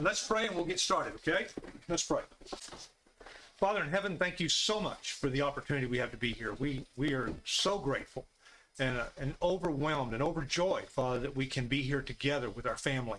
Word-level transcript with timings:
Let's 0.00 0.26
pray 0.26 0.46
and 0.46 0.56
we'll 0.56 0.64
get 0.64 0.80
started, 0.80 1.14
okay? 1.14 1.46
Let's 1.88 2.04
pray. 2.04 2.22
Father 3.56 3.82
in 3.82 3.90
heaven, 3.90 4.18
thank 4.18 4.40
you 4.40 4.48
so 4.48 4.80
much 4.80 5.12
for 5.12 5.28
the 5.28 5.42
opportunity 5.42 5.86
we 5.86 5.98
have 5.98 6.10
to 6.10 6.16
be 6.16 6.32
here. 6.32 6.54
We 6.54 6.84
we 6.96 7.14
are 7.14 7.30
so 7.44 7.78
grateful 7.78 8.26
and, 8.78 8.98
uh, 8.98 9.04
and 9.18 9.34
overwhelmed 9.40 10.12
and 10.12 10.22
overjoyed, 10.22 10.86
Father, 10.86 11.20
that 11.20 11.36
we 11.36 11.46
can 11.46 11.66
be 11.66 11.82
here 11.82 12.02
together 12.02 12.50
with 12.50 12.66
our 12.66 12.76
family. 12.76 13.18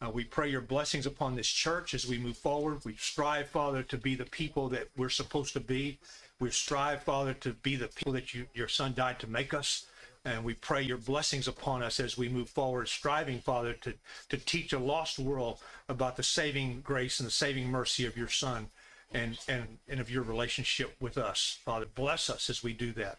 Uh, 0.00 0.10
we 0.10 0.24
pray 0.24 0.48
your 0.48 0.62
blessings 0.62 1.06
upon 1.06 1.36
this 1.36 1.48
church 1.48 1.94
as 1.94 2.06
we 2.06 2.18
move 2.18 2.36
forward. 2.36 2.84
We 2.84 2.96
strive, 2.96 3.48
Father, 3.48 3.82
to 3.82 3.98
be 3.98 4.14
the 4.14 4.24
people 4.24 4.68
that 4.70 4.88
we're 4.96 5.10
supposed 5.10 5.52
to 5.54 5.60
be. 5.60 5.98
We 6.40 6.50
strive, 6.50 7.02
Father, 7.02 7.34
to 7.34 7.52
be 7.52 7.76
the 7.76 7.88
people 7.88 8.12
that 8.14 8.34
you, 8.34 8.46
your 8.54 8.68
Son 8.68 8.94
died 8.94 9.18
to 9.20 9.26
make 9.26 9.52
us. 9.52 9.86
And 10.24 10.42
we 10.42 10.54
pray 10.54 10.80
your 10.82 10.96
blessings 10.96 11.46
upon 11.46 11.82
us 11.82 12.00
as 12.00 12.16
we 12.16 12.28
move 12.30 12.48
forward, 12.48 12.88
striving, 12.88 13.40
Father, 13.40 13.74
to, 13.74 13.94
to 14.30 14.38
teach 14.38 14.72
a 14.72 14.78
lost 14.78 15.18
world 15.18 15.58
about 15.88 16.16
the 16.16 16.22
saving 16.22 16.80
grace 16.80 17.20
and 17.20 17.26
the 17.26 17.32
saving 17.32 17.70
mercy 17.70 18.06
of 18.06 18.16
your 18.16 18.28
Son 18.28 18.68
and, 19.12 19.38
and, 19.48 19.78
and 19.88 20.00
of 20.00 20.10
your 20.10 20.22
relationship 20.22 20.96
with 20.98 21.18
us. 21.18 21.58
Father, 21.64 21.86
bless 21.94 22.30
us 22.30 22.48
as 22.48 22.62
we 22.62 22.72
do 22.72 22.92
that. 22.92 23.18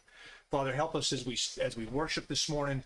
Father, 0.49 0.73
help 0.73 0.95
us 0.95 1.11
as 1.11 1.25
we 1.25 1.37
as 1.61 1.75
we 1.75 1.85
worship 1.85 2.27
this 2.27 2.49
morning. 2.49 2.83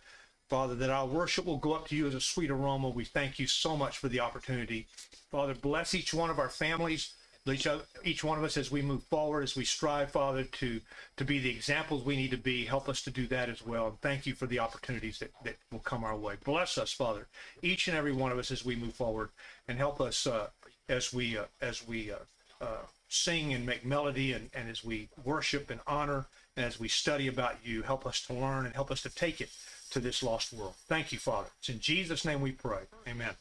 Father, 0.49 0.73
that 0.75 0.89
our 0.89 1.05
worship 1.05 1.45
will 1.45 1.57
go 1.57 1.73
up 1.73 1.87
to 1.87 1.95
you 1.95 2.07
as 2.07 2.15
a 2.15 2.21
sweet 2.21 2.49
aroma. 2.49 2.89
We 2.89 3.05
thank 3.05 3.37
you 3.37 3.45
so 3.45 3.77
much 3.77 3.99
for 3.99 4.07
the 4.09 4.19
opportunity. 4.19 4.87
Father, 5.29 5.53
bless 5.53 5.93
each 5.93 6.13
one 6.13 6.31
of 6.31 6.39
our 6.39 6.49
families, 6.49 7.13
each, 7.47 7.67
each 8.03 8.23
one 8.23 8.37
of 8.37 8.43
us 8.43 8.57
as 8.57 8.71
we 8.71 8.81
move 8.81 9.03
forward, 9.03 9.43
as 9.43 9.55
we 9.55 9.65
strive, 9.65 10.11
Father, 10.11 10.43
to, 10.43 10.81
to 11.17 11.25
be 11.25 11.39
the 11.39 11.49
examples 11.49 12.03
we 12.03 12.15
need 12.15 12.31
to 12.31 12.37
be. 12.37 12.65
Help 12.65 12.89
us 12.89 13.01
to 13.03 13.11
do 13.11 13.27
that 13.27 13.49
as 13.49 13.65
well. 13.65 13.87
And 13.87 14.01
thank 14.01 14.25
you 14.25 14.33
for 14.33 14.45
the 14.45 14.59
opportunities 14.59 15.19
that, 15.19 15.31
that 15.43 15.55
will 15.71 15.79
come 15.79 16.03
our 16.03 16.15
way. 16.15 16.35
Bless 16.43 16.77
us, 16.77 16.91
Father, 16.91 17.27
each 17.61 17.87
and 17.87 17.97
every 17.97 18.11
one 18.11 18.31
of 18.31 18.37
us 18.37 18.51
as 18.51 18.65
we 18.65 18.75
move 18.75 18.93
forward, 18.93 19.29
and 19.67 19.77
help 19.77 20.01
us 20.01 20.27
uh, 20.27 20.47
as 20.87 21.13
we 21.13 21.37
uh, 21.37 21.45
as 21.61 21.87
we 21.87 22.11
uh, 22.11 22.15
uh, 22.61 22.85
sing 23.07 23.53
and 23.53 23.65
make 23.65 23.85
melody, 23.85 24.33
and, 24.33 24.49
and 24.53 24.69
as 24.69 24.83
we 24.83 25.09
worship 25.23 25.69
and 25.69 25.79
honor, 25.87 26.25
and 26.55 26.65
as 26.65 26.79
we 26.79 26.87
study 26.87 27.27
about 27.27 27.55
you. 27.63 27.81
Help 27.81 28.05
us 28.05 28.21
to 28.27 28.33
learn 28.33 28.65
and 28.65 28.75
help 28.75 28.91
us 28.91 29.01
to 29.01 29.09
take 29.09 29.41
it 29.41 29.49
to 29.91 29.99
this 29.99 30.21
lost 30.21 30.53
world. 30.53 30.75
Thank 30.87 31.11
you, 31.11 31.19
Father. 31.19 31.49
It's 31.59 31.69
in 31.69 31.79
Jesus' 31.79 32.25
name 32.25 32.41
we 32.41 32.51
pray. 32.51 32.81
Amen. 33.07 33.31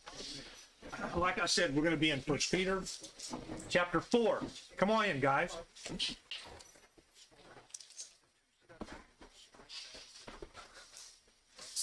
Like 1.16 1.40
I 1.40 1.46
said, 1.46 1.74
we're 1.74 1.82
going 1.82 1.94
to 1.94 2.00
be 2.00 2.10
in 2.10 2.20
First 2.20 2.50
Peter 2.52 2.82
chapter 3.68 4.00
4. 4.00 4.42
Come 4.76 4.90
on 4.90 5.06
in, 5.06 5.20
guys. 5.20 5.56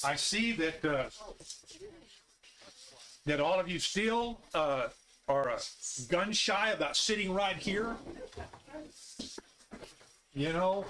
I 0.03 0.16
see 0.16 0.52
that 0.53 0.86
uh, 0.86 1.06
that 3.26 3.39
all 3.39 3.59
of 3.59 3.67
you 3.67 3.80
still 3.80 4.39
uh, 4.53 4.89
are 5.28 5.50
uh, 5.50 5.59
gun 6.09 6.31
shy 6.31 6.72
about 6.72 6.95
sitting 6.95 7.33
right 7.33 7.56
here. 7.56 7.95
You 10.36 10.53
know, 10.53 10.86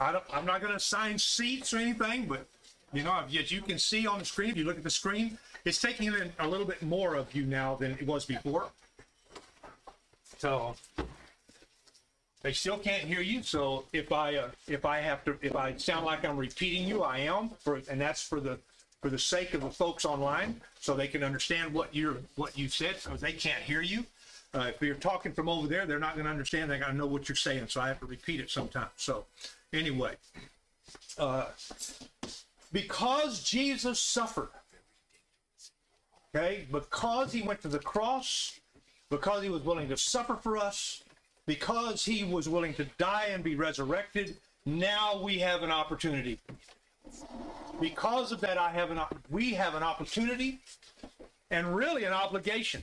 I 0.00 0.12
don't, 0.12 0.24
I'm 0.32 0.46
not 0.46 0.60
going 0.60 0.70
to 0.70 0.76
assign 0.76 1.18
seats 1.18 1.74
or 1.74 1.78
anything, 1.78 2.26
but 2.26 2.46
you 2.92 3.02
know, 3.02 3.22
as 3.38 3.52
you 3.52 3.60
can 3.60 3.78
see 3.78 4.06
on 4.06 4.18
the 4.18 4.24
screen, 4.24 4.50
if 4.50 4.56
you 4.56 4.64
look 4.64 4.78
at 4.78 4.84
the 4.84 4.90
screen, 4.90 5.36
it's 5.66 5.80
taking 5.80 6.06
in 6.06 6.32
a 6.38 6.48
little 6.48 6.64
bit 6.64 6.80
more 6.80 7.16
of 7.16 7.34
you 7.34 7.44
now 7.44 7.74
than 7.74 7.92
it 7.92 8.06
was 8.06 8.24
before. 8.24 8.68
So 10.38 10.76
they 12.42 12.52
still 12.52 12.78
can't 12.78 13.02
hear 13.02 13.20
you. 13.20 13.42
So 13.42 13.84
if 13.92 14.12
I 14.12 14.36
uh, 14.36 14.50
if 14.68 14.84
I 14.84 15.00
have 15.00 15.24
to 15.24 15.36
if 15.42 15.56
I 15.56 15.76
sound 15.76 16.06
like 16.06 16.24
I'm 16.24 16.36
repeating 16.36 16.86
you, 16.86 17.02
I 17.02 17.18
am 17.18 17.50
for 17.58 17.80
and 17.90 18.00
that's 18.00 18.22
for 18.22 18.40
the 18.40 18.58
for 19.02 19.10
the 19.10 19.18
sake 19.18 19.54
of 19.54 19.62
the 19.62 19.70
folks 19.70 20.04
online, 20.04 20.60
so 20.78 20.94
they 20.94 21.08
can 21.08 21.24
understand 21.24 21.74
what 21.74 21.94
you're 21.94 22.18
what 22.36 22.56
you 22.56 22.68
said, 22.68 22.98
So 22.98 23.10
they 23.16 23.32
can't 23.32 23.62
hear 23.62 23.82
you. 23.82 24.06
Uh, 24.54 24.70
if 24.74 24.80
you're 24.80 24.94
talking 24.94 25.32
from 25.32 25.48
over 25.48 25.66
there, 25.66 25.84
they're 25.84 25.98
not 25.98 26.14
going 26.14 26.24
to 26.24 26.30
understand. 26.30 26.70
They 26.70 26.78
got 26.78 26.88
to 26.88 26.96
know 26.96 27.06
what 27.06 27.28
you're 27.28 27.36
saying, 27.36 27.66
so 27.68 27.80
I 27.80 27.88
have 27.88 27.98
to 28.00 28.06
repeat 28.06 28.40
it 28.40 28.50
sometimes. 28.50 28.90
So 28.96 29.24
anyway, 29.72 30.14
uh, 31.18 31.46
because 32.72 33.42
Jesus 33.42 34.00
suffered, 34.00 34.48
okay, 36.36 36.66
because 36.70 37.32
he 37.32 37.42
went 37.42 37.62
to 37.62 37.68
the 37.68 37.78
cross, 37.78 38.60
because 39.10 39.42
he 39.42 39.48
was 39.48 39.62
willing 39.62 39.88
to 39.88 39.96
suffer 39.96 40.36
for 40.36 40.56
us, 40.56 41.02
because 41.46 42.04
he 42.04 42.24
was 42.24 42.48
willing 42.48 42.74
to 42.74 42.84
die 42.98 43.28
and 43.30 43.42
be 43.42 43.54
resurrected, 43.54 44.36
now 44.64 45.20
we 45.22 45.38
have 45.38 45.62
an 45.62 45.70
opportunity. 45.70 46.38
Because 47.80 48.32
of 48.32 48.40
that, 48.40 48.58
I 48.58 48.70
have 48.70 48.90
an 48.90 49.00
we 49.30 49.52
have 49.54 49.74
an 49.74 49.82
opportunity 49.82 50.60
and 51.50 51.76
really 51.76 52.04
an 52.04 52.12
obligation. 52.12 52.82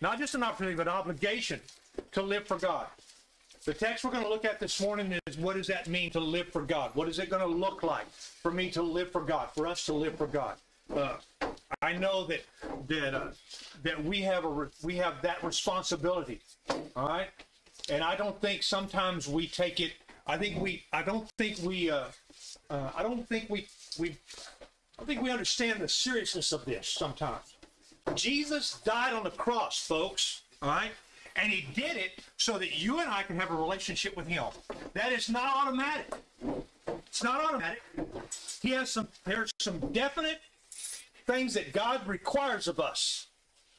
Not 0.00 0.18
just 0.18 0.34
an 0.34 0.42
opportunity, 0.42 0.76
but 0.76 0.88
an 0.88 0.92
obligation 0.92 1.60
to 2.12 2.22
live 2.22 2.46
for 2.46 2.58
God. 2.58 2.86
The 3.64 3.72
text 3.72 4.04
we're 4.04 4.10
going 4.10 4.24
to 4.24 4.28
look 4.28 4.44
at 4.44 4.58
this 4.58 4.80
morning 4.80 5.16
is 5.26 5.38
what 5.38 5.56
does 5.56 5.68
that 5.68 5.86
mean 5.86 6.10
to 6.10 6.20
live 6.20 6.48
for 6.48 6.62
God? 6.62 6.90
What 6.94 7.08
is 7.08 7.20
it 7.20 7.30
going 7.30 7.42
to 7.42 7.48
look 7.48 7.82
like 7.84 8.10
for 8.10 8.50
me 8.50 8.70
to 8.72 8.82
live 8.82 9.12
for 9.12 9.20
God, 9.20 9.48
for 9.54 9.66
us 9.66 9.86
to 9.86 9.92
live 9.92 10.16
for 10.16 10.26
God? 10.26 10.56
Uh, 10.94 11.16
I 11.82 11.92
know 11.92 12.24
that 12.26 12.42
that 12.86 13.14
uh, 13.14 13.30
that 13.82 14.02
we 14.02 14.22
have 14.22 14.44
a 14.44 14.70
we 14.82 14.96
have 14.96 15.20
that 15.22 15.42
responsibility. 15.42 16.40
All 16.96 17.08
right, 17.08 17.28
and 17.90 18.02
I 18.02 18.14
don't 18.14 18.40
think 18.40 18.62
sometimes 18.62 19.28
we 19.28 19.48
take 19.48 19.80
it. 19.80 19.92
I 20.26 20.38
think 20.38 20.60
we. 20.60 20.84
I 20.92 21.02
don't 21.02 21.28
think 21.30 21.58
we. 21.62 21.90
Uh, 21.90 22.04
uh, 22.70 22.90
I 22.96 23.02
don't 23.02 23.28
think 23.28 23.50
we. 23.50 23.66
We. 23.98 24.16
I 24.98 25.04
think 25.04 25.20
we 25.22 25.30
understand 25.30 25.80
the 25.80 25.88
seriousness 25.88 26.52
of 26.52 26.64
this 26.64 26.88
sometimes. 26.88 27.56
Jesus 28.14 28.80
died 28.84 29.12
on 29.12 29.24
the 29.24 29.30
cross, 29.30 29.84
folks. 29.84 30.42
All 30.60 30.68
right. 30.68 30.92
And 31.34 31.50
he 31.50 31.66
did 31.74 31.96
it 31.96 32.20
so 32.36 32.58
that 32.58 32.78
you 32.78 33.00
and 33.00 33.10
I 33.10 33.22
can 33.22 33.36
have 33.36 33.50
a 33.50 33.54
relationship 33.54 34.16
with 34.16 34.26
him. 34.26 34.44
That 34.92 35.12
is 35.12 35.30
not 35.30 35.50
automatic. 35.56 36.12
It's 37.06 37.24
not 37.24 37.42
automatic. 37.42 37.82
He 38.60 38.70
has 38.70 38.90
some, 38.90 39.08
there's 39.24 39.50
some 39.58 39.78
definite 39.92 40.40
things 41.26 41.54
that 41.54 41.72
God 41.72 42.06
requires 42.06 42.68
of 42.68 42.80
us. 42.80 43.28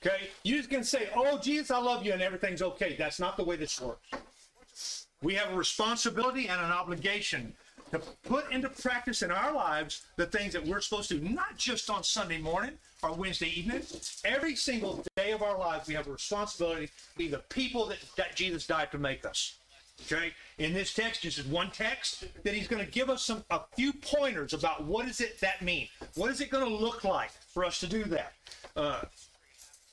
Okay? 0.05 0.29
You 0.43 0.63
can 0.63 0.83
say, 0.83 1.09
oh, 1.15 1.37
Jesus, 1.37 1.71
I 1.71 1.79
love 1.79 2.05
you, 2.05 2.13
and 2.13 2.21
everything's 2.21 2.61
okay. 2.61 2.95
That's 2.97 3.19
not 3.19 3.37
the 3.37 3.43
way 3.43 3.55
this 3.55 3.79
works. 3.79 5.07
We 5.21 5.35
have 5.35 5.53
a 5.53 5.55
responsibility 5.55 6.49
and 6.49 6.59
an 6.59 6.71
obligation 6.71 7.53
to 7.91 7.99
put 8.23 8.51
into 8.51 8.69
practice 8.69 9.21
in 9.21 9.31
our 9.31 9.53
lives 9.53 10.01
the 10.17 10.25
things 10.25 10.51
that 10.53 10.65
we're 10.65 10.81
supposed 10.81 11.09
to, 11.09 11.19
not 11.19 11.57
just 11.57 11.89
on 11.89 12.03
Sunday 12.03 12.39
morning 12.39 12.71
or 13.01 13.13
Wednesday 13.13 13.49
evening. 13.57 13.83
Every 14.25 14.55
single 14.55 15.05
day 15.15 15.31
of 15.31 15.41
our 15.41 15.57
lives, 15.57 15.87
we 15.87 15.93
have 15.93 16.07
a 16.07 16.11
responsibility 16.11 16.87
to 16.87 16.91
be 17.17 17.27
the 17.27 17.39
people 17.49 17.85
that, 17.87 17.99
that 18.17 18.35
Jesus 18.35 18.65
died 18.65 18.91
to 18.91 18.97
make 18.97 19.25
us. 19.25 19.59
Okay, 20.01 20.33
in 20.57 20.73
this 20.73 20.93
text, 20.93 21.23
this 21.23 21.37
is 21.37 21.45
one 21.45 21.69
text 21.71 22.25
that 22.43 22.53
he's 22.53 22.67
going 22.67 22.83
to 22.83 22.91
give 22.91 23.09
us 23.09 23.23
some 23.23 23.43
a 23.49 23.61
few 23.75 23.93
pointers 23.93 24.53
about 24.53 24.83
what 24.83 25.07
is 25.07 25.21
it 25.21 25.39
that 25.39 25.61
mean? 25.61 25.87
What 26.15 26.29
is 26.31 26.41
it 26.41 26.49
going 26.49 26.65
to 26.67 26.75
look 26.75 27.03
like 27.03 27.31
for 27.31 27.63
us 27.63 27.79
to 27.79 27.87
do 27.87 28.03
that? 28.05 28.33
Uh, 28.75 29.01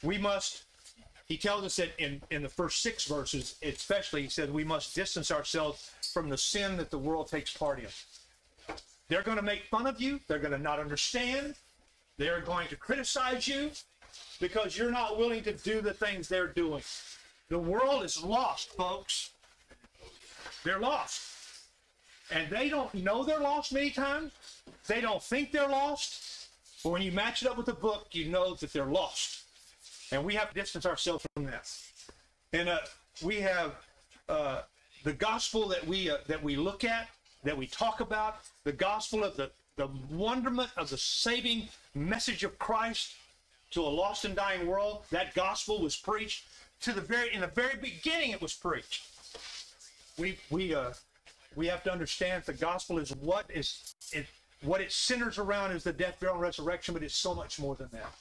we 0.03 0.19
must. 0.19 0.65
He 1.27 1.37
tells 1.37 1.65
us 1.65 1.77
that 1.77 1.91
in 1.99 2.23
in 2.31 2.43
the 2.43 2.49
first 2.49 2.83
six 2.83 3.05
verses, 3.05 3.57
especially, 3.63 4.23
he 4.23 4.29
said 4.29 4.53
we 4.53 4.65
must 4.65 4.95
distance 4.95 5.31
ourselves 5.31 5.93
from 6.13 6.29
the 6.29 6.39
sin 6.39 6.77
that 6.79 6.91
the 6.91 6.99
world 6.99 7.29
takes 7.29 7.57
part 7.57 7.79
in. 7.79 7.87
They're 9.09 9.23
going 9.23 9.37
to 9.37 9.43
make 9.43 9.65
fun 9.65 9.87
of 9.87 10.01
you. 10.01 10.21
They're 10.29 10.39
going 10.39 10.53
to 10.53 10.59
not 10.59 10.81
understand. 10.81 11.55
They're 12.17 12.41
going 12.41 12.69
to 12.69 12.77
criticize 12.77 13.47
you 13.47 13.71
because 14.41 14.77
you're 14.77 14.91
not 14.91 15.19
willing 15.19 15.43
to 15.45 15.53
do 15.53 15.81
the 15.81 15.93
things 15.93 16.29
they're 16.29 16.47
doing. 16.47 16.83
The 17.49 17.59
world 17.59 18.05
is 18.05 18.23
lost, 18.23 18.71
folks. 18.73 19.31
They're 20.65 20.79
lost. 20.79 21.23
And 22.33 22.49
they 22.51 22.69
don't 22.69 22.93
know 22.95 23.25
they're 23.25 23.41
lost 23.41 23.73
many 23.73 23.91
times. 23.91 24.33
They 24.87 25.01
don't 25.01 25.23
think 25.23 25.53
they're 25.53 25.69
lost. 25.69 26.49
But 26.83 26.91
when 26.91 27.03
you 27.03 27.13
match 27.13 27.43
it 27.43 27.49
up 27.49 27.57
with 27.57 27.67
the 27.67 27.75
book, 27.75 28.09
you 28.13 28.27
know 28.27 28.55
that 28.55 28.73
they're 28.73 28.85
lost. 28.87 29.45
And 30.13 30.25
we 30.25 30.35
have 30.35 30.49
to 30.49 30.55
distance 30.55 30.87
ourselves 30.87 31.27
from 31.35 31.45
that. 31.47 31.71
And 32.53 32.69
uh, 32.69 32.79
we 33.23 33.37
have 33.41 33.75
uh, 34.29 34.63
the 35.05 35.13
gospel 35.13 35.69
that 35.69 35.87
we 35.87 36.11
uh, 36.11 36.19
that 36.27 36.43
we 36.43 36.57
look 36.57 36.85
at, 36.85 37.09
that 37.45 37.57
we 37.57 37.67
talk 37.67 38.01
about, 38.01 38.39
the 38.65 38.73
gospel 38.73 39.25
of 39.25 39.37
the 39.37 39.51
the 39.77 39.89
wonderment 40.11 40.71
of 40.77 40.91
the 40.91 40.99
saving 40.99 41.69
message 41.95 42.45
of 42.45 42.59
Christ 42.59 43.15
to 43.71 43.83
a 43.83 43.89
lost 43.89 44.25
and 44.25 44.35
dying 44.35 44.67
world. 44.67 45.05
That 45.11 45.35
gospel 45.35 45.81
was 45.81 45.97
preached 45.97 46.45
to 46.83 46.93
the 46.93 47.01
very 47.01 47.33
in 47.33 47.41
the 47.41 47.47
very 47.47 47.77
beginning. 47.77 48.31
It 48.31 48.43
was 48.43 48.55
preached. 48.55 49.10
We 50.21 50.37
we 50.51 50.75
uh 50.75 50.93
we 51.57 51.67
have 51.67 51.83
to 51.85 51.93
understand 51.93 52.45
the 52.45 52.53
gospel 52.53 52.99
is 52.99 53.11
what 53.17 53.47
is 53.49 53.95
it 54.13 54.27
what 54.63 54.83
it 54.83 54.93
centers 54.93 55.39
around 55.39 55.73
is 55.73 55.85
the 55.85 55.93
death, 55.93 56.21
burial, 56.21 56.35
and 56.35 56.43
resurrection, 56.43 56.93
but 56.93 57.03
it's 57.03 57.15
so 57.15 57.35
much 57.35 57.59
more 57.59 57.75
than 57.75 57.89
that. 57.93 58.13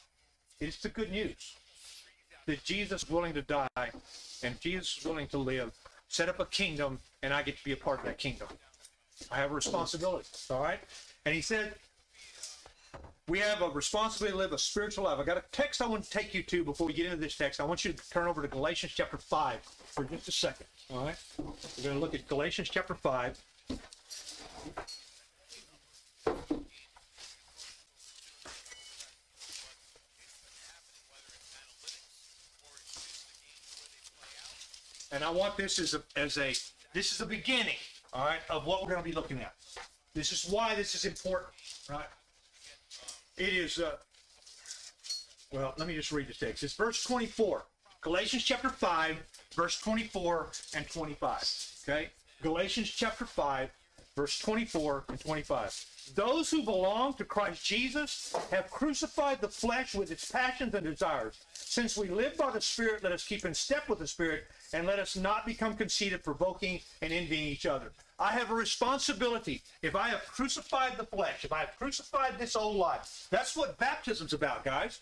It's 0.62 0.81
the 0.81 0.90
good 0.90 1.12
news 1.12 1.56
that 2.46 2.63
Jesus 2.63 3.04
is 3.04 3.10
willing 3.10 3.34
to 3.34 3.42
die 3.42 3.92
and 4.44 4.60
Jesus 4.62 4.98
is 4.98 5.06
willing 5.06 5.28
to 5.28 5.38
live, 5.38 5.74
set 6.07 6.30
up 6.30 6.40
a 6.40 6.46
kingdom, 6.46 7.00
and 7.22 7.34
I 7.34 7.44
get 7.44 7.57
to 7.57 7.63
be 7.63 7.74
a 7.74 7.78
part 7.78 8.00
of 8.00 8.06
that 8.06 8.18
kingdom. 8.18 8.48
I 9.30 9.38
have 9.38 9.51
a 9.51 9.56
responsibility. 9.56 10.28
All 10.50 10.63
right. 10.63 10.80
And 11.25 11.36
he 11.36 11.42
said, 11.42 11.75
We 13.28 13.40
have 13.40 13.62
a 13.62 13.69
responsibility 13.69 14.34
to 14.34 14.38
live 14.38 14.54
a 14.54 14.57
spiritual 14.57 15.04
life. 15.04 15.19
I 15.19 15.25
got 15.25 15.38
a 15.38 15.44
text 15.51 15.81
I 15.81 15.88
want 15.88 16.06
to 16.06 16.10
take 16.10 16.34
you 16.34 16.42
to 16.44 16.63
before 16.63 16.88
we 16.88 16.94
get 16.94 17.07
into 17.07 17.18
this 17.18 17.36
text. 17.36 17.60
I 17.60 17.66
want 17.66 17.84
you 17.84 17.92
to 17.92 18.10
turn 18.10 18.28
over 18.28 18.42
to 18.42 18.48
Galatians 18.48 18.94
chapter 18.96 19.18
5 19.18 19.60
for 19.62 20.06
just 20.06 20.30
a 20.30 20.31
second. 20.31 20.68
All 20.91 21.06
right? 21.06 21.15
We're 21.38 21.83
going 21.83 21.95
to 21.95 22.00
look 22.00 22.15
at 22.15 22.27
Galatians 22.27 22.69
chapter 22.69 22.95
5. 22.95 23.38
And 35.12 35.24
I 35.24 35.30
want 35.30 35.57
this 35.57 35.80
as 35.80 35.94
a, 35.94 36.01
as 36.15 36.38
a, 36.38 36.53
this 36.94 37.12
is 37.12 37.18
the 37.18 37.25
beginning, 37.25 37.75
all 38.13 38.25
right, 38.25 38.39
of 38.50 38.65
what 38.65 38.81
we're 38.81 38.89
going 38.89 39.03
to 39.03 39.07
be 39.09 39.15
looking 39.15 39.39
at. 39.41 39.53
This 40.13 40.31
is 40.31 40.50
why 40.51 40.75
this 40.75 40.95
is 40.95 41.06
important, 41.06 41.50
right? 41.89 42.06
It 43.38 43.53
is, 43.53 43.80
uh, 43.80 43.95
well, 45.51 45.74
let 45.77 45.88
me 45.88 45.95
just 45.95 46.12
read 46.12 46.27
the 46.27 46.33
text. 46.33 46.63
It's 46.63 46.74
verse 46.74 47.03
24, 47.03 47.65
Galatians 48.01 48.44
chapter 48.44 48.69
5, 48.69 49.18
verse 49.60 49.78
24 49.82 50.48
and 50.74 50.90
25. 50.90 51.84
Okay? 51.84 52.08
Galatians 52.42 52.90
chapter 52.90 53.26
5, 53.26 53.70
verse 54.16 54.40
24 54.40 55.04
and 55.10 55.20
25. 55.20 55.86
Those 56.16 56.50
who 56.50 56.64
belong 56.64 57.14
to 57.16 57.26
Christ 57.26 57.66
Jesus 57.66 58.34
have 58.52 58.72
crucified 58.72 59.42
the 59.42 59.50
flesh 59.50 59.94
with 59.94 60.12
its 60.12 60.32
passions 60.32 60.74
and 60.74 60.86
desires. 60.86 61.42
Since 61.52 61.98
we 61.98 62.08
live 62.08 62.38
by 62.38 62.52
the 62.52 62.62
Spirit, 62.62 63.04
let 63.04 63.12
us 63.12 63.28
keep 63.28 63.44
in 63.44 63.54
step 63.54 63.90
with 63.90 64.00
the 64.00 64.08
Spirit, 64.08 64.46
and 64.72 64.88
let 64.88 64.98
us 64.98 65.18
not 65.18 65.46
become 65.46 65.76
conceited, 65.76 66.24
provoking, 66.24 66.80
and 67.02 67.12
envying 67.12 67.46
each 67.46 67.66
other. 67.66 67.92
I 68.18 68.32
have 68.32 68.52
a 68.52 68.56
responsibility. 68.56 69.62
If 69.82 69.94
I 69.94 70.08
have 70.08 70.26
crucified 70.26 70.96
the 70.98 71.06
flesh, 71.06 71.44
if 71.44 71.52
I 71.52 71.60
have 71.60 71.78
crucified 71.78 72.40
this 72.40 72.56
old 72.56 72.78
life, 72.78 73.28
that's 73.30 73.58
what 73.58 73.78
baptism's 73.78 74.32
about, 74.32 74.64
guys. 74.64 75.02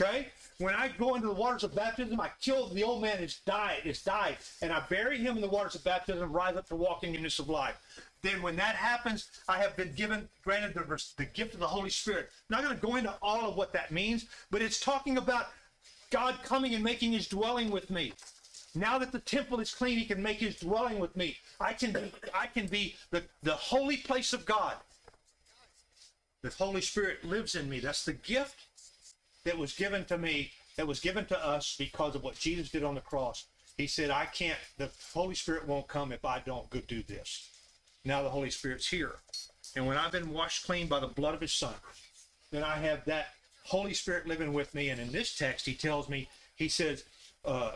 Okay? 0.00 0.28
When 0.58 0.74
I 0.74 0.88
go 0.88 1.14
into 1.14 1.28
the 1.28 1.34
waters 1.34 1.64
of 1.64 1.74
baptism, 1.74 2.20
I 2.20 2.30
kill 2.40 2.68
the 2.68 2.84
old 2.84 3.02
man 3.02 3.18
is 3.22 3.40
died, 3.46 3.82
is 3.84 4.02
died, 4.02 4.36
and 4.60 4.72
I 4.72 4.84
bury 4.88 5.18
him 5.18 5.36
in 5.36 5.40
the 5.40 5.48
waters 5.48 5.74
of 5.74 5.84
baptism, 5.84 6.32
rise 6.32 6.56
up 6.56 6.68
to 6.68 6.76
walk 6.76 7.02
in 7.02 7.12
newness 7.12 7.38
of 7.38 7.48
life. 7.48 7.76
Then 8.22 8.42
when 8.42 8.56
that 8.56 8.74
happens, 8.74 9.30
I 9.48 9.58
have 9.58 9.76
been 9.76 9.94
given, 9.94 10.28
granted 10.44 10.74
the, 10.74 11.02
the 11.16 11.24
gift 11.24 11.54
of 11.54 11.60
the 11.60 11.66
Holy 11.66 11.88
Spirit. 11.88 12.28
I'm 12.50 12.56
not 12.56 12.64
going 12.64 12.76
to 12.76 12.86
go 12.86 12.96
into 12.96 13.14
all 13.22 13.48
of 13.48 13.56
what 13.56 13.72
that 13.72 13.90
means, 13.90 14.26
but 14.50 14.60
it's 14.60 14.80
talking 14.80 15.16
about 15.16 15.46
God 16.10 16.36
coming 16.42 16.74
and 16.74 16.84
making 16.84 17.12
his 17.12 17.26
dwelling 17.26 17.70
with 17.70 17.88
me. 17.88 18.12
Now 18.74 18.98
that 18.98 19.12
the 19.12 19.18
temple 19.18 19.60
is 19.60 19.74
clean, 19.74 19.98
he 19.98 20.04
can 20.04 20.22
make 20.22 20.38
his 20.38 20.56
dwelling 20.56 20.98
with 20.98 21.16
me. 21.16 21.36
I 21.60 21.72
can 21.72 21.92
be, 21.92 22.12
I 22.34 22.46
can 22.46 22.66
be 22.66 22.96
the, 23.10 23.24
the 23.42 23.54
holy 23.54 23.96
place 23.96 24.32
of 24.32 24.44
God. 24.44 24.74
The 26.42 26.50
Holy 26.50 26.80
Spirit 26.80 27.24
lives 27.24 27.54
in 27.54 27.68
me. 27.68 27.80
That's 27.80 28.04
the 28.04 28.12
gift 28.12 28.66
that 29.44 29.58
was 29.58 29.74
given 29.74 30.04
to 30.06 30.18
me, 30.18 30.52
that 30.76 30.86
was 30.86 31.00
given 31.00 31.24
to 31.26 31.46
us 31.46 31.76
because 31.78 32.14
of 32.14 32.22
what 32.22 32.38
Jesus 32.38 32.70
did 32.70 32.84
on 32.84 32.94
the 32.94 33.00
cross. 33.00 33.46
He 33.76 33.86
said, 33.86 34.10
I 34.10 34.26
can't, 34.26 34.58
the 34.76 34.90
Holy 35.14 35.34
Spirit 35.34 35.66
won't 35.66 35.88
come 35.88 36.12
if 36.12 36.24
I 36.24 36.40
don't 36.40 36.68
go 36.70 36.80
do 36.80 37.02
this. 37.02 37.48
Now 38.04 38.22
the 38.22 38.28
Holy 38.28 38.50
Spirit's 38.50 38.88
here. 38.88 39.14
And 39.76 39.86
when 39.86 39.96
I've 39.96 40.12
been 40.12 40.32
washed 40.32 40.66
clean 40.66 40.86
by 40.86 41.00
the 41.00 41.06
blood 41.06 41.34
of 41.34 41.40
his 41.40 41.52
son, 41.52 41.74
then 42.50 42.64
I 42.64 42.76
have 42.76 43.04
that 43.06 43.28
Holy 43.64 43.94
Spirit 43.94 44.26
living 44.26 44.52
with 44.52 44.74
me. 44.74 44.88
And 44.88 45.00
in 45.00 45.12
this 45.12 45.36
text, 45.36 45.66
he 45.66 45.74
tells 45.74 46.08
me, 46.08 46.28
he 46.56 46.68
says, 46.68 47.04
uh, 47.44 47.72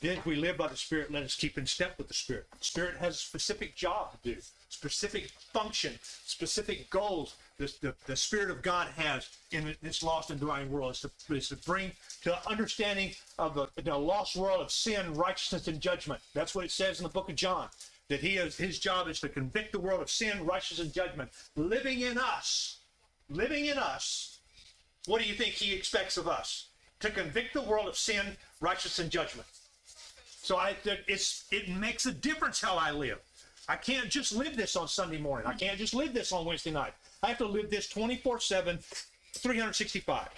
then 0.00 0.16
if 0.16 0.26
we 0.26 0.34
live 0.34 0.56
by 0.56 0.68
the 0.68 0.76
Spirit, 0.76 1.12
let 1.12 1.22
us 1.22 1.36
keep 1.36 1.58
in 1.58 1.66
step 1.66 1.96
with 1.98 2.08
the 2.08 2.14
Spirit. 2.14 2.46
The 2.58 2.64
Spirit 2.64 2.96
has 2.96 3.14
a 3.14 3.18
specific 3.18 3.76
job 3.76 4.12
to 4.12 4.34
do, 4.34 4.40
specific 4.68 5.30
function, 5.52 5.98
specific 6.02 6.88
goals. 6.90 7.34
The, 7.60 7.70
the, 7.82 7.94
the 8.06 8.16
Spirit 8.16 8.50
of 8.50 8.62
God 8.62 8.88
has 8.96 9.28
in 9.52 9.76
this 9.82 10.02
lost 10.02 10.30
and 10.30 10.40
dying 10.40 10.72
world 10.72 10.92
is 10.92 11.00
to, 11.02 11.34
is 11.34 11.50
to 11.50 11.56
bring 11.56 11.92
to 12.22 12.48
understanding 12.48 13.10
of 13.38 13.54
the, 13.54 13.68
the 13.82 13.94
lost 13.94 14.34
world 14.34 14.62
of 14.62 14.70
sin, 14.70 15.12
righteousness, 15.12 15.68
and 15.68 15.78
judgment. 15.78 16.22
That's 16.32 16.54
what 16.54 16.64
it 16.64 16.70
says 16.70 17.00
in 17.00 17.02
the 17.02 17.10
book 17.10 17.28
of 17.28 17.36
John. 17.36 17.68
That 18.08 18.20
he 18.20 18.38
is, 18.38 18.56
his 18.56 18.78
job 18.78 19.08
is 19.08 19.20
to 19.20 19.28
convict 19.28 19.72
the 19.72 19.78
world 19.78 20.00
of 20.00 20.08
sin, 20.08 20.46
righteousness, 20.46 20.86
and 20.86 20.94
judgment. 20.94 21.30
Living 21.54 22.00
in 22.00 22.16
us, 22.16 22.78
living 23.28 23.66
in 23.66 23.76
us. 23.76 24.38
What 25.04 25.20
do 25.20 25.28
you 25.28 25.34
think 25.34 25.52
he 25.52 25.74
expects 25.74 26.16
of 26.16 26.26
us? 26.26 26.68
To 27.00 27.10
convict 27.10 27.52
the 27.52 27.60
world 27.60 27.88
of 27.88 27.96
sin, 27.96 28.38
righteousness, 28.62 29.00
and 29.00 29.10
judgment. 29.10 29.46
So 30.24 30.56
I, 30.56 30.76
it's 31.06 31.44
it 31.50 31.68
makes 31.68 32.06
a 32.06 32.12
difference 32.12 32.58
how 32.58 32.76
I 32.76 32.90
live. 32.90 33.18
I 33.68 33.76
can't 33.76 34.08
just 34.08 34.34
live 34.34 34.56
this 34.56 34.76
on 34.76 34.88
Sunday 34.88 35.18
morning. 35.18 35.46
I 35.46 35.52
can't 35.52 35.76
just 35.76 35.92
live 35.92 36.14
this 36.14 36.32
on 36.32 36.46
Wednesday 36.46 36.70
night. 36.70 36.94
I 37.22 37.28
have 37.28 37.38
to 37.38 37.46
live 37.46 37.70
this 37.70 37.88
24/7, 37.88 38.82
365. 39.34 40.28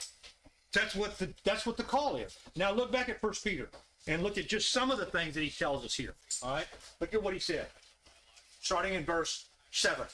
That's 0.72 0.94
what 0.94 1.18
the 1.18 1.32
that's 1.44 1.66
what 1.66 1.76
the 1.76 1.82
call 1.82 2.16
is. 2.16 2.38
Now 2.56 2.72
look 2.72 2.90
back 2.90 3.08
at 3.08 3.20
First 3.20 3.44
Peter 3.44 3.68
and 4.06 4.22
look 4.22 4.38
at 4.38 4.48
just 4.48 4.72
some 4.72 4.90
of 4.90 4.98
the 4.98 5.06
things 5.06 5.34
that 5.34 5.42
he 5.42 5.50
tells 5.50 5.84
us 5.84 5.94
here. 5.94 6.14
All 6.42 6.54
right, 6.54 6.66
look 7.00 7.14
at 7.14 7.22
what 7.22 7.34
he 7.34 7.40
said, 7.40 7.66
starting 8.60 8.94
in 8.94 9.04
verse 9.04 9.46
seven. 9.70 10.06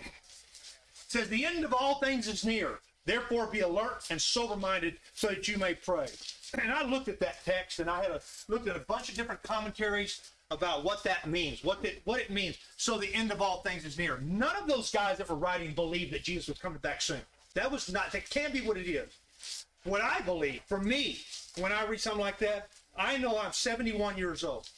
It 0.00 1.12
says, 1.12 1.28
"The 1.28 1.44
end 1.44 1.64
of 1.64 1.72
all 1.72 2.00
things 2.00 2.26
is 2.26 2.44
near. 2.44 2.80
Therefore, 3.04 3.46
be 3.46 3.60
alert 3.60 4.04
and 4.10 4.20
sober-minded, 4.20 4.98
so 5.14 5.28
that 5.28 5.48
you 5.48 5.56
may 5.56 5.74
pray." 5.74 6.08
And 6.54 6.72
I 6.72 6.82
looked 6.82 7.08
at 7.08 7.20
that 7.20 7.44
text, 7.44 7.78
and 7.78 7.88
I 7.88 8.02
had 8.02 8.10
a, 8.10 8.20
looked 8.48 8.68
at 8.68 8.76
a 8.76 8.80
bunch 8.80 9.08
of 9.08 9.14
different 9.14 9.42
commentaries 9.42 10.32
about 10.50 10.82
what 10.84 11.02
that 11.04 11.26
means, 11.26 11.62
what 11.62 11.82
that, 11.82 12.00
what 12.04 12.20
it 12.20 12.30
means. 12.30 12.56
So 12.76 12.98
the 12.98 13.14
end 13.14 13.30
of 13.30 13.42
all 13.42 13.60
things 13.60 13.84
is 13.84 13.98
near. 13.98 14.18
None 14.22 14.56
of 14.56 14.66
those 14.66 14.90
guys 14.90 15.18
that 15.18 15.28
were 15.28 15.36
writing 15.36 15.74
believed 15.74 16.12
that 16.12 16.22
Jesus 16.22 16.48
was 16.48 16.58
coming 16.58 16.78
back 16.78 17.02
soon. 17.02 17.20
That 17.54 17.70
was 17.70 17.90
not. 17.92 18.12
That 18.12 18.28
can't 18.30 18.52
be 18.52 18.60
what 18.60 18.76
it 18.76 18.88
is. 18.88 19.10
What 19.84 20.00
I 20.00 20.20
believe, 20.20 20.62
for 20.66 20.78
me, 20.78 21.18
when 21.58 21.72
I 21.72 21.84
read 21.86 22.00
something 22.00 22.20
like 22.20 22.38
that, 22.38 22.68
I 22.96 23.16
know 23.18 23.38
I'm 23.38 23.52
71 23.52 24.18
years 24.18 24.44
old. 24.44 24.68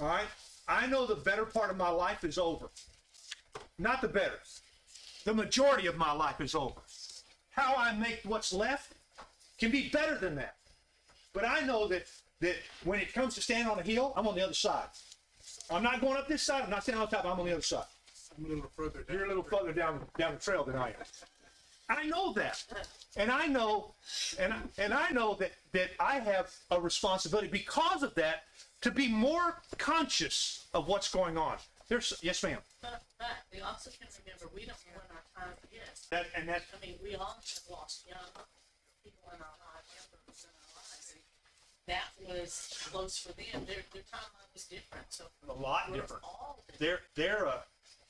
All 0.00 0.08
right, 0.08 0.26
I 0.68 0.86
know 0.86 1.06
the 1.06 1.14
better 1.14 1.44
part 1.44 1.70
of 1.70 1.76
my 1.76 1.88
life 1.88 2.24
is 2.24 2.38
over. 2.38 2.66
Not 3.78 4.00
the 4.00 4.08
better. 4.08 4.38
The 5.24 5.34
majority 5.34 5.86
of 5.86 5.96
my 5.96 6.12
life 6.12 6.40
is 6.40 6.54
over. 6.54 6.80
How 7.50 7.74
I 7.76 7.94
make 7.94 8.20
what's 8.24 8.52
left 8.52 8.92
can 9.58 9.70
be 9.70 9.88
better 9.88 10.16
than 10.18 10.34
that. 10.36 10.56
But 11.32 11.44
I 11.44 11.60
know 11.60 11.88
that 11.88 12.06
that 12.44 12.56
when 12.84 13.00
it 13.00 13.12
comes 13.12 13.34
to 13.34 13.40
standing 13.40 13.68
on 13.68 13.78
a 13.78 13.82
hill, 13.82 14.12
I'm 14.16 14.28
on 14.28 14.34
the 14.34 14.44
other 14.44 14.54
side. 14.54 14.88
I'm 15.70 15.82
not 15.82 16.00
going 16.00 16.16
up 16.16 16.28
this 16.28 16.42
side. 16.42 16.62
I'm 16.62 16.70
not 16.70 16.82
standing 16.82 17.02
on 17.02 17.08
top. 17.08 17.24
I'm 17.24 17.40
on 17.40 17.46
the 17.46 17.52
other 17.52 17.62
side. 17.62 17.84
I'm 18.36 18.44
a 18.44 18.48
little 18.48 18.70
further 18.76 19.02
down. 19.02 19.16
You're 19.16 19.24
a 19.24 19.28
little 19.28 19.42
further 19.42 19.72
down 19.72 20.00
down 20.18 20.34
the 20.34 20.40
trail 20.40 20.64
than 20.64 20.76
I 20.76 20.88
am. 20.88 20.94
I 21.88 22.04
know 22.06 22.32
that, 22.32 22.64
and 23.16 23.30
I 23.30 23.46
know, 23.46 23.94
and 24.38 24.52
I, 24.52 24.58
and 24.78 24.94
I 24.94 25.10
know 25.10 25.34
that 25.34 25.52
that 25.72 25.90
I 26.00 26.18
have 26.18 26.50
a 26.70 26.80
responsibility 26.80 27.48
because 27.48 28.02
of 28.02 28.14
that 28.14 28.44
to 28.82 28.90
be 28.90 29.08
more 29.08 29.62
conscious 29.78 30.66
of 30.74 30.88
what's 30.88 31.10
going 31.10 31.38
on. 31.38 31.56
There's 31.88 32.12
yes, 32.22 32.42
ma'am. 32.42 32.58
But, 32.80 33.02
but 33.18 33.36
we 33.52 33.60
also 33.60 33.90
can 33.90 34.08
remember, 34.24 34.48
we 34.54 34.64
don't 34.64 34.76
know 34.88 35.00
when 35.00 35.08
our 35.16 35.24
time 35.36 35.56
is. 35.72 36.06
That 36.10 36.26
and 36.36 36.48
that 36.48 36.62
I 36.72 36.84
mean, 36.84 36.96
we 37.02 37.14
all 37.14 37.36
have 37.40 37.64
lost 37.70 38.04
young 38.08 38.32
people 39.04 39.24
in 39.32 39.40
our 39.40 39.56
lives, 39.60 39.88
members 40.12 40.44
in 40.44 40.52
our 40.52 40.70
lives. 40.80 41.12
and 41.12 41.20
That 41.86 42.04
was 42.26 42.88
close 42.90 43.18
for 43.18 43.32
them. 43.32 43.64
Their, 43.66 43.76
their 43.92 44.02
timeline 44.02 44.52
was 44.54 44.64
different, 44.64 45.04
so. 45.10 45.24
a 45.48 45.52
lot 45.52 45.82
we're 45.90 45.96
different. 45.96 46.22
all 46.24 46.64
different. 46.66 47.00
their 47.14 47.26
their 47.26 47.46
uh, 47.48 47.60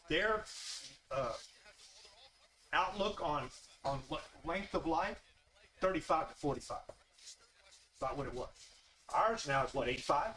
their 0.09 0.45
uh, 1.11 1.33
outlook 2.73 3.21
on 3.23 3.49
on 3.85 4.01
length 4.45 4.75
of 4.75 4.87
life 4.87 5.21
35 5.81 6.29
to 6.29 6.35
45 6.35 6.79
about 8.01 8.17
what 8.17 8.27
it 8.27 8.35
was 8.35 8.49
ours 9.15 9.47
now 9.49 9.65
is 9.65 9.75
what 9.75 9.89
85 9.89 10.29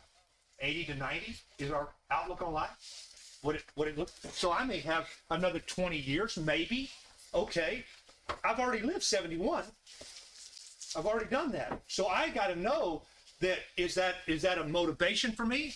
80 0.59 0.85
to 0.85 0.95
90 0.95 1.35
is 1.59 1.71
our 1.71 1.89
outlook 2.11 2.41
on 2.41 2.53
life 2.53 3.39
what 3.43 3.55
it 3.55 3.63
what 3.75 3.87
it 3.87 3.97
looks 3.97 4.13
so 4.31 4.51
i 4.51 4.65
may 4.65 4.79
have 4.79 5.07
another 5.31 5.59
20 5.59 5.97
years 5.97 6.37
maybe 6.37 6.89
okay 7.33 7.83
i've 8.43 8.59
already 8.59 8.83
lived 8.85 9.03
71 9.03 9.63
i've 10.97 11.05
already 11.05 11.29
done 11.29 11.51
that 11.51 11.79
so 11.87 12.07
i 12.07 12.29
got 12.29 12.47
to 12.47 12.55
know 12.59 13.01
that 13.41 13.59
is 13.75 13.95
that 13.95 14.15
is 14.27 14.41
that 14.41 14.57
a 14.57 14.63
motivation 14.63 15.31
for 15.31 15.45
me 15.45 15.75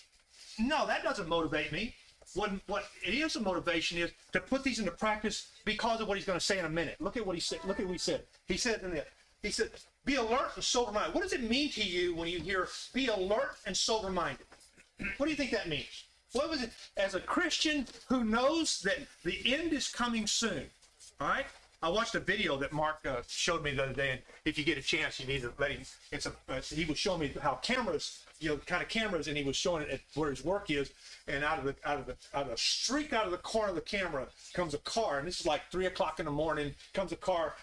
no, 0.59 0.85
that 0.87 1.03
doesn't 1.03 1.27
motivate 1.27 1.71
me. 1.71 1.95
What 2.33 2.51
what 2.67 2.85
it 3.05 3.13
is 3.13 3.35
a 3.35 3.41
motivation 3.41 3.97
is 3.97 4.11
to 4.31 4.39
put 4.39 4.63
these 4.63 4.79
into 4.79 4.91
practice 4.91 5.49
because 5.65 5.99
of 5.99 6.07
what 6.07 6.17
he's 6.17 6.25
going 6.25 6.39
to 6.39 6.45
say 6.45 6.59
in 6.59 6.65
a 6.65 6.69
minute. 6.69 6.95
Look 6.99 7.17
at 7.17 7.25
what 7.25 7.35
he 7.35 7.41
said. 7.41 7.59
Look 7.65 7.79
at 7.79 7.85
what 7.85 7.91
he 7.91 7.97
said. 7.97 8.23
He 8.47 8.57
said 8.57 8.81
in 8.83 8.91
the 8.91 9.05
he 9.41 9.51
said, 9.51 9.71
"Be 10.05 10.15
alert 10.15 10.51
and 10.55 10.63
sober 10.63 10.91
minded." 10.91 11.13
What 11.13 11.23
does 11.23 11.33
it 11.33 11.49
mean 11.49 11.71
to 11.71 11.83
you 11.83 12.15
when 12.15 12.27
you 12.27 12.39
hear 12.39 12.69
"be 12.93 13.07
alert 13.07 13.57
and 13.65 13.75
sober 13.75 14.09
minded"? 14.09 14.45
What 15.17 15.25
do 15.25 15.29
you 15.29 15.35
think 15.35 15.51
that 15.51 15.67
means? 15.67 16.05
What 16.31 16.49
was 16.49 16.61
it 16.61 16.71
as 16.95 17.15
a 17.15 17.19
Christian 17.19 17.85
who 18.07 18.23
knows 18.23 18.81
that 18.83 18.99
the 19.25 19.53
end 19.53 19.73
is 19.73 19.89
coming 19.89 20.25
soon? 20.27 20.69
All 21.19 21.27
right. 21.27 21.45
I 21.83 21.89
watched 21.89 22.13
a 22.13 22.19
video 22.19 22.57
that 22.57 22.71
Mark 22.71 22.99
uh, 23.07 23.21
showed 23.27 23.63
me 23.63 23.71
the 23.71 23.83
other 23.83 23.93
day, 23.93 24.11
and 24.11 24.21
if 24.45 24.55
you 24.55 24.63
get 24.63 24.77
a 24.77 24.83
chance, 24.83 25.19
you 25.19 25.25
need 25.25 25.41
to 25.41 25.51
let 25.57 25.71
him. 25.71 25.81
It's 26.11 26.27
a. 26.27 26.33
Uh, 26.47 26.61
he 26.61 26.85
was 26.85 26.99
showing 26.99 27.21
me 27.21 27.33
how 27.41 27.55
cameras, 27.55 28.23
you 28.39 28.49
know, 28.49 28.57
kind 28.57 28.83
of 28.83 28.89
cameras, 28.89 29.27
and 29.27 29.35
he 29.35 29.43
was 29.43 29.55
showing 29.55 29.83
it 29.89 29.99
where 30.13 30.29
his 30.29 30.45
work 30.45 30.69
is, 30.69 30.91
and 31.27 31.43
out 31.43 31.57
of 31.57 31.65
the 31.65 31.75
out 31.83 31.99
of 31.99 32.05
the 32.05 32.15
out 32.35 32.45
of 32.45 32.51
a 32.51 32.57
streak 32.57 33.13
out 33.13 33.25
of 33.25 33.31
the 33.31 33.37
corner 33.37 33.69
of 33.69 33.75
the 33.75 33.81
camera 33.81 34.27
comes 34.53 34.75
a 34.75 34.77
car, 34.79 35.17
and 35.17 35.27
this 35.27 35.39
is 35.39 35.47
like 35.47 35.61
three 35.71 35.87
o'clock 35.87 36.19
in 36.19 36.25
the 36.25 36.31
morning. 36.31 36.75
Comes 36.93 37.13
a 37.13 37.15
car, 37.15 37.55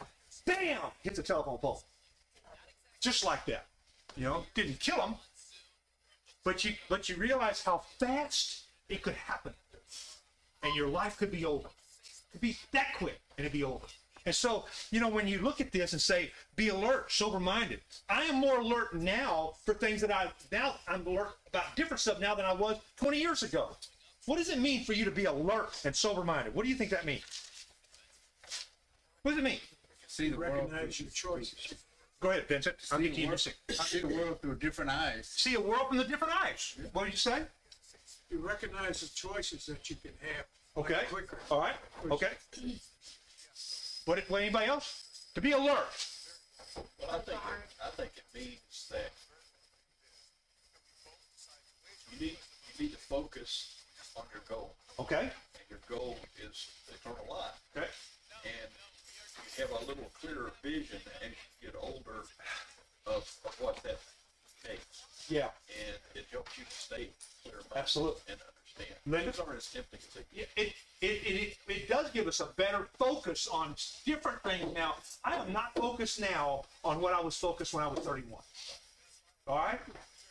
bam, 0.45 0.81
hit 1.03 1.17
a 1.17 1.23
telephone 1.23 1.59
pole. 1.59 1.85
Just 3.01 3.25
like 3.25 3.47
that. 3.47 3.67
You 4.17 4.25
know, 4.25 4.45
didn't 4.55 4.81
kill 4.81 5.01
him, 5.01 5.15
but 6.43 6.65
you 6.65 6.73
but 6.89 7.09
you 7.09 7.15
realize 7.15 7.63
how 7.63 7.83
fast 8.01 8.65
it 8.89 9.01
could 9.01 9.15
happen, 9.15 9.55
and 10.65 10.75
your 10.75 10.89
life 10.89 11.17
could 11.19 11.31
be 11.31 11.45
over. 11.45 11.69
It 11.69 12.33
could 12.33 12.41
be 12.41 12.57
that 12.73 12.95
quick, 12.97 13.21
and 13.37 13.47
it'd 13.47 13.53
be 13.53 13.63
over. 13.63 13.87
And 14.29 14.35
so, 14.35 14.67
you 14.91 15.01
know, 15.01 15.09
when 15.09 15.27
you 15.27 15.39
look 15.39 15.59
at 15.59 15.73
this 15.73 15.95
and 15.95 16.03
say, 16.03 16.31
be 16.55 16.69
alert, 16.69 17.11
sober 17.11 17.41
minded, 17.41 17.81
I 18.11 18.25
am 18.25 18.35
more 18.35 18.59
alert 18.59 18.95
now 18.95 19.55
for 19.65 19.73
things 19.73 20.03
that 20.03 20.15
I 20.15 20.31
now 20.53 20.75
I'm 20.87 21.07
alert 21.07 21.31
about 21.47 21.75
different 21.77 21.99
stuff 21.99 22.21
now 22.21 22.35
than 22.35 22.45
I 22.45 22.53
was 22.53 22.77
20 22.99 23.19
years 23.19 23.43
ago. 23.43 23.71
What 24.27 24.37
does 24.37 24.51
it 24.51 24.59
mean 24.59 24.85
for 24.85 24.93
you 24.93 25.07
to 25.07 25.11
be 25.11 25.25
alert 25.25 25.81
and 25.87 25.97
sober 25.97 26.25
minded? 26.25 26.55
What 26.55 26.65
do 26.65 26.69
you 26.69 26.75
think 26.75 26.91
that 26.91 27.07
means? 27.07 27.23
What 29.23 29.31
does 29.31 29.39
it 29.39 29.45
mean? 29.45 29.61
See 30.07 30.29
the 30.29 30.37
world. 30.37 30.71
Your 30.73 31.09
choices. 31.09 31.75
Go 32.21 32.29
ahead, 32.29 32.47
Vincent. 32.49 32.77
I'm 32.93 32.99
See 32.99 33.05
getting 33.05 33.15
the 33.15 33.21
you 33.23 33.27
world, 33.29 33.39
to 33.69 33.75
see 33.83 34.01
the 34.01 34.09
world 34.09 34.43
through 34.43 34.57
different 34.57 34.91
eyes. 34.91 35.27
see 35.35 35.55
a 35.55 35.61
world 35.61 35.89
from 35.89 35.97
the 35.97 36.05
different 36.05 36.35
eyes. 36.45 36.77
What 36.93 37.05
did 37.05 37.15
you 37.15 37.17
say? 37.19 37.45
You 38.31 38.41
recognize 38.41 39.01
the 39.01 39.09
choices 39.09 39.65
that 39.65 39.89
you 39.89 39.97
can 39.97 40.13
have. 40.21 40.45
Okay. 40.77 41.01
Quicker. 41.11 41.39
All 41.51 41.61
right. 41.61 41.77
Okay. 42.11 42.33
What, 44.09 44.25
what 44.31 44.41
anybody 44.41 44.65
else? 44.65 45.05
To 45.35 45.43
be 45.43 45.53
alert. 45.53 45.85
Well, 46.99 47.11
I 47.11 47.19
think, 47.19 47.37
it- 47.37 47.85
I 47.85 47.91
think 47.91 48.11
it 48.17 48.25
means 48.35 48.89
that 48.91 49.13
you 52.11 52.19
need, 52.19 52.37
you 52.73 52.87
need 52.87 52.93
to 52.93 52.97
focus 52.97 53.77
on 54.17 54.25
your 54.33 54.41
goal. 54.49 54.73
Okay. 54.99 55.21
And 55.21 55.65
your 55.69 55.81
goal 55.91 56.17
is 56.43 56.69
eternal 56.89 57.23
life. 57.29 57.61
Okay. 57.77 57.87
And 58.47 58.71
you 59.59 59.67
have 59.67 59.83
a 59.83 59.85
little 59.87 60.11
clearer 60.19 60.53
vision 60.63 61.01
as 61.21 61.33
you 61.61 61.69
get 61.69 61.75
older 61.79 62.25
of, 63.07 63.31
of 63.45 63.57
what 63.61 63.77
that 63.83 63.99
takes. 64.67 65.05
Yeah. 65.29 65.49
And 65.69 65.99
it 66.15 66.25
helps 66.33 66.57
you 66.57 66.65
to 66.65 66.71
stay 66.71 67.09
clear. 67.43 67.61
Absolutely. 67.77 68.23
And 68.31 68.41
understand. 68.41 69.01
Linda? 69.05 69.33
Things 69.33 69.47
aren't 69.47 69.59
as 69.59 69.71
tempting 69.71 70.01
as 70.01 70.17
it, 70.17 70.49
it, 70.57 70.73
it, 71.03 71.07
it 71.07 71.58
does 72.03 72.11
give 72.13 72.27
us 72.27 72.41
a 72.41 72.47
better 72.57 72.89
focus 72.99 73.49
on 73.49 73.75
different 74.05 74.43
things 74.43 74.73
now. 74.75 74.95
I 75.25 75.35
am 75.37 75.53
not 75.53 75.75
focused 75.75 76.21
now 76.21 76.65
on 76.85 77.01
what 77.01 77.13
I 77.13 77.21
was 77.21 77.37
focused 77.37 77.75
when 77.75 77.83
I 77.83 77.89
was 77.89 78.01
31. 78.01 78.41
All 79.47 79.57
right? 79.57 79.81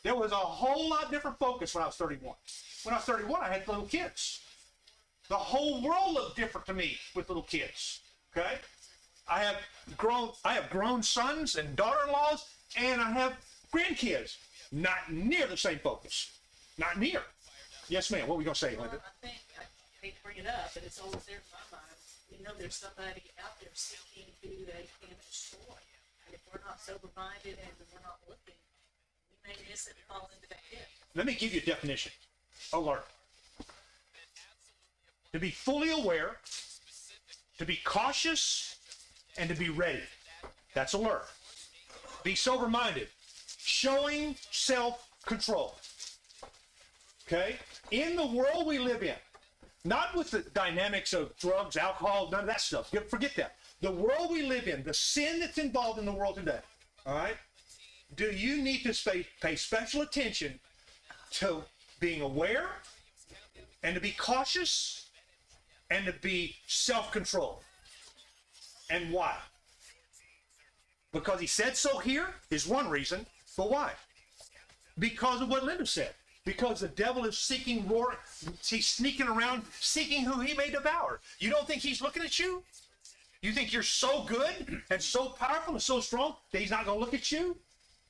There 0.04 0.16
was 0.16 0.32
a 0.32 0.36
whole 0.36 0.90
lot 0.90 1.12
different 1.12 1.38
focus 1.40 1.76
when 1.76 1.84
I 1.84 1.88
was 1.88 1.96
31. 1.96 2.36
When 2.84 2.94
I 2.94 2.98
was 2.98 3.06
31, 3.06 3.42
I 3.42 3.50
had 3.50 3.68
little 3.68 3.86
kids. 3.86 4.42
The 5.28 5.36
whole 5.36 5.82
world 5.82 6.14
looked 6.14 6.38
different 6.38 6.66
to 6.68 6.74
me 6.74 6.98
with 7.16 7.28
little 7.30 7.44
kids. 7.44 8.00
Okay? 8.36 8.56
I 9.30 9.40
have 9.40 9.58
grown 9.98 10.30
I 10.46 10.54
have 10.54 10.70
grown 10.70 11.04
sons 11.04 11.58
and 11.58 11.76
daughter-in-laws 11.76 12.46
and 12.78 13.02
I 13.02 13.12
have 13.12 13.34
grandkids. 13.74 14.38
Not 14.72 15.12
near 15.12 15.48
the 15.48 15.58
same 15.58 15.80
focus. 15.80 16.32
Not 16.78 16.98
near. 16.98 17.22
Yes, 17.90 18.12
ma'am. 18.12 18.28
What 18.28 18.36
were 18.36 18.38
we 18.40 18.44
gonna 18.46 18.56
say, 18.56 18.76
Well, 18.76 18.84
Linda? 18.84 19.02
I 19.04 19.26
think, 19.26 19.40
I 19.60 19.64
hate 20.06 20.16
to 20.16 20.24
bring 20.24 20.38
it 20.38 20.48
up, 20.48 20.72
but 20.74 20.84
it's 20.84 21.00
always 21.00 21.24
there 21.26 21.38
in 21.38 21.52
my 21.52 21.78
mind. 21.78 21.98
You 22.32 22.37
know, 22.48 22.54
there's 22.60 22.76
somebody 22.76 23.24
out 23.44 23.60
there 23.60 23.70
seeking 23.74 24.32
who 24.42 24.50
they 24.66 24.88
can 25.02 25.16
destroy. 25.30 25.76
And 26.26 26.36
if 26.36 26.42
we're 26.52 26.62
not 26.66 26.80
sober 26.80 27.10
minded 27.16 27.58
and 27.60 27.72
we're 27.92 28.04
not 28.04 28.20
looking, 28.28 28.56
we 29.30 29.36
may 29.44 29.56
miss 29.70 29.88
it 29.88 29.96
and 29.98 30.06
fall 30.08 30.30
into 30.34 30.48
that 30.50 30.60
pit. 30.72 30.88
Let 31.16 31.26
me 31.26 31.36
give 31.36 31.54
you 31.54 31.62
a 31.62 31.66
definition. 31.66 32.12
Alert. 32.74 33.06
To 35.34 35.40
be 35.40 35.52
fully 35.52 35.92
aware, 35.92 36.38
to 37.58 37.66
be 37.66 37.80
cautious, 37.84 38.78
and 39.38 39.50
to 39.50 39.56
be 39.56 39.70
ready. 39.70 40.04
That's 40.74 40.94
alert. 40.94 41.26
Be 42.24 42.34
sober 42.34 42.68
minded, 42.68 43.08
showing 43.58 44.36
self 44.52 45.08
control. 45.26 45.76
Okay? 47.28 47.58
In 47.92 48.16
the 48.16 48.26
world 48.26 48.66
we 48.66 48.80
live 48.80 49.04
in, 49.04 49.16
not 49.88 50.16
with 50.16 50.32
the 50.32 50.42
dynamics 50.54 51.14
of 51.14 51.36
drugs, 51.38 51.78
alcohol, 51.78 52.30
none 52.32 52.42
of 52.42 52.48
that 52.48 52.62
stuff. 52.62 52.92
Forget 53.10 53.36
that. 53.36 53.56
The 53.82 53.92
world 53.92 54.32
we 54.32 54.44
live 54.44 54.68
in, 54.68 54.84
the 54.84 54.94
sin 54.94 55.40
that's 55.40 55.58
involved 55.58 56.00
in 56.00 56.06
the 56.06 56.12
world 56.12 56.36
today, 56.36 56.60
all 57.06 57.16
right? 57.16 57.38
Do 58.16 58.32
you 58.32 58.62
need 58.62 58.84
to 58.84 59.26
pay, 59.42 59.56
special 59.56 60.02
attention 60.02 60.60
to 61.32 61.64
being 62.00 62.22
aware 62.22 62.70
and 63.84 63.96
to 63.96 64.02
be 64.02 64.12
cautious 64.12 65.10
and 65.90 66.06
to 66.06 66.14
be 66.14 66.56
self-controlled. 66.68 67.64
And 68.90 69.12
why? 69.12 69.36
Because 71.12 71.40
he 71.40 71.48
said 71.48 71.78
so 71.78 71.98
here 72.00 72.28
is 72.50 72.68
one 72.68 72.90
reason, 72.90 73.26
but 73.56 73.70
why? 73.70 73.92
Because 75.00 75.42
of 75.42 75.50
what 75.50 75.64
Linda 75.64 75.86
said. 75.86 76.14
Because 76.48 76.80
the 76.80 76.88
devil 76.88 77.26
is 77.26 77.38
seeking 77.38 77.86
roar, 77.90 78.16
he's 78.66 78.88
sneaking 78.88 79.28
around, 79.28 79.64
seeking 79.82 80.24
who 80.24 80.40
he 80.40 80.54
may 80.54 80.70
devour. 80.70 81.20
You 81.40 81.50
don't 81.50 81.68
think 81.68 81.82
he's 81.82 82.02
looking 82.02 82.24
at 82.24 82.40
you? 82.40 82.64
You 83.42 83.52
think 83.52 83.74
you're 83.74 83.84
so 83.84 84.24
good 84.24 84.82
and 84.90 85.02
so 85.02 85.26
powerful 85.26 85.74
and 85.74 85.84
so 85.84 86.00
strong 86.00 86.38
that 86.54 86.62
he's 86.62 86.72
not 86.72 86.86
going 86.86 87.00
to 87.00 87.04
look 87.04 87.14
at 87.14 87.34
you? 87.34 87.58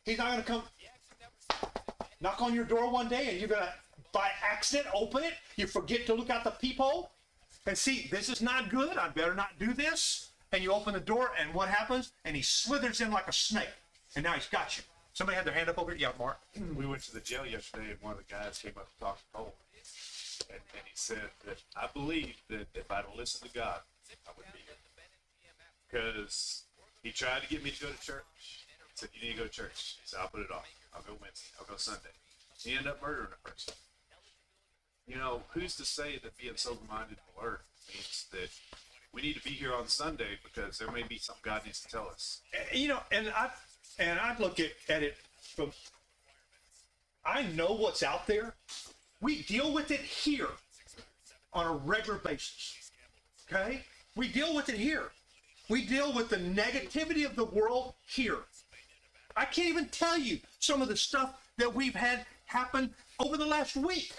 He's 0.06 0.20
not 0.20 0.28
going 0.28 0.44
to 0.44 0.46
come 0.46 0.62
knock 2.22 2.40
on 2.44 2.54
your 2.54 2.64
door 2.64 2.92
one 2.92 3.10
day 3.10 3.30
and 3.30 3.40
you're 3.40 3.50
gonna 3.50 3.74
by 4.14 4.30
accident 4.48 4.86
open 4.94 5.24
it? 5.24 5.34
You 5.56 5.66
forget 5.66 6.06
to 6.06 6.14
look 6.14 6.30
out 6.30 6.44
the 6.44 6.52
peephole? 6.52 7.10
And 7.66 7.76
see 7.76 8.08
this 8.12 8.30
is 8.30 8.44
not 8.44 8.70
good. 8.70 8.98
I 8.98 9.10
better 9.10 9.34
not 9.34 9.58
do 9.58 9.74
this. 9.74 10.30
And 10.52 10.62
you 10.62 10.72
open 10.72 10.94
the 10.94 11.00
door 11.00 11.32
and 11.40 11.56
what 11.56 11.70
happens? 11.70 12.12
And 12.24 12.36
he 12.36 12.44
slithers 12.44 13.02
in 13.02 13.10
like 13.10 13.28
a 13.28 13.34
snake. 13.34 13.74
And 14.16 14.24
now 14.24 14.34
he's 14.34 14.46
got 14.46 14.78
you 14.78 14.84
somebody 15.18 15.36
had 15.36 15.46
their 15.46 15.54
hand 15.54 15.68
up 15.68 15.80
over 15.80 15.90
here 15.90 16.10
yeah 16.10 16.12
mark 16.20 16.38
we 16.76 16.86
went 16.86 17.02
to 17.02 17.12
the 17.12 17.20
jail 17.20 17.44
yesterday 17.44 17.90
and 17.90 18.02
one 18.02 18.14
of 18.14 18.20
the 18.20 18.32
guys 18.32 18.60
came 18.62 18.74
up 18.78 18.86
to 18.94 19.00
talk 19.04 19.18
to 19.18 19.24
Cole. 19.34 19.56
And, 20.50 20.60
and 20.78 20.84
he 20.86 20.94
said 20.94 21.34
that 21.46 21.58
I 21.76 21.88
believe 21.92 22.36
that 22.50 22.68
if 22.76 22.92
I'd 22.92 23.06
listened 23.18 23.50
to 23.50 23.58
God, 23.58 23.82
I 24.28 24.32
would 24.38 24.46
be 24.54 24.60
here. 24.60 24.76
Because 25.90 26.64
he 27.02 27.12
tried 27.12 27.42
to 27.42 27.48
get 27.48 27.64
me 27.64 27.72
to 27.72 27.82
go 27.82 27.88
to 27.88 28.00
church. 28.00 28.24
He 28.38 28.94
said, 28.94 29.10
You 29.14 29.28
need 29.28 29.34
to 29.34 29.38
go 29.40 29.44
to 29.46 29.50
church. 29.50 29.98
He 30.02 30.06
said, 30.06 30.20
I'll 30.22 30.28
put 30.28 30.42
it 30.42 30.52
off. 30.52 30.68
I'll 30.96 31.02
go 31.02 31.18
Wednesday. 31.22 31.50
I'll 31.60 31.66
go 31.66 31.78
Sunday. 31.78 32.14
He 32.62 32.72
ended 32.72 32.88
up 32.88 33.02
murdering 33.02 33.30
a 33.34 33.48
person. 33.48 33.74
You 35.08 35.16
know, 35.16 35.42
who's 35.54 35.76
to 35.78 35.86
say 35.86 36.20
that 36.22 36.38
being 36.38 36.58
sober 36.58 36.82
minded 36.90 37.18
and 37.18 37.40
alert 37.40 37.62
means 37.94 38.26
that 38.32 38.50
we 39.14 39.22
need 39.22 39.36
to 39.36 39.44
be 39.44 39.52
here 39.52 39.74
on 39.74 39.88
Sunday 39.88 40.38
because 40.44 40.78
there 40.78 40.92
may 40.92 41.04
be 41.04 41.18
something 41.18 41.42
God 41.44 41.66
needs 41.66 41.82
to 41.82 41.88
tell 41.88 42.08
us. 42.08 42.42
Eh, 42.54 42.78
you 42.78 42.90
know 42.90 43.00
and 43.12 43.30
i 43.30 43.50
and 44.00 44.20
i 44.20 44.36
look 44.40 44.60
at, 44.60 44.72
at 44.90 45.04
it 45.04 45.16
from 45.56 45.72
i 47.26 47.44
know 47.44 47.74
what's 47.74 48.04
out 48.04 48.28
there. 48.28 48.56
We 49.20 49.42
deal 49.44 49.74
with 49.74 49.90
it 49.90 50.02
here 50.02 50.50
on 51.54 51.66
a 51.66 51.72
regular 51.72 52.20
basis 52.20 52.88
okay? 53.52 53.84
We 54.16 54.28
deal 54.28 54.56
with 54.56 54.70
it 54.70 54.76
here. 54.76 55.12
We 55.70 55.86
deal 55.86 56.14
with 56.14 56.30
the 56.30 56.38
negativity 56.38 57.26
of 57.26 57.36
the 57.36 57.46
world 57.46 57.94
here. 58.08 58.40
I 59.36 59.46
can't 59.46 59.68
even 59.68 59.90
tell 59.90 60.18
you 60.18 60.40
some 60.60 60.82
of 60.82 60.88
the 60.88 60.98
stuff 60.98 61.36
that 61.58 61.74
we've 61.74 61.96
had 61.96 62.26
happen 62.46 62.94
over 63.20 63.38
the 63.38 63.46
last 63.46 63.76
week 63.76 64.14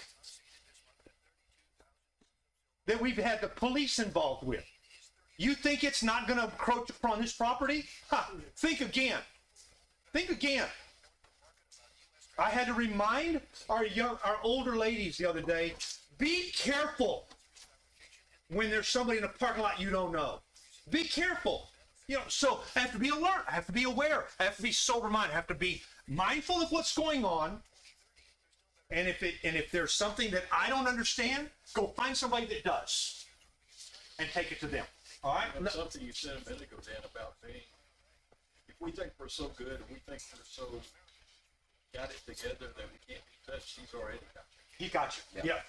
that 2.85 3.01
we've 3.01 3.17
had 3.17 3.41
the 3.41 3.47
police 3.47 3.99
involved 3.99 4.45
with. 4.45 4.65
You 5.37 5.53
think 5.55 5.83
it's 5.83 6.03
not 6.03 6.27
going 6.27 6.39
to 6.39 6.45
encroach 6.45 6.89
upon 6.89 7.21
this 7.21 7.33
property? 7.33 7.85
Ha, 8.09 8.31
think 8.57 8.81
again. 8.81 9.19
Think 10.13 10.29
again. 10.29 10.67
I 12.37 12.49
had 12.49 12.67
to 12.67 12.73
remind 12.73 13.41
our 13.69 13.85
young, 13.85 14.17
our 14.23 14.37
older 14.43 14.75
ladies 14.75 15.17
the 15.17 15.25
other 15.25 15.41
day, 15.41 15.73
be 16.17 16.51
careful 16.55 17.27
when 18.49 18.69
there's 18.69 18.87
somebody 18.87 19.17
in 19.17 19.23
a 19.23 19.29
parking 19.29 19.61
lot 19.61 19.79
you 19.79 19.89
don't 19.89 20.11
know. 20.11 20.39
Be 20.89 21.03
careful. 21.03 21.69
You 22.07 22.15
know, 22.15 22.23
so 22.27 22.61
I 22.75 22.79
have 22.79 22.91
to 22.93 22.99
be 22.99 23.09
alert. 23.09 23.43
I 23.47 23.51
have 23.51 23.67
to 23.67 23.71
be 23.71 23.83
aware. 23.83 24.25
I 24.39 24.43
have 24.43 24.55
to 24.55 24.63
be 24.63 24.71
sober 24.71 25.09
minded. 25.09 25.33
I 25.33 25.35
have 25.35 25.47
to 25.47 25.53
be 25.53 25.83
mindful 26.07 26.55
of 26.55 26.71
what's 26.71 26.95
going 26.95 27.23
on. 27.23 27.59
And 28.89 29.07
if 29.07 29.21
it 29.21 29.35
and 29.43 29.55
if 29.55 29.69
there's 29.69 29.93
something 29.93 30.31
that 30.31 30.45
I 30.51 30.69
don't 30.69 30.87
understand, 30.87 31.49
go 31.75 31.87
find 31.87 32.17
somebody 32.17 32.47
that 32.47 32.63
does 32.63 33.25
and 34.17 34.27
take 34.31 34.51
it 34.51 34.59
to 34.61 34.67
them. 34.67 34.85
All 35.23 35.35
right? 35.35 35.47
And 35.55 35.69
something 35.69 36.01
you 36.01 36.11
said 36.11 36.31
a 36.31 36.49
minute 36.49 36.63
ago, 36.67 36.77
Dan, 36.83 36.95
about 37.13 37.35
being, 37.45 37.61
we 38.79 38.91
think 38.91 39.11
we're 39.19 39.27
so 39.27 39.51
good 39.57 39.67
and 39.67 39.83
we 39.89 39.95
think 40.07 40.21
we're 40.33 40.43
so 40.43 40.63
got 41.93 42.09
it 42.11 42.21
together 42.25 42.71
that 42.77 42.85
we 42.91 43.13
can't 43.13 43.23
be 43.25 43.51
touched, 43.51 43.79
he's 43.79 43.93
already 43.93 44.19
got 44.33 44.45
you. 44.51 44.85
He 44.85 44.91
got 44.91 45.17
you. 45.17 45.41
Yeah. 45.43 45.59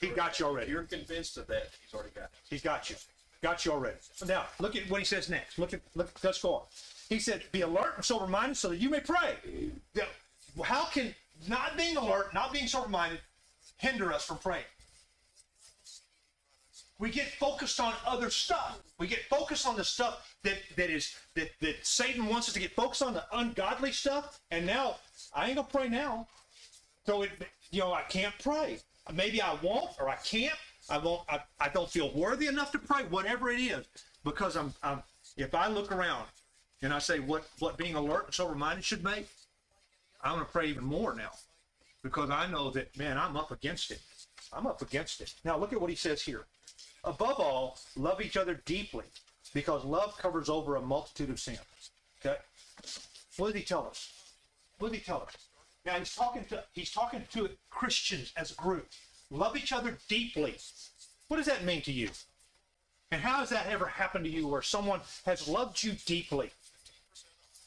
He 0.00 0.08
got 0.08 0.38
you 0.38 0.46
If 0.46 0.50
already. 0.50 0.70
you're 0.70 0.82
convinced 0.82 1.36
of 1.38 1.46
that, 1.46 1.68
he's 1.84 1.94
already 1.94 2.10
got 2.14 2.30
you. 2.32 2.38
He's 2.50 2.62
got 2.62 2.90
you. 2.90 2.96
Got 3.42 3.64
you 3.64 3.72
already. 3.72 3.96
Now, 4.26 4.46
look 4.58 4.74
at 4.74 4.90
what 4.90 4.98
he 4.98 5.04
says 5.04 5.28
next. 5.28 5.58
Look 5.58 5.72
at, 5.72 5.80
look, 5.94 6.10
let's 6.24 6.42
go 6.42 6.54
on. 6.54 6.62
He 7.08 7.20
said, 7.20 7.44
be 7.52 7.60
alert 7.60 7.92
and 7.96 8.04
sober 8.04 8.26
minded 8.26 8.56
so 8.56 8.68
that 8.70 8.78
you 8.78 8.90
may 8.90 9.00
pray. 9.00 9.36
Now, 9.94 10.02
how 10.64 10.86
can 10.86 11.14
not 11.46 11.76
being 11.76 11.96
alert, 11.96 12.34
not 12.34 12.52
being 12.52 12.66
sober 12.66 12.88
minded, 12.88 13.20
hinder 13.76 14.12
us 14.12 14.24
from 14.24 14.38
praying? 14.38 14.64
We 16.98 17.10
get 17.10 17.28
focused 17.28 17.78
on 17.78 17.94
other 18.06 18.28
stuff. 18.28 18.80
We 18.98 19.06
get 19.06 19.20
focused 19.30 19.66
on 19.66 19.76
the 19.76 19.84
stuff 19.84 20.34
that, 20.42 20.58
that 20.76 20.90
is 20.90 21.14
that, 21.34 21.50
that 21.60 21.86
Satan 21.86 22.26
wants 22.26 22.48
us 22.48 22.54
to 22.54 22.60
get 22.60 22.74
focused 22.74 23.02
on 23.02 23.14
the 23.14 23.24
ungodly 23.32 23.92
stuff. 23.92 24.40
And 24.50 24.66
now 24.66 24.96
I 25.34 25.46
ain't 25.46 25.56
gonna 25.56 25.68
pray 25.70 25.88
now. 25.88 26.26
So 27.06 27.22
it 27.22 27.30
you 27.70 27.80
know, 27.80 27.92
I 27.92 28.02
can't 28.02 28.34
pray. 28.42 28.78
Maybe 29.14 29.40
I 29.40 29.56
won't 29.62 29.90
or 30.00 30.08
I 30.08 30.16
can't. 30.16 30.58
I 30.90 30.98
won't 30.98 31.22
I, 31.28 31.40
I 31.60 31.68
don't 31.68 31.88
feel 31.88 32.12
worthy 32.14 32.48
enough 32.48 32.72
to 32.72 32.78
pray, 32.78 33.04
whatever 33.04 33.50
it 33.50 33.60
is. 33.60 33.86
Because 34.24 34.56
I'm 34.56 34.74
I'm 34.82 35.02
if 35.36 35.54
I 35.54 35.68
look 35.68 35.92
around 35.92 36.26
and 36.82 36.92
I 36.92 36.98
say 36.98 37.20
what 37.20 37.48
what 37.60 37.78
being 37.78 37.94
alert 37.94 38.26
and 38.26 38.34
sober 38.34 38.56
minded 38.56 38.84
should 38.84 39.04
make, 39.04 39.28
I'm 40.22 40.32
gonna 40.34 40.46
pray 40.46 40.66
even 40.66 40.84
more 40.84 41.14
now. 41.14 41.30
Because 42.02 42.30
I 42.30 42.50
know 42.50 42.70
that 42.70 42.96
man, 42.98 43.18
I'm 43.18 43.36
up 43.36 43.52
against 43.52 43.92
it. 43.92 44.00
I'm 44.52 44.66
up 44.66 44.82
against 44.82 45.20
it. 45.20 45.34
Now 45.44 45.56
look 45.56 45.72
at 45.72 45.80
what 45.80 45.90
he 45.90 45.96
says 45.96 46.22
here. 46.22 46.44
Above 47.04 47.38
all, 47.40 47.78
love 47.96 48.20
each 48.20 48.36
other 48.36 48.60
deeply, 48.64 49.04
because 49.54 49.84
love 49.84 50.16
covers 50.18 50.48
over 50.48 50.76
a 50.76 50.80
multitude 50.80 51.30
of 51.30 51.40
sins. 51.40 51.58
Okay? 52.20 52.36
What 53.36 53.52
did 53.52 53.60
he 53.60 53.64
tell 53.64 53.86
us? 53.86 54.12
What 54.78 54.92
did 54.92 54.98
he 54.98 55.04
tell 55.04 55.22
us? 55.22 55.36
Now 55.86 55.94
he's 55.98 56.14
talking 56.14 56.44
to 56.50 56.64
he's 56.72 56.90
talking 56.90 57.24
to 57.32 57.50
Christians 57.70 58.32
as 58.36 58.50
a 58.52 58.54
group. 58.54 58.88
Love 59.30 59.56
each 59.56 59.72
other 59.72 59.96
deeply. 60.08 60.56
What 61.28 61.36
does 61.36 61.46
that 61.46 61.64
mean 61.64 61.82
to 61.82 61.92
you? 61.92 62.10
And 63.10 63.22
how 63.22 63.38
has 63.38 63.48
that 63.50 63.66
ever 63.68 63.86
happened 63.86 64.24
to 64.24 64.30
you 64.30 64.46
where 64.48 64.62
someone 64.62 65.00
has 65.24 65.48
loved 65.48 65.82
you 65.82 65.92
deeply? 66.04 66.50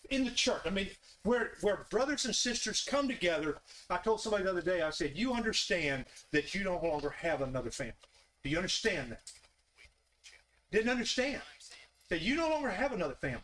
In 0.09 0.25
the 0.25 0.31
church. 0.31 0.61
I 0.65 0.69
mean, 0.69 0.89
where 1.23 1.51
where 1.61 1.85
brothers 1.89 2.25
and 2.25 2.35
sisters 2.35 2.83
come 2.83 3.07
together. 3.07 3.59
I 3.89 3.97
told 3.97 4.21
somebody 4.21 4.43
the 4.43 4.51
other 4.51 4.61
day, 4.61 4.81
I 4.81 4.89
said, 4.89 5.13
you 5.15 5.33
understand 5.33 6.05
that 6.31 6.53
you 6.53 6.63
no 6.63 6.79
longer 6.83 7.09
have 7.09 7.41
another 7.41 7.71
family. 7.71 7.93
Do 8.43 8.49
you 8.49 8.57
understand 8.57 9.11
that? 9.11 9.31
Didn't 10.71 10.89
understand 10.89 11.41
that 12.09 12.21
you 12.21 12.35
no 12.35 12.49
longer 12.49 12.69
have 12.69 12.91
another 12.91 13.15
family. 13.15 13.41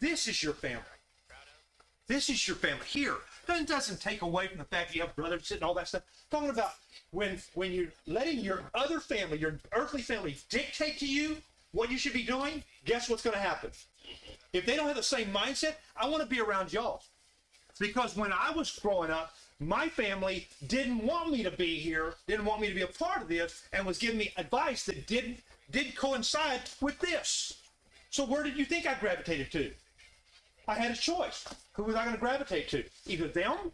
This 0.00 0.28
is 0.28 0.42
your 0.42 0.54
family. 0.54 0.82
This 2.06 2.28
is 2.28 2.46
your 2.46 2.56
family 2.56 2.84
here. 2.86 3.16
That 3.46 3.66
doesn't 3.66 4.00
take 4.00 4.22
away 4.22 4.48
from 4.48 4.58
the 4.58 4.64
fact 4.64 4.88
that 4.88 4.94
you 4.94 5.02
have 5.02 5.16
brothers 5.16 5.50
and 5.50 5.62
all 5.62 5.74
that 5.74 5.88
stuff. 5.88 6.02
talking 6.30 6.50
about 6.50 6.72
when 7.10 7.40
when 7.54 7.72
you're 7.72 7.92
letting 8.06 8.40
your 8.40 8.62
other 8.74 9.00
family, 9.00 9.38
your 9.38 9.58
earthly 9.72 10.02
family, 10.02 10.36
dictate 10.50 10.98
to 10.98 11.06
you 11.06 11.36
what 11.72 11.90
you 11.90 11.98
should 11.98 12.12
be 12.12 12.22
doing. 12.22 12.62
Guess 12.84 13.08
what's 13.08 13.22
going 13.22 13.34
to 13.34 13.42
happen? 13.42 13.70
If 14.52 14.66
they 14.66 14.76
don't 14.76 14.86
have 14.86 14.96
the 14.96 15.02
same 15.02 15.32
mindset, 15.32 15.74
I 15.96 16.08
want 16.08 16.22
to 16.22 16.28
be 16.28 16.40
around 16.40 16.72
y'all. 16.72 17.02
Because 17.78 18.16
when 18.16 18.32
I 18.32 18.52
was 18.52 18.78
growing 18.78 19.10
up, 19.10 19.34
my 19.60 19.88
family 19.88 20.48
didn't 20.66 20.98
want 20.98 21.30
me 21.30 21.42
to 21.42 21.50
be 21.50 21.78
here, 21.78 22.14
didn't 22.26 22.44
want 22.44 22.60
me 22.60 22.68
to 22.68 22.74
be 22.74 22.82
a 22.82 22.86
part 22.86 23.22
of 23.22 23.28
this, 23.28 23.62
and 23.72 23.86
was 23.86 23.98
giving 23.98 24.18
me 24.18 24.32
advice 24.36 24.84
that 24.86 25.06
didn't 25.06 25.38
didn't 25.70 25.96
coincide 25.96 26.60
with 26.80 26.98
this. 27.00 27.60
So 28.10 28.24
where 28.24 28.42
did 28.42 28.56
you 28.56 28.64
think 28.64 28.86
I 28.86 28.94
gravitated 28.94 29.50
to? 29.52 29.72
I 30.68 30.74
had 30.74 30.92
a 30.92 30.96
choice. 30.96 31.46
Who 31.72 31.84
was 31.84 31.96
I 31.96 32.04
going 32.04 32.14
to 32.14 32.20
gravitate 32.20 32.68
to? 32.68 32.84
Either 33.06 33.28
them 33.28 33.72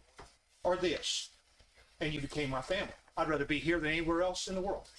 or 0.63 0.77
this. 0.77 1.29
And 1.99 2.13
you 2.13 2.21
became 2.21 2.49
my 2.49 2.61
family. 2.61 2.93
I'd 3.17 3.29
rather 3.29 3.45
be 3.45 3.59
here 3.59 3.79
than 3.79 3.91
anywhere 3.91 4.21
else 4.21 4.47
in 4.47 4.55
the 4.55 4.61
world. 4.61 4.89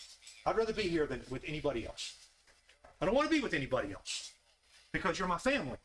I'd 0.47 0.57
rather 0.57 0.73
be 0.73 0.83
here 0.83 1.07
than 1.07 1.23
with 1.31 1.43
anybody 1.47 1.87
else. 1.87 2.15
I 3.01 3.07
don't 3.07 3.15
want 3.15 3.29
to 3.29 3.35
be 3.35 3.43
with 3.43 3.55
anybody 3.55 3.93
else 3.93 4.33
because 4.93 5.19
you're 5.19 5.29
my 5.29 5.39
family. 5.39 5.79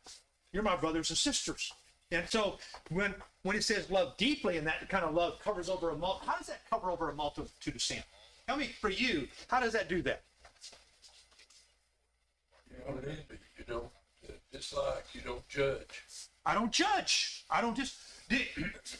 You're 0.52 0.62
my 0.62 0.76
brothers 0.76 1.10
and 1.10 1.18
sisters. 1.18 1.72
And 2.10 2.28
so 2.28 2.58
when 2.90 3.14
when 3.42 3.56
it 3.56 3.64
says 3.64 3.90
love 3.90 4.16
deeply 4.16 4.56
and 4.56 4.66
that 4.66 4.88
kind 4.88 5.04
of 5.04 5.14
love 5.14 5.38
covers 5.40 5.68
over 5.68 5.90
a 5.90 5.96
mul, 5.96 6.22
how 6.24 6.36
does 6.36 6.46
that 6.46 6.62
cover 6.70 6.90
over 6.90 7.10
a 7.10 7.14
multitude 7.14 7.74
of 7.74 7.82
sin? 7.82 8.02
Tell 8.46 8.56
me 8.56 8.70
for 8.80 8.90
you, 8.90 9.28
how 9.48 9.60
does 9.60 9.74
that 9.74 9.88
do 9.88 10.00
that? 10.02 10.22
You 12.70 12.94
know, 12.94 13.00
you 13.58 13.64
don't 13.66 13.90
dislike, 14.50 15.04
you 15.12 15.20
don't 15.20 15.46
judge. 15.48 16.04
I 16.46 16.54
don't 16.54 16.72
judge. 16.72 17.44
I 17.50 17.60
don't 17.60 17.76
just. 17.76 17.96
Did, 18.28 18.46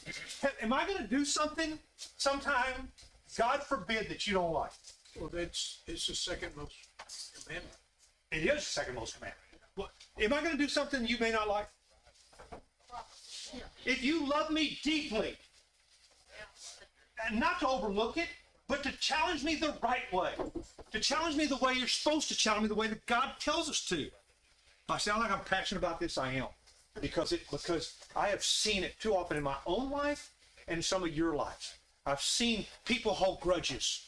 am 0.61 0.73
I 0.73 0.85
going 0.85 0.97
to 0.97 1.07
do 1.07 1.25
something 1.25 1.79
sometime? 2.17 2.91
God 3.37 3.63
forbid 3.63 4.09
that 4.09 4.27
you 4.27 4.33
don't 4.33 4.53
like. 4.53 4.71
Well, 5.19 5.29
that's, 5.31 5.81
it's 5.87 6.07
the 6.07 6.15
second 6.15 6.55
most 6.55 6.73
commandment. 7.43 7.75
It 8.31 8.43
is 8.43 8.55
the 8.55 8.61
second 8.61 8.95
most 8.95 9.15
commandment. 9.15 9.43
What, 9.75 9.91
am 10.19 10.33
I 10.33 10.39
going 10.41 10.51
to 10.51 10.57
do 10.57 10.67
something 10.67 11.07
you 11.07 11.17
may 11.19 11.31
not 11.31 11.47
like? 11.47 11.67
If 13.85 14.03
you 14.03 14.25
love 14.25 14.51
me 14.51 14.79
deeply, 14.83 15.35
and 17.27 17.39
not 17.39 17.59
to 17.59 17.67
overlook 17.67 18.17
it, 18.17 18.27
but 18.67 18.83
to 18.83 18.91
challenge 18.93 19.43
me 19.43 19.55
the 19.55 19.73
right 19.81 20.11
way, 20.13 20.31
to 20.91 20.99
challenge 20.99 21.35
me 21.35 21.45
the 21.45 21.57
way 21.57 21.73
you're 21.73 21.87
supposed 21.87 22.27
to 22.29 22.35
challenge 22.35 22.63
me, 22.63 22.67
the 22.69 22.75
way 22.75 22.87
that 22.87 23.05
God 23.05 23.31
tells 23.39 23.69
us 23.69 23.83
to. 23.85 24.01
If 24.01 24.11
I 24.89 24.97
sound 24.97 25.21
like 25.21 25.31
I'm 25.31 25.43
passionate 25.43 25.79
about 25.79 25.99
this, 25.99 26.17
I 26.17 26.33
am, 26.33 26.47
because 27.01 27.31
it 27.31 27.41
because 27.51 27.95
I 28.15 28.27
have 28.27 28.43
seen 28.43 28.83
it 28.83 28.99
too 28.99 29.15
often 29.15 29.37
in 29.37 29.43
my 29.43 29.57
own 29.65 29.89
life 29.89 30.31
and 30.67 30.83
some 30.83 31.03
of 31.03 31.15
your 31.15 31.35
lives. 31.35 31.73
I've 32.05 32.21
seen 32.21 32.65
people 32.85 33.13
hold 33.13 33.39
grudges. 33.41 34.07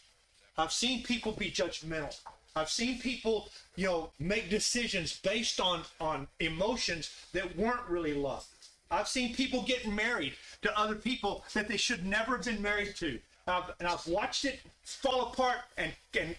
I've 0.57 0.71
seen 0.71 1.03
people 1.03 1.31
be 1.31 1.51
judgmental. 1.51 2.19
I've 2.55 2.69
seen 2.69 2.99
people, 2.99 3.49
you 3.75 3.87
know, 3.87 4.11
make 4.19 4.49
decisions 4.49 5.19
based 5.19 5.59
on 5.59 5.83
on 5.99 6.27
emotions 6.39 7.11
that 7.33 7.55
weren't 7.55 7.87
really 7.87 8.13
love. 8.13 8.45
I've 8.91 9.07
seen 9.07 9.33
people 9.33 9.63
get 9.63 9.87
married 9.87 10.33
to 10.61 10.77
other 10.77 10.95
people 10.95 11.43
that 11.53 11.67
they 11.67 11.77
should 11.77 12.05
never 12.05 12.35
have 12.35 12.45
been 12.45 12.61
married 12.61 12.95
to. 12.97 13.19
I've, 13.47 13.71
and 13.79 13.87
I've 13.87 14.05
watched 14.05 14.45
it 14.45 14.59
fall 14.83 15.31
apart 15.31 15.59
and, 15.77 15.91
and 16.19 16.35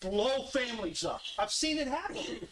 blow 0.00 0.44
families 0.44 1.04
up. 1.04 1.20
I've 1.38 1.50
seen 1.50 1.78
it 1.78 1.88
happen. 1.88 2.46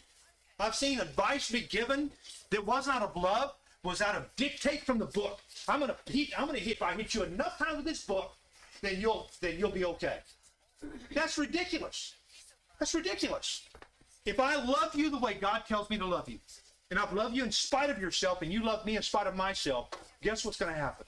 I've 0.59 0.75
seen 0.75 0.99
advice 0.99 1.49
be 1.49 1.61
given 1.61 2.11
that 2.49 2.65
wasn't 2.65 2.97
out 2.97 3.03
of 3.03 3.21
love, 3.21 3.53
was 3.83 4.01
out 4.01 4.15
of 4.15 4.23
dictate 4.35 4.83
from 4.83 4.99
the 4.99 5.05
book. 5.05 5.39
I'm 5.67 5.79
gonna 5.79 5.95
hit, 6.05 6.29
I'm 6.37 6.47
gonna 6.47 6.59
hit, 6.59 6.77
if 6.77 6.81
I 6.81 6.93
hit 6.93 7.13
you 7.13 7.23
enough 7.23 7.57
times 7.57 7.77
with 7.77 7.85
this 7.85 8.05
book, 8.05 8.33
then 8.81 8.99
you'll 8.99 9.29
then 9.41 9.57
you'll 9.57 9.71
be 9.71 9.85
okay. 9.85 10.19
That's 11.13 11.37
ridiculous. 11.37 12.15
That's 12.79 12.93
ridiculous. 12.93 13.63
If 14.25 14.39
I 14.39 14.55
love 14.55 14.95
you 14.95 15.09
the 15.09 15.19
way 15.19 15.35
God 15.35 15.63
tells 15.67 15.89
me 15.89 15.97
to 15.97 16.05
love 16.05 16.27
you, 16.29 16.39
and 16.89 16.99
I've 16.99 17.13
loved 17.13 17.35
you 17.35 17.43
in 17.43 17.51
spite 17.51 17.89
of 17.89 17.99
yourself, 17.99 18.41
and 18.41 18.51
you 18.51 18.63
love 18.63 18.85
me 18.85 18.95
in 18.95 19.01
spite 19.01 19.27
of 19.27 19.35
myself, 19.35 19.89
guess 20.21 20.45
what's 20.45 20.57
going 20.57 20.73
to 20.73 20.79
happen? 20.79 21.05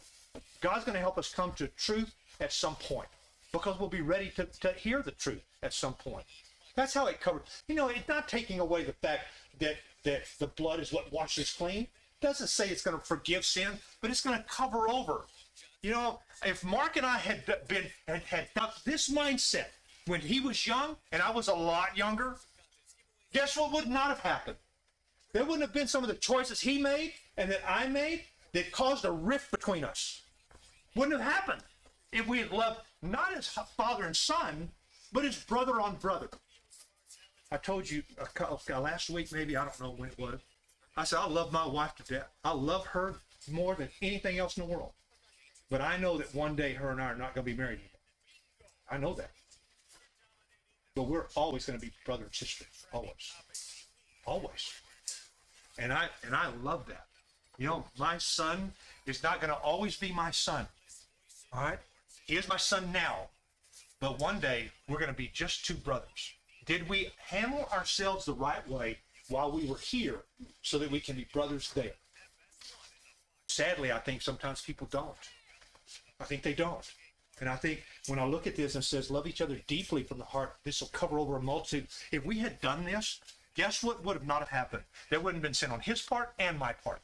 God's 0.62 0.86
going 0.86 0.96
to 0.96 1.00
help 1.00 1.18
us 1.18 1.34
come 1.34 1.52
to 1.54 1.68
truth 1.70 2.14
at 2.40 2.52
some 2.52 2.76
point 2.76 3.08
because 3.52 3.80
we'll 3.80 3.90
be 3.90 4.02
ready 4.02 4.32
to, 4.36 4.46
to 4.46 4.74
hear 4.74 5.02
the 5.02 5.12
truth 5.12 5.44
at 5.64 5.74
some 5.74 5.94
point. 5.94 6.26
That's 6.76 6.94
how 6.94 7.08
it 7.08 7.20
covers. 7.20 7.64
You 7.68 7.76
know, 7.76 7.88
it's 7.88 8.08
not 8.08 8.28
taking 8.28 8.60
away 8.60 8.84
the 8.84 8.94
fact 8.94 9.24
that 9.60 9.78
that 10.04 10.24
the 10.40 10.48
blood 10.48 10.80
is 10.80 10.94
what 10.94 11.12
washes 11.12 11.52
clean. 11.52 11.82
It 11.82 12.22
doesn't 12.22 12.48
say 12.48 12.70
it's 12.70 12.84
going 12.84 12.98
to 12.98 13.04
forgive 13.04 13.44
sin, 13.44 13.74
but 14.00 14.10
it's 14.10 14.22
going 14.22 14.38
to 14.38 14.46
cover 14.48 14.90
over. 14.90 15.26
You 15.82 15.92
know, 15.92 16.20
if 16.46 16.64
Mark 16.64 16.96
and 16.96 17.06
I 17.06 17.18
had 17.18 17.44
been 17.68 17.86
had, 18.08 18.22
had 18.24 18.48
this 18.86 19.10
mindset 19.10 19.68
when 20.06 20.22
he 20.22 20.40
was 20.40 20.66
young 20.66 20.96
and 21.12 21.22
I 21.22 21.32
was 21.32 21.48
a 21.48 21.54
lot 21.56 21.98
younger, 21.98 22.38
guess 23.34 23.58
what 23.58 23.72
would 23.74 23.88
not 23.88 24.08
have 24.08 24.20
happened? 24.20 24.58
There 25.38 25.46
wouldn't 25.46 25.62
have 25.62 25.74
been 25.74 25.88
some 25.88 26.04
of 26.04 26.08
the 26.08 26.16
choices 26.16 26.62
he 26.62 26.82
made 26.82 27.14
and 27.38 27.52
that 27.52 27.62
I 27.64 27.86
made 27.86 28.24
that 28.54 28.72
caused 28.72 29.06
a 29.06 29.12
rift 29.12 29.52
between 29.52 29.84
us. 29.84 30.24
Wouldn't 30.96 31.22
have 31.22 31.32
happened 31.32 31.62
if 32.12 32.26
we 32.26 32.40
had 32.40 32.50
loved 32.50 32.80
not 33.04 33.38
as 33.38 33.48
father 33.48 34.06
and 34.06 34.18
son, 34.18 34.72
but 35.14 35.26
as 35.26 35.44
brother 35.44 35.80
on 35.80 35.98
brother. 35.98 36.30
I 37.52 37.58
told 37.58 37.88
you 37.88 38.02
uh, 38.40 38.80
last 38.82 39.12
week, 39.12 39.32
maybe 39.32 39.56
I 39.56 39.64
don't 39.64 39.80
know 39.80 39.92
when 39.92 40.10
it 40.10 40.18
was. 40.18 40.40
I 40.96 41.04
said 41.04 41.20
I 41.20 41.28
love 41.28 41.54
my 41.54 41.68
wife 41.68 41.94
to 41.98 42.04
death. 42.12 42.30
I 42.44 42.54
love 42.54 42.88
her 42.88 43.14
more 43.48 43.76
than 43.76 43.90
anything 44.02 44.40
else 44.40 44.58
in 44.58 44.68
the 44.68 44.74
world. 44.74 44.94
But 45.70 45.82
I 45.82 45.98
know 45.98 46.18
that 46.18 46.34
one 46.34 46.56
day 46.56 46.74
her 46.74 46.90
and 46.90 47.00
I 47.00 47.12
are 47.12 47.16
not 47.16 47.36
going 47.36 47.46
to 47.46 47.52
be 47.52 47.56
married 47.56 47.78
anymore. 47.78 47.92
I 48.90 48.98
know 48.98 49.14
that. 49.14 49.30
But 50.96 51.04
we're 51.04 51.28
always 51.36 51.68
going 51.68 51.80
to 51.80 51.86
be 51.86 51.94
brother 52.08 52.24
and 52.24 52.34
sister. 52.34 52.66
Always. 52.92 53.36
Always. 54.26 54.72
And 55.78 55.94
I 55.94 56.10
and 56.26 56.36
I 56.36 56.50
love 56.64 56.86
that. 56.88 57.06
You 57.58 57.68
know, 57.68 57.86
my 57.98 58.18
son 58.18 58.72
is 59.06 59.24
not 59.24 59.42
going 59.42 59.52
to 59.52 59.60
always 59.60 59.98
be 59.98 60.12
my 60.12 60.32
son. 60.32 60.68
All 61.54 61.62
right? 61.62 61.80
He 62.26 62.36
is 62.36 62.48
my 62.48 62.58
son 62.58 62.92
now. 62.92 63.30
But 64.00 64.20
one 64.20 64.40
day 64.40 64.70
we're 64.88 65.00
going 65.00 65.12
to 65.12 65.18
be 65.18 65.32
just 65.34 65.66
two 65.66 65.74
brothers. 65.74 66.34
Did 66.66 66.88
we 66.88 67.10
handle 67.18 67.68
ourselves 67.72 68.26
the 68.26 68.34
right 68.34 68.68
way 68.70 68.98
while 69.30 69.52
we 69.52 69.66
were 69.66 69.78
here 69.78 70.20
so 70.62 70.78
that 70.78 70.92
we 70.92 71.00
can 71.00 71.16
be 71.16 71.26
brothers 71.34 71.72
there? 71.74 71.94
Sadly, 73.48 73.92
I 73.92 74.00
think 74.00 74.22
sometimes 74.22 74.62
people 74.62 74.88
don't. 74.92 75.16
I 76.20 76.26
think 76.26 76.44
they 76.44 76.54
don't. 76.54 76.92
And 77.40 77.50
I 77.50 77.56
think 77.56 77.84
when 78.08 78.20
I 78.20 78.26
look 78.26 78.48
at 78.48 78.56
this 78.56 78.76
and 78.76 78.84
says, 78.84 79.10
love 79.10 79.28
each 79.28 79.42
other 79.42 79.60
deeply 79.68 80.04
from 80.04 80.18
the 80.18 80.26
heart, 80.26 80.56
this 80.64 80.82
will 80.82 80.90
cover 80.90 81.20
over 81.20 81.38
a 81.38 81.42
multitude. 81.42 81.88
If 82.12 82.26
we 82.26 82.40
had 82.40 82.60
done 82.62 82.84
this, 82.84 83.22
guess 83.58 83.84
what 83.84 84.06
would 84.06 84.16
have 84.16 84.26
not 84.26 84.40
have 84.40 84.50
happened? 84.50 84.84
There 85.10 85.20
wouldn't 85.20 85.44
have 85.44 85.50
been 85.50 85.54
sin 85.54 85.72
on 85.72 85.82
his 85.82 86.02
part 86.02 86.34
and 86.40 86.58
my 86.58 86.72
part. 86.72 87.02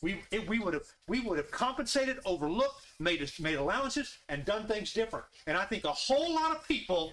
We, 0.00 0.22
it, 0.30 0.48
we 0.48 0.58
would 0.60 0.74
have 0.74 0.84
we 1.08 1.20
would 1.20 1.36
have 1.36 1.50
compensated, 1.50 2.18
overlooked, 2.24 2.82
made 3.00 3.28
made 3.40 3.56
allowances, 3.56 4.18
and 4.28 4.44
done 4.44 4.66
things 4.68 4.92
different. 4.92 5.24
And 5.46 5.56
I 5.56 5.64
think 5.64 5.84
a 5.84 5.92
whole 5.92 6.34
lot 6.34 6.52
of 6.52 6.66
people 6.68 7.12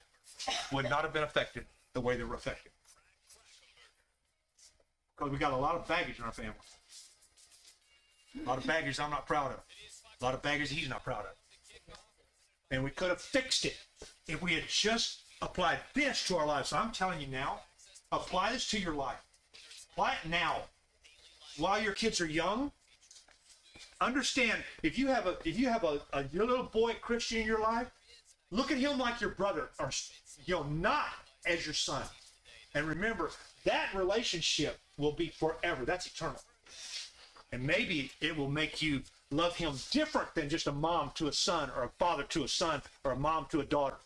would 0.71 0.89
not 0.89 1.01
have 1.01 1.13
been 1.13 1.23
affected 1.23 1.65
the 1.93 2.01
way 2.01 2.15
they 2.15 2.23
were 2.23 2.35
affected. 2.35 2.71
Because 5.17 5.31
we 5.31 5.37
got 5.37 5.53
a 5.53 5.57
lot 5.57 5.75
of 5.75 5.87
baggage 5.87 6.19
in 6.19 6.25
our 6.25 6.31
family. 6.31 6.53
A 8.43 8.47
lot 8.47 8.57
of 8.57 8.67
baggage 8.67 8.99
I'm 8.99 9.11
not 9.11 9.25
proud 9.25 9.51
of. 9.51 9.59
A 10.21 10.23
lot 10.23 10.33
of 10.33 10.41
baggage 10.41 10.69
he's 10.69 10.89
not 10.89 11.03
proud 11.03 11.25
of. 11.25 11.97
And 12.69 12.83
we 12.83 12.89
could 12.89 13.09
have 13.09 13.21
fixed 13.21 13.65
it 13.65 13.77
if 14.27 14.41
we 14.41 14.53
had 14.53 14.67
just 14.67 15.21
applied 15.41 15.79
this 15.93 16.27
to 16.27 16.37
our 16.37 16.45
lives. 16.45 16.69
So 16.69 16.77
I'm 16.77 16.91
telling 16.91 17.21
you 17.21 17.27
now, 17.27 17.59
apply 18.13 18.53
this 18.53 18.69
to 18.69 18.79
your 18.79 18.93
life. 18.93 19.21
Apply 19.91 20.13
it 20.13 20.29
now. 20.29 20.61
While 21.57 21.81
your 21.81 21.93
kids 21.93 22.19
are 22.21 22.25
young, 22.25 22.71
understand 24.01 24.63
if 24.81 24.97
you 24.97 25.07
have 25.07 25.27
a 25.27 25.37
if 25.45 25.57
you 25.57 25.69
have 25.69 25.83
a, 25.83 26.01
a 26.13 26.25
little 26.33 26.63
boy 26.63 26.95
Christian 27.01 27.41
in 27.41 27.47
your 27.47 27.59
life, 27.59 27.91
look 28.51 28.71
at 28.71 28.77
him 28.77 28.97
like 28.97 29.21
your 29.21 29.31
brother, 29.31 29.69
or 29.79 29.91
you 30.45 30.55
know, 30.55 30.63
not 30.63 31.07
as 31.45 31.65
your 31.65 31.75
son. 31.75 32.03
And 32.75 32.87
remember, 32.87 33.29
that 33.65 33.93
relationship 33.93 34.79
will 34.97 35.11
be 35.11 35.27
forever. 35.27 35.85
That's 35.85 36.07
eternal. 36.07 36.41
And 37.51 37.61
maybe 37.61 38.09
it 38.19 38.35
will 38.35 38.49
make 38.49 38.81
you 38.81 39.03
love 39.29 39.55
him 39.55 39.73
different 39.91 40.33
than 40.33 40.49
just 40.49 40.65
a 40.65 40.71
mom 40.71 41.11
to 41.15 41.27
a 41.27 41.33
son, 41.33 41.69
or 41.77 41.83
a 41.83 41.89
father 41.99 42.23
to 42.23 42.43
a 42.43 42.47
son, 42.47 42.81
or 43.03 43.11
a 43.11 43.15
mom 43.15 43.45
to 43.51 43.59
a 43.59 43.65
daughter. 43.65 43.97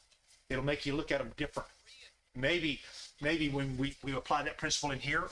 It'll 0.49 0.65
make 0.65 0.85
you 0.85 0.95
look 0.95 1.11
at 1.13 1.21
him 1.21 1.31
different. 1.37 1.69
Maybe, 2.37 2.79
maybe 3.21 3.49
when 3.49 3.75
we, 3.77 3.95
we 4.03 4.13
apply 4.13 4.43
that 4.43 4.57
principle 4.57 4.91
in 4.91 4.99
here, 4.99 5.25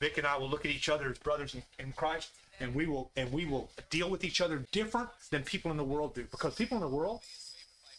Vic 0.00 0.18
and 0.18 0.26
I 0.26 0.36
will 0.36 0.48
look 0.48 0.64
at 0.64 0.70
each 0.70 0.88
other 0.88 1.10
as 1.10 1.18
brothers 1.18 1.54
in, 1.54 1.62
in 1.78 1.92
Christ, 1.92 2.30
and 2.60 2.74
we 2.74 2.86
will 2.86 3.10
and 3.16 3.32
we 3.32 3.46
will 3.46 3.70
deal 3.88 4.10
with 4.10 4.22
each 4.22 4.40
other 4.40 4.64
different 4.70 5.08
than 5.30 5.42
people 5.42 5.70
in 5.70 5.76
the 5.76 5.84
world 5.84 6.14
do. 6.14 6.24
Because 6.30 6.54
people 6.54 6.76
in 6.76 6.82
the 6.82 6.88
world, 6.88 7.20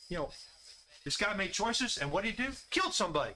you 0.09 0.17
know, 0.17 0.29
this 1.03 1.17
guy 1.17 1.33
made 1.35 1.51
choices, 1.51 1.97
and 1.97 2.11
what 2.11 2.23
did 2.23 2.35
he 2.35 2.43
do? 2.45 2.51
Killed 2.69 2.93
somebody. 2.93 3.33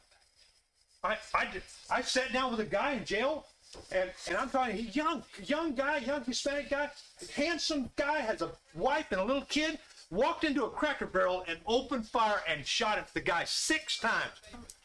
I 1.03 1.17
I 1.33 1.47
I 1.89 2.01
sat 2.01 2.31
down 2.31 2.51
with 2.51 2.59
a 2.59 2.65
guy 2.65 2.93
in 2.93 3.05
jail, 3.05 3.45
and 3.91 4.09
and 4.27 4.37
I'm 4.37 4.49
talking 4.49 4.89
young 4.93 5.23
young 5.43 5.73
guy, 5.75 5.97
young 5.97 6.23
Hispanic 6.23 6.69
guy, 6.69 6.89
handsome 7.35 7.89
guy, 7.95 8.19
has 8.19 8.41
a 8.41 8.51
wife 8.75 9.11
and 9.11 9.21
a 9.21 9.23
little 9.23 9.45
kid. 9.45 9.79
Walked 10.11 10.43
into 10.43 10.65
a 10.65 10.69
Cracker 10.69 11.07
Barrel 11.07 11.43
and 11.47 11.57
opened 11.65 12.07
fire 12.07 12.41
and 12.47 12.65
shot 12.65 12.97
at 12.97 13.13
the 13.13 13.21
guy 13.21 13.43
six 13.45 13.97
times 13.97 14.33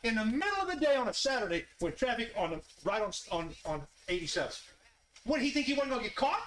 in 0.03 0.15
the 0.15 0.25
middle 0.25 0.63
of 0.63 0.69
the 0.69 0.77
day 0.77 0.97
on 0.97 1.09
a 1.09 1.15
Saturday 1.15 1.67
with 1.81 1.97
traffic 1.97 2.33
on 2.37 2.51
the 2.51 2.61
right 2.85 3.03
on 3.03 3.13
on 3.31 3.51
on 3.67 3.83
87. 4.09 4.51
What 5.25 5.37
did 5.39 5.45
he 5.45 5.51
think 5.51 5.67
he 5.67 5.75
wasn't 5.75 5.97
to 5.97 6.03
get 6.03 6.15
caught? 6.15 6.41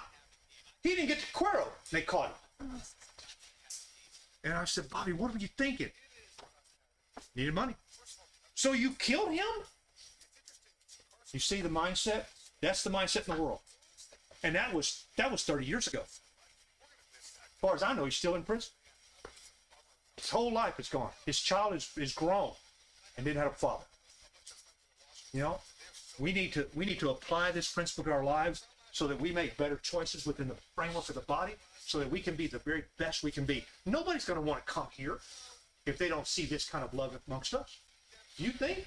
He 0.82 0.90
didn't 0.90 1.08
get 1.08 1.20
to 1.20 1.26
Cuero. 1.26 1.66
They 1.90 2.02
caught 2.02 2.36
him. 2.60 2.70
And 4.42 4.52
I 4.52 4.64
said, 4.64 4.90
Bobby, 4.90 5.12
what 5.12 5.32
were 5.32 5.38
you 5.38 5.48
thinking? 5.56 5.90
Needed 7.34 7.54
money. 7.54 7.74
So 8.54 8.72
you 8.72 8.90
killed 8.90 9.32
him? 9.32 9.44
You 11.32 11.40
see 11.40 11.62
the 11.62 11.68
mindset? 11.68 12.24
That's 12.60 12.84
the 12.84 12.90
mindset 12.90 13.28
in 13.28 13.36
the 13.36 13.42
world. 13.42 13.60
And 14.42 14.54
that 14.54 14.72
was 14.74 15.04
that 15.16 15.32
was 15.32 15.42
30 15.42 15.64
years 15.64 15.86
ago. 15.86 16.02
Far 17.64 17.76
as 17.76 17.82
I 17.82 17.94
know, 17.94 18.04
he's 18.04 18.16
still 18.16 18.34
in 18.34 18.42
prison. 18.42 18.70
His 20.18 20.28
whole 20.28 20.52
life 20.52 20.78
is 20.78 20.90
gone. 20.90 21.08
His 21.24 21.40
child 21.40 21.72
is, 21.72 21.90
is 21.96 22.12
grown 22.12 22.50
and 23.16 23.24
didn't 23.24 23.42
have 23.42 23.52
a 23.52 23.54
father. 23.54 23.86
You 25.32 25.40
know, 25.40 25.60
we 26.18 26.34
need 26.34 26.52
to 26.52 26.66
we 26.74 26.84
need 26.84 27.00
to 27.00 27.08
apply 27.08 27.52
this 27.52 27.72
principle 27.72 28.04
to 28.04 28.12
our 28.12 28.22
lives 28.22 28.66
so 28.92 29.06
that 29.06 29.18
we 29.18 29.32
make 29.32 29.56
better 29.56 29.76
choices 29.76 30.26
within 30.26 30.48
the 30.48 30.56
framework 30.74 31.08
of 31.08 31.14
the 31.14 31.22
body, 31.22 31.54
so 31.80 31.98
that 32.00 32.10
we 32.10 32.20
can 32.20 32.36
be 32.36 32.46
the 32.46 32.58
very 32.58 32.84
best 32.98 33.22
we 33.22 33.30
can 33.30 33.46
be. 33.46 33.64
Nobody's 33.86 34.26
going 34.26 34.38
to 34.38 34.44
want 34.44 34.66
to 34.66 34.70
come 34.70 34.88
here 34.94 35.20
if 35.86 35.96
they 35.96 36.10
don't 36.10 36.26
see 36.26 36.44
this 36.44 36.68
kind 36.68 36.84
of 36.84 36.92
love 36.92 37.18
amongst 37.26 37.54
us. 37.54 37.78
You 38.36 38.50
think? 38.50 38.86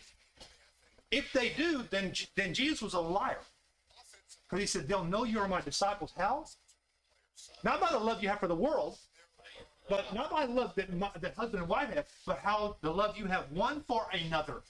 If 1.10 1.34
they 1.34 1.50
do, 1.50 1.84
then 1.90 2.14
then 2.36 2.54
Jesus 2.54 2.84
was 2.84 2.94
a 2.94 3.00
liar. 3.00 3.40
Because 4.48 4.62
he 4.62 4.68
said, 4.68 4.88
They'll 4.88 5.04
know 5.04 5.24
you 5.24 5.40
are 5.40 5.48
my 5.48 5.62
disciples. 5.62 6.14
How? 6.16 6.46
Not 7.64 7.82
by 7.82 7.90
the 7.92 8.00
love 8.00 8.22
you 8.22 8.30
have 8.30 8.40
for 8.40 8.48
the 8.48 8.56
world, 8.56 8.98
but 9.90 10.14
not 10.14 10.32
by 10.32 10.46
the 10.46 10.54
love 10.54 10.76
that, 10.76 10.94
my, 10.94 11.10
that 11.22 11.36
husband 11.36 11.62
and 11.62 11.70
wife 11.70 11.94
have, 11.94 12.08
but 12.26 12.40
how 12.40 12.78
the 12.82 12.92
love 12.92 13.18
you 13.18 13.26
have 13.26 13.52
one 13.52 13.84
for 13.88 14.08
another. 14.12 14.62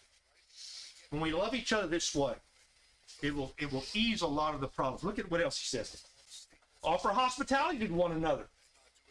When 1.09 1.21
we 1.21 1.31
love 1.31 1.53
each 1.53 1.73
other 1.73 1.87
this 1.87 2.13
way, 2.13 2.33
it 3.21 3.33
will 3.33 3.53
it 3.57 3.71
will 3.71 3.83
ease 3.93 4.21
a 4.21 4.27
lot 4.27 4.53
of 4.53 4.61
the 4.61 4.67
problems. 4.67 5.03
Look 5.03 5.19
at 5.19 5.31
what 5.31 5.41
else 5.41 5.57
he 5.57 5.65
says. 5.65 6.05
Offer 6.83 7.09
hospitality 7.09 7.87
to 7.87 7.93
one 7.93 8.11
another 8.11 8.47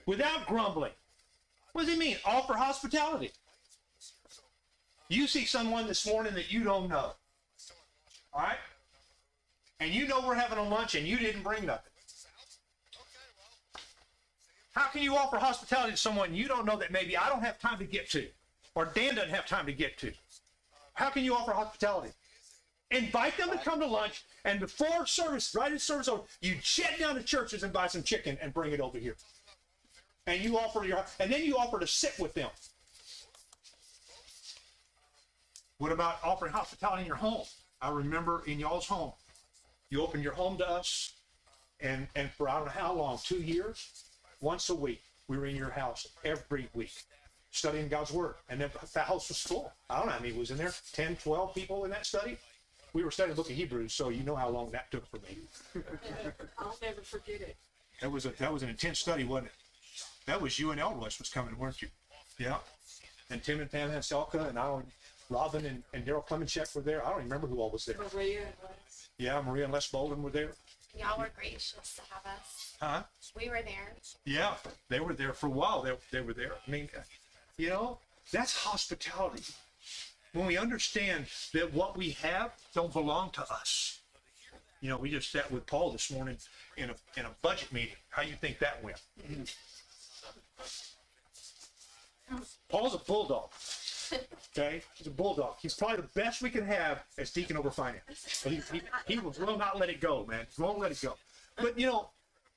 without 0.05 0.47
grumbling. 0.47 0.93
What 1.73 1.87
does 1.87 1.93
he 1.93 1.99
mean? 1.99 2.17
Offer 2.25 2.55
hospitality. 2.55 3.33
You 5.09 5.27
see 5.27 5.45
someone 5.45 5.87
this 5.87 6.07
morning 6.07 6.35
that 6.35 6.53
you 6.53 6.65
don't 6.65 6.89
know. 6.89 7.13
All 8.33 8.43
right? 8.43 8.59
And 9.81 9.93
you 9.93 10.07
know 10.07 10.27
we're 10.27 10.35
having 10.35 10.59
a 10.59 10.69
lunch 10.69 10.95
and 10.95 11.07
you 11.07 11.19
didn't 11.19 11.43
bring 11.43 11.67
nothing. 11.67 11.93
How 14.77 14.89
can 14.89 15.01
you 15.03 15.17
offer 15.17 15.39
hospitality 15.39 15.93
to 15.93 15.97
someone 15.97 16.35
you 16.35 16.47
don't 16.49 16.67
know 16.67 16.77
that 16.77 16.93
maybe 16.93 17.17
I 17.17 17.31
don't 17.31 17.43
have 17.43 17.59
time 17.59 17.79
to 17.79 17.87
get 17.87 18.11
to, 18.11 18.27
or 18.75 18.85
Dan 18.95 19.15
doesn't 19.15 19.31
have 19.31 19.47
time 19.47 19.65
to 19.65 19.73
get 19.73 19.97
to? 19.99 20.13
How 20.93 21.09
can 21.09 21.25
you 21.25 21.35
offer 21.35 21.53
hospitality? 21.53 22.13
Invite 22.91 23.39
them 23.39 23.49
to 23.51 23.57
come 23.57 23.81
to 23.81 23.87
lunch, 23.87 24.25
and 24.45 24.61
before 24.61 25.07
service, 25.07 25.55
right 25.55 25.73
as 25.73 25.83
service 25.83 26.09
over, 26.09 26.25
you 26.43 26.57
jet 26.61 26.99
down 26.99 27.15
to 27.15 27.23
Church's 27.23 27.63
and 27.63 27.73
buy 27.73 27.87
some 27.87 28.03
chicken 28.03 28.37
and 28.43 28.53
bring 28.53 28.71
it 28.71 28.81
over 28.81 28.99
here. 28.99 29.17
And 30.27 30.43
you 30.43 30.59
offer 30.59 30.85
your, 30.85 31.03
and 31.19 31.33
then 31.33 31.43
you 31.43 31.57
offer 31.57 31.81
to 31.81 31.87
sit 31.87 32.13
with 32.19 32.35
them. 32.35 32.51
What 35.79 35.91
about 35.91 36.19
offering 36.23 36.53
hospitality 36.53 37.01
in 37.01 37.07
your 37.07 37.17
home? 37.17 37.47
I 37.81 37.91
remember 37.91 38.43
in 38.47 38.61
y'all's 38.61 38.87
home, 38.87 39.13
you 39.89 40.03
opened 40.03 40.23
your 40.23 40.35
home 40.35 40.59
to 40.59 40.69
us, 40.69 41.15
and 41.81 42.09
and 42.15 42.31
for 42.31 42.47
I 42.47 42.57
don't 42.57 42.67
know 42.67 42.73
how 42.73 42.93
long, 42.93 43.19
two 43.25 43.41
years, 43.41 44.05
once 44.47 44.71
a 44.71 44.75
week, 44.75 45.03
we 45.27 45.37
were 45.37 45.47
in 45.47 45.57
your 45.57 45.71
house 45.71 46.07
every 46.25 46.69
week 46.73 46.93
studying 47.51 47.89
God's 47.89 48.13
Word. 48.13 48.37
And 48.49 48.61
then 48.61 48.71
that 48.95 49.07
house 49.07 49.29
was 49.29 49.41
full. 49.41 49.73
I 49.91 49.97
don't 49.99 50.07
know 50.07 50.13
how 50.13 50.21
many 50.21 50.33
was 50.33 50.53
in 50.53 50.57
there 50.57 50.73
10, 50.93 51.17
12 51.17 51.53
people 51.53 51.85
in 51.85 51.91
that 51.91 52.07
study. 52.07 52.39
We 52.93 53.03
were 53.03 53.11
studying 53.11 53.35
the 53.35 53.43
book 53.43 53.51
of 53.51 53.57
Hebrews, 53.57 53.93
so 53.93 54.09
you 54.11 54.23
know 54.23 54.37
how 54.37 54.49
long 54.49 54.71
that 54.71 54.89
took 54.93 55.05
for 55.09 55.17
me. 55.17 55.39
I'll 56.59 56.79
never 56.81 57.01
forget 57.01 57.41
it. 57.41 57.57
That 58.01 58.13
was 58.13 58.25
a 58.25 58.31
that 58.39 58.53
was 58.53 58.63
an 58.63 58.69
intense 58.69 59.01
study, 59.01 59.25
wasn't 59.25 59.49
it? 59.49 59.55
That 60.27 60.41
was 60.41 60.59
you 60.59 60.71
and 60.71 60.81
Elrush 60.81 61.19
was 61.19 61.29
coming, 61.29 61.59
weren't 61.59 61.83
you? 61.83 61.89
Yeah. 62.39 62.59
And 63.31 63.43
Tim 63.43 63.61
and 63.61 63.71
Pam 63.71 63.91
Hanselka 63.91 64.49
and 64.49 64.59
I 64.59 64.67
don't 64.67 64.87
Robin 65.29 65.67
and, 65.67 65.83
and 65.93 66.07
Daryl 66.07 66.27
Clemenchek 66.27 66.75
were 66.75 66.83
there. 66.83 67.05
I 67.05 67.11
don't 67.11 67.25
remember 67.25 67.49
who 67.49 67.61
all 67.61 67.71
was 67.71 67.85
there. 67.85 67.97
Maria 68.15 68.43
and 68.43 68.75
Yeah, 69.19 69.43
Maria 69.43 69.65
and 69.65 69.73
Les 69.73 69.91
Bolden 69.91 70.23
were 70.23 70.31
there. 70.31 70.53
Y'all 70.99 71.19
were 71.19 71.31
gracious 71.37 71.97
to 71.97 72.03
have 72.11 72.25
us. 72.25 72.75
Huh? 72.81 73.03
We 73.39 73.49
were 73.51 73.63
there. 73.63 73.95
Yeah, 74.25 74.55
they 74.89 75.01
were 75.01 75.13
there 75.13 75.33
for 75.33 75.47
a 75.47 75.51
while. 75.51 75.83
They, 75.83 75.93
they 76.11 76.21
were 76.21 76.33
there. 76.33 76.53
I 76.67 76.71
mean, 76.71 76.89
you 77.59 77.69
know, 77.69 77.99
that's 78.33 78.57
hospitality. 78.57 79.43
When 80.33 80.47
we 80.47 80.57
understand 80.57 81.27
that 81.55 81.73
what 81.73 81.97
we 81.97 82.11
have 82.11 82.53
don't 82.75 82.93
belong 82.93 83.31
to 83.31 83.43
us. 83.43 84.01
You 84.81 84.91
know, 84.91 84.99
we 84.99 85.11
just 85.11 85.33
sat 85.33 85.51
with 85.51 85.67
Paul 85.67 85.91
this 85.91 86.11
morning 86.11 86.37
in 86.77 86.91
a 86.91 86.95
in 87.19 87.25
a 87.25 87.31
budget 87.43 87.73
meeting. 87.73 87.97
How 88.11 88.23
you 88.23 88.35
think 88.35 88.59
that 88.59 88.83
went? 88.85 89.01
Mm-hmm. 89.21 89.45
Paul's 92.69 92.95
a 92.95 92.99
bulldog. 92.99 93.51
Okay, 94.57 94.83
he's 94.95 95.07
a 95.07 95.11
bulldog. 95.11 95.57
He's 95.61 95.75
probably 95.75 95.97
the 95.97 96.09
best 96.15 96.43
we 96.43 96.51
can 96.51 96.65
have 96.67 97.03
as 97.19 97.31
deacon 97.31 97.57
over 97.57 97.71
finance. 97.71 98.41
But 98.43 98.53
he, 98.53 98.61
he, 98.73 98.83
he 99.07 99.19
will 99.19 99.59
not 99.59 99.79
let 99.79 99.91
it 99.91 100.01
go, 100.01 100.25
man. 100.27 100.47
He 100.55 100.63
won't 100.63 100.79
let 100.79 100.93
it 100.93 101.01
go. 101.03 101.15
But 101.57 101.79
you 101.79 101.87
know, 101.87 102.09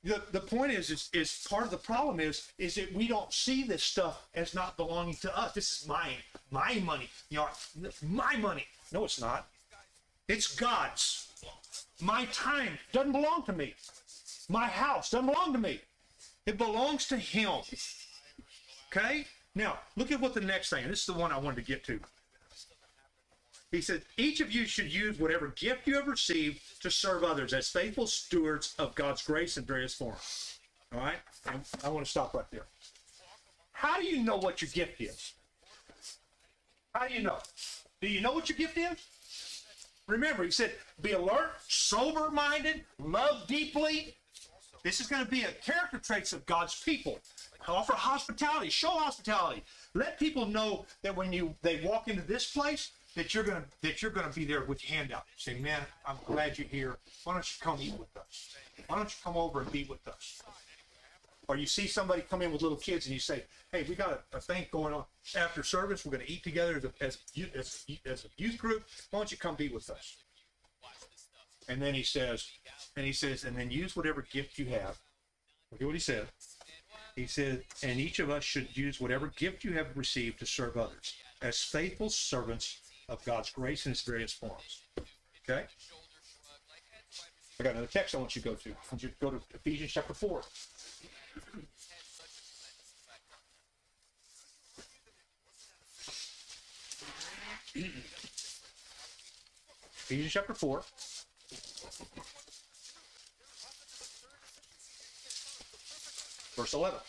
the, 0.03 0.21
the 0.31 0.39
point 0.39 0.71
is, 0.71 0.89
is 0.89 1.09
is 1.13 1.45
part 1.49 1.65
of 1.65 1.71
the 1.71 1.77
problem 1.77 2.19
is 2.19 2.51
is 2.57 2.75
that 2.75 2.93
we 2.93 3.07
don't 3.07 3.33
see 3.33 3.63
this 3.63 3.83
stuff 3.83 4.27
as 4.33 4.53
not 4.55 4.77
belonging 4.77 5.15
to 5.15 5.38
us. 5.38 5.53
This 5.53 5.71
is 5.71 5.88
mine, 5.88 6.23
my 6.51 6.81
money. 6.85 7.09
You 7.29 7.39
know, 7.39 7.47
my 8.07 8.35
money. 8.38 8.65
No, 8.93 9.03
it's 9.03 9.19
not. 9.19 9.47
It's 10.27 10.55
God's. 10.55 11.27
My 12.01 12.25
time 12.25 12.77
doesn't 12.93 13.12
belong 13.12 13.43
to 13.45 13.53
me. 13.53 13.75
My 14.47 14.67
house 14.67 15.09
doesn't 15.09 15.25
belong 15.25 15.51
to 15.53 15.59
me. 15.59 15.81
It 16.45 16.57
belongs 16.57 17.07
to 17.07 17.17
Him. 17.17 17.62
Okay. 18.88 19.25
Now 19.55 19.79
look 19.95 20.12
at 20.12 20.19
what 20.19 20.33
the 20.33 20.41
next 20.41 20.69
thing. 20.69 20.88
This 20.88 21.01
is 21.01 21.05
the 21.05 21.13
one 21.13 21.31
I 21.31 21.38
wanted 21.38 21.57
to 21.57 21.62
get 21.62 21.83
to. 21.85 21.99
He 23.71 23.81
said, 23.81 24.01
each 24.17 24.41
of 24.41 24.51
you 24.51 24.65
should 24.65 24.91
use 24.91 25.19
whatever 25.19 25.49
gift 25.49 25.85
you 25.85 25.95
have 25.95 26.07
received 26.07 26.81
to 26.81 26.89
serve 26.89 27.23
others 27.23 27.53
as 27.53 27.69
faithful 27.69 28.07
stewards 28.07 28.73
of 28.79 28.95
God's 28.95 29.21
grace 29.23 29.57
in 29.57 29.63
various 29.63 29.93
forms. 29.93 30.57
All 30.91 30.99
right? 30.99 31.19
And 31.45 31.62
I 31.83 31.89
want 31.89 32.03
to 32.03 32.09
stop 32.09 32.33
right 32.33 32.49
there. 32.51 32.65
How 33.73 33.99
do 33.99 34.05
you 34.05 34.23
know 34.23 34.38
what 34.38 34.62
your 34.62 34.71
gift 34.71 34.99
is? 34.99 35.33
How 36.95 37.07
do 37.07 37.13
you 37.13 37.21
know? 37.21 37.38
Do 38.01 38.07
you 38.07 38.21
know 38.21 38.31
what 38.31 38.49
your 38.49 38.57
gift 38.57 38.77
is? 38.77 38.97
Remember, 40.07 40.43
he 40.43 40.49
said, 40.49 40.71
be 41.03 41.12
alert, 41.12 41.51
sober 41.67 42.31
minded, 42.31 42.83
love 42.97 43.45
deeply. 43.47 44.15
This 44.83 45.01
is 45.01 45.07
going 45.07 45.23
to 45.23 45.29
be 45.29 45.43
a 45.43 45.51
character 45.51 45.97
traits 45.97 46.33
of 46.33 46.45
God's 46.45 46.81
people. 46.81 47.19
Offer 47.67 47.93
hospitality, 47.93 48.69
show 48.69 48.89
hospitality. 48.89 49.63
Let 49.93 50.17
people 50.17 50.45
know 50.45 50.85
that 51.03 51.15
when 51.15 51.31
you 51.31 51.55
they 51.61 51.81
walk 51.81 52.07
into 52.07 52.23
this 52.23 52.51
place, 52.51 52.91
that 53.15 53.33
you're 53.33 53.43
gonna 53.43 53.65
that 53.83 54.01
you're 54.01 54.11
gonna 54.11 54.33
be 54.33 54.45
there 54.45 54.63
with 54.65 54.87
your 54.87 54.97
hand 54.97 55.11
out. 55.11 55.23
Say, 55.37 55.59
man, 55.59 55.81
I'm 56.05 56.17
glad 56.25 56.57
you're 56.57 56.67
here. 56.67 56.97
Why 57.25 57.33
don't 57.33 57.45
you 57.45 57.57
come 57.63 57.77
eat 57.79 57.93
with 57.99 58.15
us? 58.17 58.55
Why 58.87 58.95
don't 58.95 59.09
you 59.09 59.17
come 59.23 59.37
over 59.37 59.61
and 59.61 59.71
be 59.71 59.83
with 59.83 60.07
us? 60.07 60.41
Or 61.49 61.57
you 61.57 61.65
see 61.65 61.87
somebody 61.87 62.21
come 62.21 62.43
in 62.43 62.51
with 62.51 62.61
little 62.61 62.77
kids 62.77 63.07
and 63.07 63.13
you 63.13 63.19
say, 63.19 63.43
hey, 63.71 63.83
we 63.89 63.95
got 63.95 64.23
a, 64.33 64.37
a 64.37 64.39
thing 64.39 64.67
going 64.71 64.93
on 64.93 65.03
after 65.35 65.63
service. 65.63 66.05
We're 66.05 66.11
going 66.11 66.25
to 66.25 66.31
eat 66.31 66.43
together 66.43 66.77
as 66.77 66.85
a, 66.85 67.03
as, 67.03 67.17
a 67.35 67.57
as, 67.57 67.85
as 68.05 68.25
a 68.25 68.27
youth 68.37 68.59
group. 68.59 68.83
Why 69.09 69.19
don't 69.19 69.31
you 69.31 69.37
come 69.37 69.55
be 69.55 69.67
with 69.67 69.89
us? 69.89 70.17
And 71.67 71.81
then 71.81 71.95
he 71.95 72.03
says, 72.03 72.47
and 72.99 73.05
he 73.07 73.13
says, 73.13 73.45
and 73.45 73.55
then 73.55 73.71
use 73.71 73.95
whatever 73.95 74.21
gift 74.29 74.59
you 74.59 74.65
have. 74.65 74.99
Look 75.71 75.79
at 75.79 75.85
what 75.85 75.95
he 75.95 76.01
said. 76.01 76.27
He 77.15 77.27
said, 77.27 77.63
and 77.81 77.97
each 77.97 78.19
of 78.19 78.29
us 78.29 78.43
should 78.43 78.75
use 78.75 78.99
whatever 78.99 79.27
gift 79.38 79.63
you 79.63 79.71
have 79.71 79.95
received 79.95 80.39
to 80.39 80.45
serve 80.45 80.75
others 80.75 81.13
as 81.41 81.62
faithful 81.62 82.09
servants 82.09 82.81
of 83.07 83.23
God's 83.23 83.51
grace 83.51 83.85
in 83.85 83.93
its 83.93 84.01
various 84.01 84.33
forms. 84.33 84.81
Okay? 85.49 85.63
I 87.57 87.63
got 87.63 87.71
another 87.71 87.88
text 87.88 88.15
I 88.15 88.17
want 88.17 88.35
you 88.35 88.41
to 88.41 88.49
go 88.49 88.55
to. 88.55 88.69
I 88.69 88.73
want 88.91 89.01
you 89.01 89.07
to 89.07 89.15
go 89.21 89.29
to 89.31 89.39
Ephesians 89.53 89.93
chapter 89.93 90.13
4. 90.13 90.41
Ephesians 99.95 100.33
chapter 100.33 100.53
4. 100.53 100.83
Verse 106.60 106.74
11. 106.74 107.00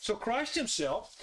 So 0.00 0.14
Christ 0.14 0.54
himself 0.54 1.16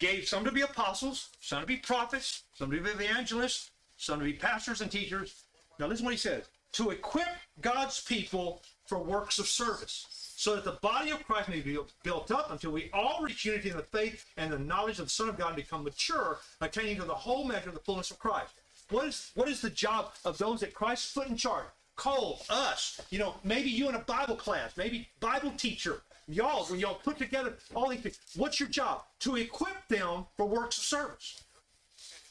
gave 0.00 0.26
some 0.26 0.44
to 0.44 0.50
be 0.50 0.62
apostles, 0.62 1.28
some 1.40 1.60
to 1.60 1.66
be 1.66 1.76
prophets, 1.76 2.42
some 2.54 2.72
to 2.72 2.80
be 2.80 2.90
evangelists, 2.90 3.70
some 3.96 4.18
to 4.18 4.24
be 4.24 4.32
pastors 4.32 4.80
and 4.80 4.90
teachers. 4.90 5.44
Now 5.78 5.86
listen 5.86 6.04
what 6.04 6.14
he 6.14 6.18
says. 6.18 6.46
To 6.72 6.90
equip 6.90 7.28
God's 7.60 8.02
people 8.02 8.62
for 8.86 8.98
works 8.98 9.38
of 9.38 9.46
service, 9.46 10.06
so 10.36 10.56
that 10.56 10.64
the 10.64 10.78
body 10.82 11.10
of 11.10 11.24
Christ 11.24 11.48
may 11.48 11.60
be 11.60 11.78
built 12.02 12.32
up 12.32 12.50
until 12.50 12.72
we 12.72 12.90
all 12.92 13.22
reach 13.22 13.44
unity 13.44 13.70
in 13.70 13.76
the 13.76 13.82
faith 13.84 14.26
and 14.36 14.50
the 14.50 14.58
knowledge 14.58 14.98
of 14.98 15.06
the 15.06 15.10
Son 15.10 15.28
of 15.28 15.38
God 15.38 15.50
and 15.50 15.56
become 15.56 15.84
mature, 15.84 16.38
attaining 16.60 16.96
to 16.96 17.04
the 17.04 17.14
whole 17.14 17.44
measure 17.44 17.68
of 17.68 17.76
the 17.76 17.80
fullness 17.80 18.10
of 18.10 18.18
Christ. 18.18 18.50
What 18.90 19.06
is 19.06 19.30
what 19.36 19.48
is 19.48 19.60
the 19.60 19.70
job 19.70 20.14
of 20.24 20.36
those 20.36 20.60
that 20.60 20.74
Christ 20.74 21.14
put 21.14 21.28
in 21.28 21.36
charge? 21.36 21.66
Cole, 21.96 22.42
us, 22.50 23.00
you 23.10 23.18
know, 23.18 23.34
maybe 23.44 23.70
you 23.70 23.88
in 23.88 23.94
a 23.94 24.00
Bible 24.00 24.36
class, 24.36 24.76
maybe 24.76 25.08
Bible 25.20 25.52
teacher, 25.56 26.02
y'all, 26.26 26.64
when 26.66 26.80
y'all 26.80 26.94
put 26.96 27.18
together 27.18 27.54
all 27.74 27.88
these 27.88 28.00
things. 28.00 28.18
What's 28.36 28.58
your 28.58 28.68
job? 28.68 29.02
To 29.20 29.36
equip 29.36 29.86
them 29.88 30.26
for 30.36 30.46
works 30.46 30.78
of 30.78 30.84
service. 30.84 31.44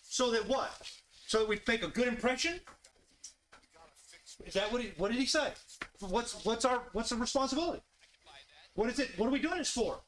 So 0.03 0.31
that 0.31 0.47
what? 0.47 0.69
So 1.27 1.39
that 1.39 1.49
we 1.49 1.59
make 1.67 1.83
a 1.83 1.87
good 1.87 2.07
impression? 2.07 2.59
Is 4.45 4.53
that 4.55 4.71
what 4.71 4.81
he, 4.81 4.91
what 4.97 5.11
did 5.11 5.19
he 5.19 5.25
say? 5.25 5.49
What's 5.99 6.43
what's 6.43 6.65
our 6.65 6.83
what's 6.91 7.09
the 7.09 7.15
responsibility? 7.15 7.81
What 8.75 8.89
is 8.89 8.99
it? 8.99 9.11
What 9.17 9.27
are 9.27 9.31
we 9.31 9.39
doing 9.39 9.59
this 9.59 9.71
for? 9.71 10.01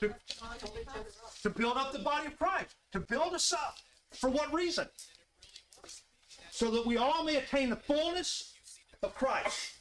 To, 0.00 0.14
to 1.42 1.50
build 1.50 1.76
up 1.76 1.92
the 1.92 2.00
body 2.00 2.26
of 2.28 2.38
Christ. 2.38 2.74
To 2.92 3.00
build 3.00 3.34
us 3.34 3.52
up. 3.52 3.76
For 4.12 4.30
what 4.30 4.52
reason? 4.52 4.86
So 6.50 6.70
that 6.70 6.86
we 6.86 6.96
all 6.96 7.24
may 7.24 7.36
attain 7.36 7.70
the 7.70 7.76
fullness 7.76 8.54
of 9.02 9.14
Christ. 9.14 9.74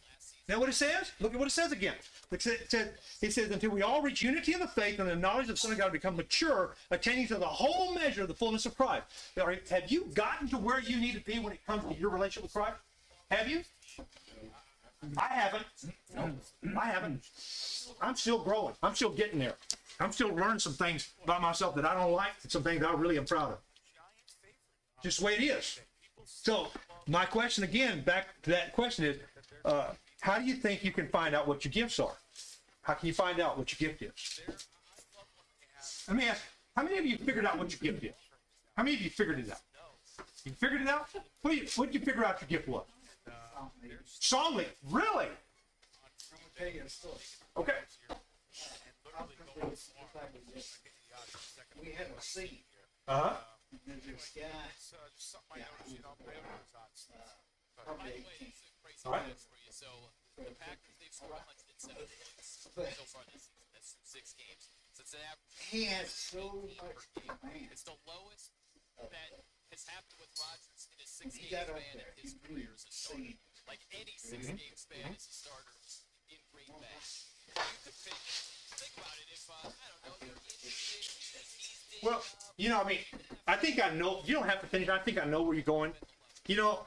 Now 0.49 0.59
what 0.59 0.69
it 0.69 0.75
says? 0.75 1.11
Look 1.19 1.33
at 1.33 1.39
what 1.39 1.47
it 1.47 1.51
says 1.51 1.71
again. 1.71 1.95
It 2.31 2.41
says, 2.41 2.59
it 3.21 3.33
says, 3.33 3.51
until 3.51 3.71
we 3.71 3.81
all 3.81 4.01
reach 4.01 4.21
unity 4.21 4.53
in 4.53 4.59
the 4.59 4.67
faith 4.67 4.99
and 4.99 5.09
the 5.09 5.15
knowledge 5.15 5.49
of 5.49 5.55
the 5.55 5.57
Son 5.57 5.71
of 5.71 5.77
God 5.77 5.91
become 5.91 6.15
mature, 6.15 6.75
attaining 6.89 7.27
to 7.27 7.35
the 7.35 7.45
whole 7.45 7.93
measure 7.93 8.21
of 8.21 8.27
the 8.27 8.33
fullness 8.33 8.65
of 8.65 8.75
Christ. 8.77 9.03
Have 9.35 9.91
you 9.91 10.05
gotten 10.13 10.47
to 10.49 10.57
where 10.57 10.79
you 10.79 10.97
need 10.97 11.15
to 11.15 11.21
be 11.21 11.39
when 11.39 11.51
it 11.53 11.65
comes 11.65 11.83
to 11.83 11.99
your 11.99 12.09
relationship 12.09 12.43
with 12.43 12.53
Christ? 12.53 12.77
Have 13.29 13.49
you? 13.49 13.61
I 15.17 15.27
haven't. 15.27 15.65
I 16.77 16.85
haven't. 16.85 17.23
I'm 18.01 18.15
still 18.15 18.39
growing. 18.39 18.73
I'm 18.81 18.95
still 18.95 19.09
getting 19.09 19.39
there. 19.39 19.55
I'm 19.99 20.11
still 20.11 20.29
learning 20.29 20.59
some 20.59 20.73
things 20.73 21.09
about 21.23 21.41
myself 21.41 21.75
that 21.75 21.85
I 21.85 21.93
don't 21.93 22.13
like 22.13 22.31
and 22.43 22.51
some 22.51 22.63
things 22.63 22.83
I 22.83 22.93
really 22.93 23.17
am 23.17 23.25
proud 23.25 23.51
of. 23.51 23.57
Just 25.03 25.19
the 25.19 25.25
way 25.25 25.33
it 25.35 25.43
is. 25.43 25.79
So 26.25 26.67
my 27.07 27.25
question 27.25 27.63
again, 27.63 28.01
back 28.01 28.27
to 28.43 28.49
that 28.51 28.73
question 28.73 29.05
is, 29.05 29.17
uh, 29.65 29.91
how 30.21 30.37
do 30.39 30.45
you 30.45 30.55
think 30.55 30.83
you 30.83 30.91
can 30.91 31.07
find 31.07 31.35
out 31.35 31.47
what 31.47 31.63
your 31.63 31.71
gifts 31.71 31.99
are? 31.99 32.15
How 32.81 32.93
can 32.93 33.07
you 33.07 33.13
find 33.13 33.39
out 33.39 33.57
what 33.57 33.79
your 33.79 33.89
gift 33.89 34.01
is? 34.01 34.41
Let 36.07 36.17
me 36.17 36.25
ask, 36.27 36.41
how 36.75 36.83
many 36.83 36.97
of 36.97 37.05
you 37.05 37.17
figured 37.17 37.45
out 37.45 37.57
what 37.57 37.71
your 37.71 37.91
gift 37.91 38.03
is? 38.05 38.13
How 38.75 38.83
many 38.83 38.95
of 38.95 39.01
you 39.01 39.09
figured 39.09 39.39
it 39.39 39.51
out? 39.51 39.61
You 40.45 40.51
figured 40.53 40.81
it 40.81 40.87
out? 40.87 41.07
What 41.41 41.51
did 41.51 41.75
you, 41.77 41.87
you 41.91 41.99
figure 41.99 42.25
out 42.25 42.41
your 42.41 42.47
gift 42.47 42.67
was? 42.67 42.85
Song. 44.05 44.61
Really? 44.89 45.27
Okay. 47.57 47.73
We 51.81 51.91
had 51.91 52.07
a 52.17 52.21
seat, 52.21 52.63
Uh 53.07 53.19
huh. 53.19 53.33
and 53.91 54.01
this 54.01 54.31
guy. 54.35 54.43
Yeah, 55.57 55.63
he 56.97 57.13
was, 57.13 57.13
uh, 57.13 57.85
probably 57.85 58.25
18. 58.41 58.49
All 59.05 59.13
right. 59.13 59.37
So 59.69 59.85
the 60.41 60.49
Packers, 60.57 60.97
they've 60.97 61.13
scored 61.13 61.37
107 61.37 61.93
points 61.93 62.65
But 62.73 62.89
so 62.97 63.05
far 63.05 63.21
this 63.29 63.45
season. 63.45 63.69
That's 63.69 63.93
through 63.93 64.09
six 64.09 64.33
games. 64.33 64.73
So 64.97 65.05
it's 65.05 65.13
an 65.13 65.21
average 65.29 65.53
he 65.69 65.85
had 65.85 66.09
so 66.09 66.65
much 66.81 67.05
command. 67.13 67.69
It's 67.69 67.85
the 67.85 67.93
lowest 68.09 68.49
that 68.97 69.29
has 69.69 69.85
happened 69.85 70.17
with 70.17 70.33
Rodgers 70.41 70.89
in 70.89 70.97
his 70.97 71.11
six-game 71.13 71.53
span 71.53 72.01
of 72.01 72.17
his 72.17 72.33
career 72.41 72.73
as 72.73 72.81
a 72.81 72.93
starter. 72.93 73.37
Like 73.69 73.85
any 73.93 74.17
6 74.17 74.33
game 74.57 74.73
span 74.73 75.13
as 75.13 75.29
a 75.29 75.35
starter 75.37 75.77
in 76.33 76.41
Green 76.49 76.73
Bay. 76.81 76.97
You 76.97 77.77
could 77.85 77.97
pick, 78.01 78.17
think 78.81 78.93
about 78.97 79.13
it 79.21 79.29
if, 79.29 79.45
uh, 79.45 79.69
I 79.69 79.85
don't 79.93 80.01
know, 80.09 80.17
you're 80.25 80.41
interested, 80.41 82.01
Well, 82.01 82.25
you 82.57 82.73
know, 82.73 82.81
I 82.81 82.85
mean, 82.89 83.03
I 83.45 83.55
think 83.61 83.77
I 83.77 83.93
know. 83.93 84.25
You 84.25 84.41
don't 84.41 84.49
have 84.49 84.61
to 84.65 84.67
finish. 84.67 84.89
I 84.89 84.97
think 84.97 85.21
I 85.21 85.25
know 85.29 85.45
where 85.45 85.53
you're 85.53 85.61
going. 85.61 85.93
You 86.47 86.55
know, 86.55 86.85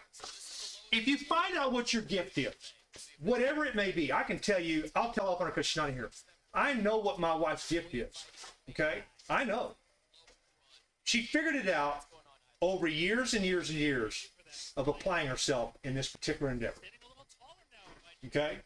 if 0.90 1.06
you 1.06 1.18
find 1.18 1.56
out 1.56 1.72
what 1.72 1.92
your 1.92 2.02
gift 2.02 2.38
is, 2.38 2.54
whatever 3.20 3.66
it 3.66 3.74
may 3.74 3.92
be, 3.92 4.10
I 4.12 4.22
can 4.22 4.38
tell 4.38 4.58
you. 4.58 4.84
I'll 4.96 5.12
tell 5.12 5.28
off 5.28 5.40
on 5.40 5.46
her 5.46 5.52
because 5.52 5.72
here. 5.74 6.10
I 6.54 6.72
know 6.72 6.96
what 6.96 7.20
my 7.20 7.34
wife's 7.34 7.70
gift 7.70 7.94
is. 7.94 8.24
Okay, 8.70 9.02
I 9.28 9.44
know. 9.44 9.76
She 11.04 11.22
figured 11.22 11.54
it 11.56 11.68
out 11.68 12.04
over 12.62 12.86
years 12.86 13.34
and 13.34 13.44
years 13.44 13.68
and 13.70 13.78
years 13.78 14.28
of 14.76 14.88
applying 14.88 15.28
herself 15.28 15.76
in 15.84 15.94
this 15.94 16.10
particular 16.10 16.50
endeavor. 16.50 16.80
Okay, 18.26 18.58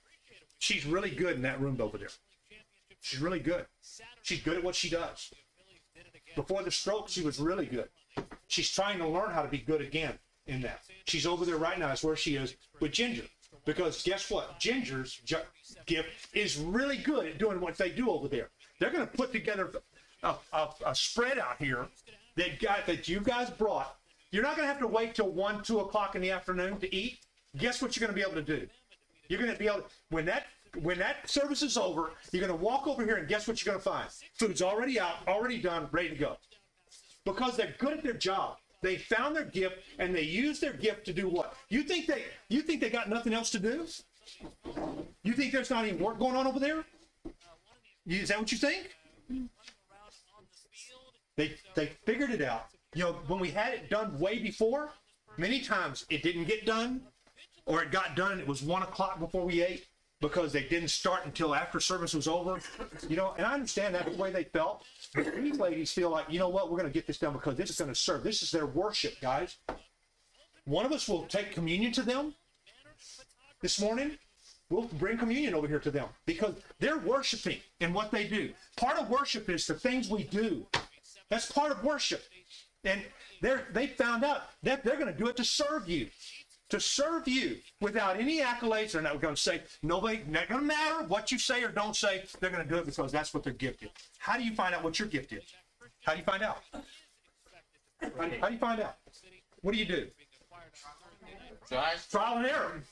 she's 0.60 0.86
really 0.86 1.10
good 1.10 1.36
in 1.36 1.42
that 1.42 1.60
room 1.60 1.76
over 1.80 1.98
there. 1.98 2.08
She's 3.00 3.20
really 3.20 3.40
good. 3.40 3.66
She's 4.22 4.40
good 4.40 4.56
at 4.56 4.64
what 4.64 4.76
she 4.76 4.88
does. 4.88 5.32
Before 6.36 6.62
the 6.62 6.70
stroke, 6.70 7.08
she 7.08 7.22
was 7.22 7.38
really 7.38 7.66
good. 7.66 7.88
She's 8.46 8.70
trying 8.70 8.98
to 8.98 9.08
learn 9.08 9.30
how 9.30 9.42
to 9.42 9.48
be 9.48 9.58
good 9.58 9.80
again 9.80 10.18
in 10.46 10.60
that. 10.62 10.80
She's 11.06 11.26
over 11.26 11.44
there 11.44 11.56
right 11.56 11.78
now. 11.78 11.88
That's 11.88 12.04
where 12.04 12.16
she 12.16 12.36
is 12.36 12.56
with 12.80 12.92
Ginger. 12.92 13.24
Because 13.64 14.02
guess 14.02 14.30
what? 14.30 14.58
Ginger's 14.58 15.20
gift 15.86 16.08
is 16.34 16.58
really 16.58 16.98
good 16.98 17.26
at 17.26 17.38
doing 17.38 17.60
what 17.60 17.78
they 17.78 17.90
do 17.90 18.10
over 18.10 18.28
there. 18.28 18.50
They're 18.78 18.90
going 18.90 19.06
to 19.06 19.12
put 19.12 19.32
together 19.32 19.72
a, 20.22 20.34
a, 20.52 20.68
a 20.86 20.94
spread 20.94 21.38
out 21.38 21.56
here 21.58 21.86
that 22.36 22.60
got 22.60 22.86
that 22.86 23.08
you 23.08 23.20
guys 23.20 23.50
brought. 23.50 23.96
You're 24.32 24.42
not 24.42 24.56
going 24.56 24.66
to 24.66 24.72
have 24.72 24.82
to 24.82 24.88
wait 24.88 25.14
till 25.14 25.30
one, 25.30 25.62
two 25.62 25.80
o'clock 25.80 26.14
in 26.16 26.20
the 26.20 26.30
afternoon 26.30 26.78
to 26.80 26.94
eat. 26.94 27.20
Guess 27.56 27.80
what 27.80 27.96
you're 27.96 28.06
going 28.06 28.14
to 28.14 28.22
be 28.22 28.28
able 28.28 28.44
to 28.44 28.58
do? 28.60 28.66
You're 29.28 29.40
going 29.40 29.52
to 29.52 29.58
be 29.58 29.66
able 29.66 29.78
to, 29.78 29.84
when 30.10 30.26
that 30.26 30.46
when 30.82 30.98
that 30.98 31.30
service 31.30 31.62
is 31.62 31.76
over, 31.76 32.10
you're 32.32 32.44
going 32.44 32.56
to 32.58 32.64
walk 32.64 32.88
over 32.88 33.04
here 33.04 33.14
and 33.14 33.28
guess 33.28 33.46
what 33.46 33.64
you're 33.64 33.72
going 33.72 33.82
to 33.82 33.88
find? 33.88 34.08
Food's 34.34 34.60
already 34.60 34.98
out, 34.98 35.16
already 35.28 35.58
done, 35.58 35.88
ready 35.92 36.08
to 36.08 36.16
go. 36.16 36.36
Because 37.24 37.56
they're 37.56 37.74
good 37.78 37.98
at 37.98 38.02
their 38.02 38.14
job. 38.14 38.56
They 38.84 38.98
found 38.98 39.34
their 39.34 39.46
gift 39.46 39.78
and 39.98 40.14
they 40.14 40.22
used 40.22 40.60
their 40.60 40.74
gift 40.74 41.06
to 41.06 41.14
do 41.14 41.26
what? 41.26 41.56
You 41.70 41.84
think 41.84 42.06
they 42.06 42.24
you 42.50 42.60
think 42.60 42.82
they 42.82 42.90
got 42.90 43.08
nothing 43.08 43.32
else 43.32 43.50
to 43.52 43.58
do? 43.58 43.86
You 45.22 45.32
think 45.32 45.52
there's 45.52 45.70
not 45.70 45.86
any 45.86 45.96
work 45.96 46.18
going 46.18 46.36
on 46.36 46.46
over 46.46 46.60
there? 46.60 46.84
Is 48.06 48.28
that 48.28 48.38
what 48.38 48.52
you 48.52 48.58
think? 48.58 48.94
They 51.36 51.56
they 51.74 51.92
figured 52.04 52.30
it 52.30 52.42
out. 52.42 52.66
You 52.94 53.04
know, 53.04 53.12
when 53.26 53.40
we 53.40 53.50
had 53.50 53.72
it 53.72 53.88
done 53.88 54.18
way 54.20 54.38
before, 54.38 54.92
many 55.38 55.60
times 55.60 56.04
it 56.10 56.22
didn't 56.22 56.44
get 56.44 56.66
done, 56.66 57.00
or 57.64 57.82
it 57.82 57.90
got 57.90 58.14
done 58.16 58.32
and 58.32 58.40
it 58.42 58.46
was 58.46 58.62
one 58.62 58.82
o'clock 58.82 59.18
before 59.18 59.46
we 59.46 59.62
ate 59.62 59.86
because 60.20 60.52
they 60.52 60.64
didn't 60.64 60.88
start 60.88 61.24
until 61.24 61.54
after 61.54 61.80
service 61.80 62.12
was 62.12 62.28
over. 62.28 62.60
You 63.08 63.16
know, 63.16 63.34
and 63.38 63.46
I 63.46 63.54
understand 63.54 63.94
that's 63.94 64.14
the 64.14 64.22
way 64.22 64.30
they 64.30 64.44
felt. 64.44 64.84
These 65.14 65.58
ladies 65.58 65.92
feel 65.92 66.10
like, 66.10 66.26
you 66.28 66.38
know 66.38 66.48
what, 66.48 66.70
we're 66.70 66.78
going 66.78 66.90
to 66.90 66.94
get 66.94 67.06
this 67.06 67.18
done 67.18 67.32
because 67.32 67.56
this 67.56 67.70
is 67.70 67.78
going 67.78 67.90
to 67.90 67.94
serve. 67.94 68.24
This 68.24 68.42
is 68.42 68.50
their 68.50 68.66
worship, 68.66 69.20
guys. 69.20 69.56
One 70.64 70.84
of 70.84 70.92
us 70.92 71.08
will 71.08 71.24
take 71.26 71.52
communion 71.52 71.92
to 71.92 72.02
them 72.02 72.34
this 73.64 73.80
morning, 73.80 74.18
we'll 74.68 74.82
bring 74.82 75.16
communion 75.16 75.54
over 75.54 75.66
here 75.66 75.78
to 75.78 75.90
them 75.90 76.06
because 76.26 76.54
they're 76.80 76.98
worshiping 76.98 77.58
in 77.80 77.94
what 77.94 78.10
they 78.10 78.26
do. 78.26 78.52
Part 78.76 78.98
of 78.98 79.08
worship 79.08 79.48
is 79.48 79.66
the 79.66 79.72
things 79.72 80.10
we 80.10 80.24
do. 80.24 80.66
That's 81.30 81.50
part 81.50 81.72
of 81.72 81.82
worship. 81.82 82.22
And 82.84 83.00
they're, 83.40 83.66
they 83.72 83.86
found 83.86 84.22
out 84.22 84.42
that 84.62 84.84
they're 84.84 84.98
going 84.98 85.10
to 85.10 85.18
do 85.18 85.28
it 85.28 85.36
to 85.36 85.44
serve 85.44 85.88
you. 85.88 86.08
To 86.70 86.80
serve 86.80 87.28
you 87.28 87.58
without 87.80 88.18
any 88.18 88.40
accolades. 88.40 88.94
And 88.94 89.04
they're 89.04 89.12
not 89.12 89.20
going 89.20 89.34
to 89.34 89.40
say, 89.40 89.62
nobody, 89.82 90.22
not 90.28 90.48
going 90.48 90.60
to 90.60 90.66
matter 90.66 91.04
what 91.06 91.30
you 91.30 91.38
say 91.38 91.62
or 91.62 91.68
don't 91.68 91.94
say. 91.94 92.24
They're 92.40 92.50
going 92.50 92.62
to 92.62 92.68
do 92.68 92.78
it 92.78 92.86
because 92.86 93.12
that's 93.12 93.32
what 93.34 93.44
their 93.44 93.52
gift 93.52 93.82
is. 93.82 93.90
How 94.18 94.36
do 94.36 94.42
you 94.42 94.54
find 94.54 94.74
out 94.74 94.82
what 94.82 94.98
your 94.98 95.08
gift 95.08 95.32
is? 95.32 95.44
How 96.02 96.12
do 96.12 96.18
you 96.18 96.24
find 96.24 96.42
out? 96.42 96.62
How 98.00 98.48
do 98.48 98.52
you, 98.52 98.58
find 98.58 98.80
out? 98.80 98.96
What 99.62 99.72
do 99.72 99.78
you 99.78 99.84
do? 99.84 100.08
Trial 102.10 102.38
and 102.38 102.46
error. 102.46 102.82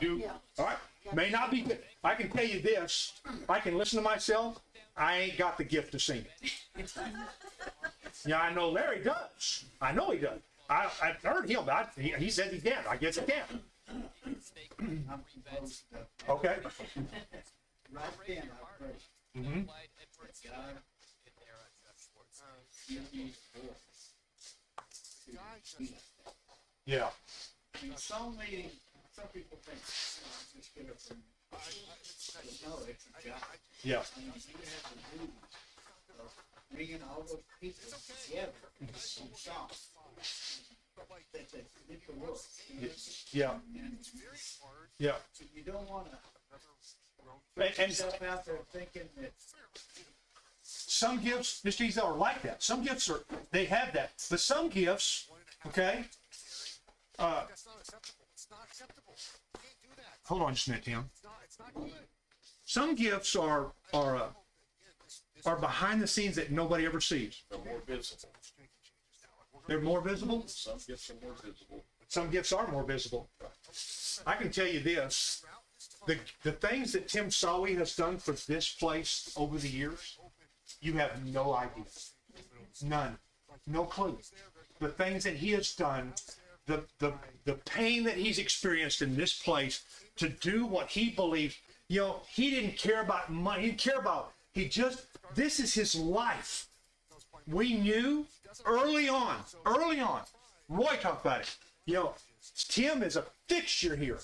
You 0.00 0.18
do. 0.18 0.24
All 0.58 0.66
right. 0.66 0.76
May 1.14 1.30
not 1.30 1.50
be 1.50 1.62
good. 1.62 1.78
I 2.04 2.14
can 2.14 2.30
tell 2.30 2.44
you 2.44 2.60
this. 2.60 3.20
I 3.48 3.60
can 3.60 3.76
listen 3.78 3.98
to 3.98 4.02
myself. 4.02 4.60
I 4.96 5.18
ain't 5.18 5.38
got 5.38 5.56
the 5.56 5.64
gift 5.64 5.94
of 5.94 6.02
singing. 6.02 6.26
Yeah, 8.26 8.40
I 8.40 8.52
know 8.52 8.68
Larry 8.70 9.02
does. 9.02 9.64
I 9.80 9.92
know 9.92 10.10
he 10.10 10.18
does. 10.18 10.40
I, 10.68 10.90
I've 11.02 11.22
heard. 11.22 11.50
I, 11.50 11.86
he, 11.96 12.10
he 12.18 12.30
said 12.30 12.52
he 12.52 12.60
can. 12.60 12.78
I 12.88 12.96
guess 12.96 13.16
he 13.18 13.22
can. 13.24 13.60
Okay. 16.28 16.56
Mhm. 19.36 19.68
Yeah. 26.86 27.10
Some 27.96 28.36
meeting, 28.38 28.70
some 29.14 29.26
people 29.32 29.58
think, 29.62 29.78
"Oh, 31.52 31.58
just 32.02 32.36
no, 32.66 32.78
it's 32.88 33.04
a 33.06 33.28
job. 33.28 33.38
Yeah. 33.84 34.02
To 34.02 34.20
bringing 36.72 37.00
all 37.10 37.22
those 37.22 37.42
people 37.60 37.82
together 38.26 38.52
in 38.80 38.88
song. 38.94 39.28
That 41.32 41.48
the 41.50 42.12
work. 42.18 42.36
Yeah. 43.32 43.52
Yeah. 44.98 45.12
So 45.32 45.44
you 45.54 45.62
don't 45.62 45.88
wanna 45.88 46.18
And, 47.56 47.66
put 47.66 47.78
and 47.78 47.88
yourself 47.88 48.22
out 48.22 48.44
there 48.44 48.58
thinking 48.72 49.08
that 49.20 49.32
some 50.62 51.20
gifts, 51.20 51.62
Mr. 51.64 51.88
Ezel, 51.88 52.04
are 52.04 52.16
like 52.16 52.42
that. 52.42 52.62
Some 52.62 52.82
gifts 52.82 53.08
are, 53.08 53.20
they 53.52 53.64
have 53.66 53.92
that. 53.94 54.10
But 54.30 54.40
some 54.40 54.68
gifts, 54.68 55.28
okay? 55.66 56.04
Uh, 57.18 57.44
That's 57.48 57.66
not 57.66 57.76
acceptable. 57.80 58.24
It's 58.34 58.48
not 58.50 58.60
acceptable. 58.68 59.14
You 59.16 59.60
can't 59.60 59.82
do 59.82 59.88
that. 59.96 60.18
hold 60.26 60.42
on 60.42 60.54
just 60.54 60.66
a 60.66 60.70
minute, 60.70 60.84
Tim. 60.84 61.10
It's 61.12 61.24
not, 61.24 61.40
it's 61.44 61.58
not 61.58 61.74
good. 61.74 61.92
Some 62.64 62.94
gifts 62.94 63.34
are, 63.34 63.72
are, 63.94 64.16
uh, 64.16 64.26
are 65.48 65.56
behind 65.56 66.00
the 66.00 66.06
scenes 66.06 66.36
that 66.36 66.52
nobody 66.52 66.84
ever 66.86 67.00
sees. 67.00 67.42
They're 67.50 67.58
more 67.64 67.82
visible. 67.86 68.30
They're 69.66 69.80
more 69.80 70.00
visible. 70.00 70.44
Some 70.46 70.78
gifts 70.86 71.10
are 71.10 71.14
more 71.24 71.34
visible. 71.42 71.84
Some 72.08 72.30
gifts 72.30 72.52
are 72.52 72.68
more 72.68 72.84
visible. 72.84 73.28
I 74.26 74.34
can 74.34 74.50
tell 74.50 74.66
you 74.66 74.80
this, 74.80 75.44
the, 76.06 76.18
the 76.42 76.52
things 76.52 76.92
that 76.92 77.08
Tim 77.08 77.26
Sawi 77.26 77.76
has 77.76 77.96
done 77.96 78.18
for 78.18 78.32
this 78.32 78.74
place 78.74 79.34
over 79.36 79.58
the 79.58 79.68
years, 79.68 80.18
you 80.80 80.94
have 80.94 81.24
no 81.26 81.54
idea. 81.54 81.84
None. 82.82 83.18
No 83.66 83.84
clue. 83.84 84.18
The 84.80 84.88
things 84.88 85.24
that 85.24 85.34
he 85.34 85.50
has 85.52 85.74
done, 85.74 86.14
the, 86.66 86.84
the, 86.98 87.12
the 87.44 87.54
pain 87.54 88.04
that 88.04 88.16
he's 88.16 88.38
experienced 88.38 89.02
in 89.02 89.16
this 89.16 89.38
place 89.42 89.82
to 90.16 90.28
do 90.28 90.66
what 90.66 90.88
he 90.88 91.10
believes, 91.10 91.56
you 91.88 92.00
know, 92.00 92.20
he 92.30 92.50
didn't 92.50 92.76
care 92.76 93.02
about 93.02 93.30
money. 93.30 93.62
He 93.62 93.66
didn't 93.68 93.80
care 93.80 93.98
about, 93.98 94.32
he 94.52 94.68
just, 94.68 95.06
this 95.34 95.60
is 95.60 95.74
his 95.74 95.94
life. 95.94 96.66
We 97.46 97.74
knew 97.74 98.26
early 98.64 99.08
on, 99.08 99.36
early 99.66 100.00
on, 100.00 100.22
Roy 100.68 100.96
talked 101.00 101.24
about 101.24 101.40
it. 101.40 101.56
You 101.86 101.94
know, 101.94 102.14
Tim 102.68 103.02
is 103.02 103.16
a 103.16 103.24
fixture 103.48 103.96
here. 103.96 104.18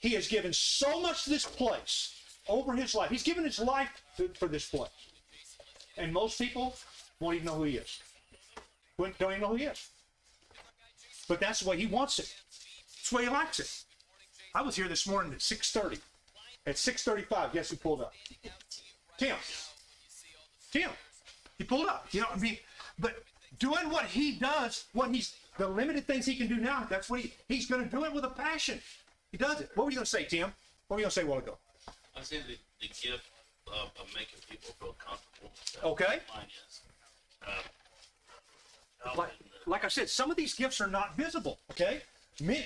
He 0.00 0.10
has 0.10 0.28
given 0.28 0.52
so 0.52 1.00
much 1.00 1.24
to 1.24 1.30
this 1.30 1.46
place 1.46 2.14
over 2.48 2.74
his 2.74 2.94
life. 2.94 3.10
He's 3.10 3.22
given 3.22 3.44
his 3.44 3.58
life 3.58 4.02
to, 4.16 4.28
for 4.38 4.48
this 4.48 4.68
place. 4.68 4.90
And 5.96 6.12
most 6.12 6.38
people 6.38 6.74
won't 7.20 7.36
even 7.36 7.46
know 7.46 7.54
who 7.54 7.64
he 7.64 7.76
is. 7.76 8.00
Don't 8.98 9.14
even 9.20 9.40
know 9.40 9.48
who 9.48 9.56
he 9.56 9.64
is. 9.64 9.88
But 11.28 11.40
that's 11.40 11.60
the 11.60 11.70
way 11.70 11.76
he 11.76 11.86
wants 11.86 12.18
it. 12.18 12.34
That's 12.96 13.10
the 13.10 13.16
way 13.16 13.24
he 13.24 13.28
likes 13.28 13.60
it. 13.60 13.84
I 14.54 14.62
was 14.62 14.76
here 14.76 14.88
this 14.88 15.06
morning 15.06 15.32
at 15.32 15.38
6.30. 15.38 16.00
At 16.66 16.74
6.35, 16.74 17.52
guess 17.52 17.70
who 17.70 17.76
pulled 17.76 18.00
up? 18.00 18.12
Tim. 19.18 19.36
Tim. 20.70 20.90
He 21.58 21.64
pulled 21.64 21.86
up. 21.86 22.06
You 22.12 22.20
know, 22.20 22.26
what 22.28 22.38
I 22.38 22.42
mean, 22.42 22.58
but 22.98 23.22
doing 23.58 23.90
what 23.90 24.04
he 24.06 24.32
does, 24.32 24.84
what 24.92 25.14
he's 25.14 25.34
the 25.56 25.66
limited 25.68 26.06
things 26.06 26.24
he 26.26 26.36
can 26.36 26.46
do 26.46 26.56
now, 26.56 26.86
that's 26.88 27.10
what 27.10 27.20
he 27.20 27.32
he's 27.48 27.66
gonna 27.66 27.86
do 27.86 28.04
it 28.04 28.12
with 28.12 28.24
a 28.24 28.30
passion. 28.30 28.80
He 29.32 29.38
does 29.38 29.60
it. 29.60 29.70
What 29.74 29.84
were 29.84 29.90
you 29.90 29.96
gonna 29.96 30.06
say, 30.06 30.24
Tim? 30.24 30.52
What 30.86 30.96
were 30.96 31.00
you 31.00 31.04
gonna 31.04 31.10
say 31.10 31.22
a 31.22 31.26
while 31.26 31.38
ago? 31.38 31.58
I 32.16 32.22
say 32.22 32.38
the, 32.38 32.56
the 32.80 32.88
gift 32.88 33.30
of, 33.66 33.90
of 34.00 34.06
making 34.14 34.38
people 34.48 34.74
feel 34.80 34.94
comfortable. 34.98 35.50
Okay. 35.92 36.20
Mine 36.34 36.46
is. 36.68 36.80
Um, 37.46 39.16
Like, 39.16 39.30
like 39.66 39.84
I 39.84 39.88
said, 39.88 40.08
some 40.08 40.30
of 40.30 40.36
these 40.36 40.54
gifts 40.54 40.80
are 40.80 40.88
not 40.88 41.16
visible. 41.16 41.58
Okay. 41.70 42.02
Me, 42.40 42.64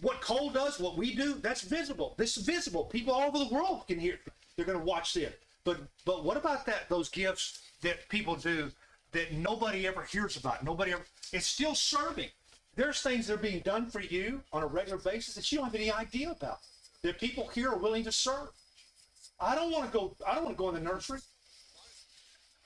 what 0.00 0.20
Cole 0.20 0.50
does, 0.50 0.80
what 0.80 0.96
we 0.96 1.14
do, 1.14 1.34
that's 1.34 1.62
visible. 1.62 2.14
This 2.16 2.36
is 2.36 2.44
visible. 2.44 2.84
People 2.84 3.12
all 3.12 3.28
over 3.28 3.38
the 3.38 3.54
world 3.54 3.86
can 3.86 3.98
hear. 3.98 4.18
They're 4.56 4.64
going 4.64 4.78
to 4.78 4.84
watch 4.84 5.12
this. 5.14 5.32
But 5.64 5.78
but 6.04 6.24
what 6.24 6.36
about 6.36 6.66
that? 6.66 6.88
Those 6.88 7.08
gifts 7.08 7.60
that 7.82 8.08
people 8.08 8.36
do 8.36 8.70
that 9.12 9.32
nobody 9.32 9.86
ever 9.86 10.02
hears 10.02 10.36
about. 10.36 10.64
Nobody 10.64 10.92
ever. 10.92 11.04
It's 11.32 11.46
still 11.46 11.74
serving. 11.74 12.28
There's 12.74 13.02
things 13.02 13.26
that 13.26 13.34
are 13.34 13.42
being 13.42 13.60
done 13.60 13.86
for 13.86 14.00
you 14.00 14.42
on 14.52 14.62
a 14.62 14.66
regular 14.66 14.98
basis 14.98 15.34
that 15.34 15.50
you 15.52 15.58
don't 15.58 15.66
have 15.66 15.74
any 15.74 15.92
idea 15.92 16.30
about. 16.30 16.58
That 17.02 17.20
people 17.20 17.48
here 17.48 17.70
are 17.70 17.78
willing 17.78 18.04
to 18.04 18.12
serve. 18.12 18.48
I 19.38 19.54
don't 19.54 19.70
want 19.70 19.90
to 19.90 19.98
go. 19.98 20.16
I 20.26 20.34
don't 20.34 20.44
want 20.44 20.56
to 20.56 20.62
go 20.62 20.68
in 20.70 20.74
the 20.74 20.80
nursery. 20.80 21.20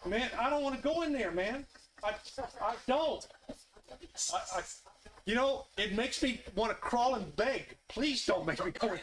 Man, 0.05 0.31
I 0.39 0.51
don't 0.51 0.63
want 0.63 0.77
to 0.77 0.83
go 0.83 1.03
in 1.03 1.13
there, 1.13 1.33
man. 1.33 1.67
I, 2.05 2.13
I 2.61 2.75
don't. 2.87 3.27
I, 4.33 4.59
I, 4.59 4.63
you 5.25 5.35
know, 5.35 5.67
it 5.77 5.95
makes 5.95 6.23
me 6.23 6.41
want 6.55 6.71
to 6.71 6.77
crawl 6.77 7.17
and 7.17 7.35
beg. 7.35 7.77
Please 7.89 8.25
don't 8.25 8.47
make 8.47 8.65
me 8.65 8.71
go 8.71 8.93
in 8.93 9.01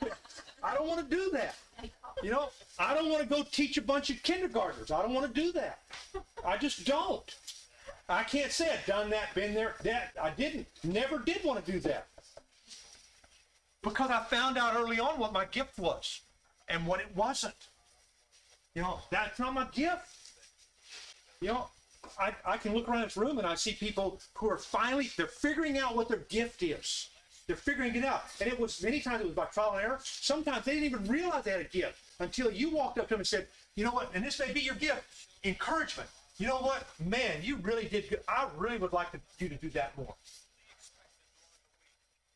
there. 0.00 0.12
I 0.62 0.74
don't 0.74 0.86
want 0.86 1.08
to 1.08 1.16
do 1.16 1.30
that. 1.32 1.56
You 2.22 2.30
know, 2.30 2.48
I 2.78 2.94
don't 2.94 3.10
want 3.10 3.22
to 3.22 3.28
go 3.28 3.44
teach 3.50 3.76
a 3.76 3.82
bunch 3.82 4.10
of 4.10 4.22
kindergartners. 4.22 4.90
I 4.90 5.02
don't 5.02 5.12
want 5.12 5.32
to 5.32 5.40
do 5.40 5.52
that. 5.52 5.80
I 6.44 6.56
just 6.56 6.86
don't. 6.86 7.34
I 8.08 8.22
can't 8.22 8.52
say 8.52 8.70
I've 8.72 8.86
done 8.86 9.10
that, 9.10 9.34
been 9.34 9.52
there, 9.54 9.74
that. 9.82 10.12
I 10.20 10.30
didn't. 10.30 10.66
Never 10.84 11.18
did 11.18 11.44
want 11.44 11.64
to 11.64 11.72
do 11.72 11.80
that. 11.80 12.06
Because 13.82 14.10
I 14.10 14.22
found 14.24 14.56
out 14.56 14.74
early 14.74 14.98
on 14.98 15.18
what 15.18 15.32
my 15.32 15.44
gift 15.46 15.78
was 15.78 16.20
and 16.68 16.86
what 16.86 17.00
it 17.00 17.08
wasn't. 17.14 17.54
You 18.74 18.82
know, 18.82 19.00
that's 19.10 19.38
not 19.38 19.54
my 19.54 19.66
gift. 19.72 20.06
You 21.40 21.48
know, 21.48 21.68
I, 22.18 22.34
I 22.44 22.56
can 22.56 22.74
look 22.74 22.88
around 22.88 23.02
this 23.02 23.16
room 23.16 23.38
and 23.38 23.46
I 23.46 23.54
see 23.54 23.72
people 23.72 24.20
who 24.34 24.50
are 24.50 24.58
finally, 24.58 25.10
they're 25.16 25.26
figuring 25.26 25.78
out 25.78 25.96
what 25.96 26.08
their 26.08 26.24
gift 26.28 26.62
is. 26.62 27.08
They're 27.46 27.56
figuring 27.56 27.94
it 27.94 28.04
out. 28.04 28.24
And 28.40 28.50
it 28.50 28.58
was, 28.58 28.82
many 28.82 29.00
times 29.00 29.20
it 29.20 29.26
was 29.26 29.34
by 29.34 29.44
trial 29.46 29.74
and 29.74 29.82
error. 29.82 29.98
Sometimes 30.02 30.64
they 30.64 30.72
didn't 30.72 30.86
even 30.86 31.04
realize 31.04 31.44
they 31.44 31.52
had 31.52 31.60
a 31.60 31.64
gift 31.64 31.98
until 32.18 32.50
you 32.50 32.70
walked 32.70 32.98
up 32.98 33.06
to 33.06 33.14
them 33.14 33.20
and 33.20 33.26
said, 33.26 33.46
you 33.76 33.84
know 33.84 33.92
what, 33.92 34.10
and 34.14 34.24
this 34.24 34.40
may 34.40 34.52
be 34.52 34.60
your 34.60 34.74
gift, 34.74 35.04
encouragement. 35.44 36.08
You 36.38 36.48
know 36.48 36.56
what, 36.56 36.86
man, 37.04 37.40
you 37.42 37.56
really 37.56 37.86
did 37.86 38.10
good. 38.10 38.20
I 38.28 38.48
really 38.56 38.78
would 38.78 38.92
like 38.92 39.12
to, 39.12 39.20
you 39.38 39.48
to 39.48 39.54
do 39.54 39.70
that 39.70 39.96
more. 39.96 40.14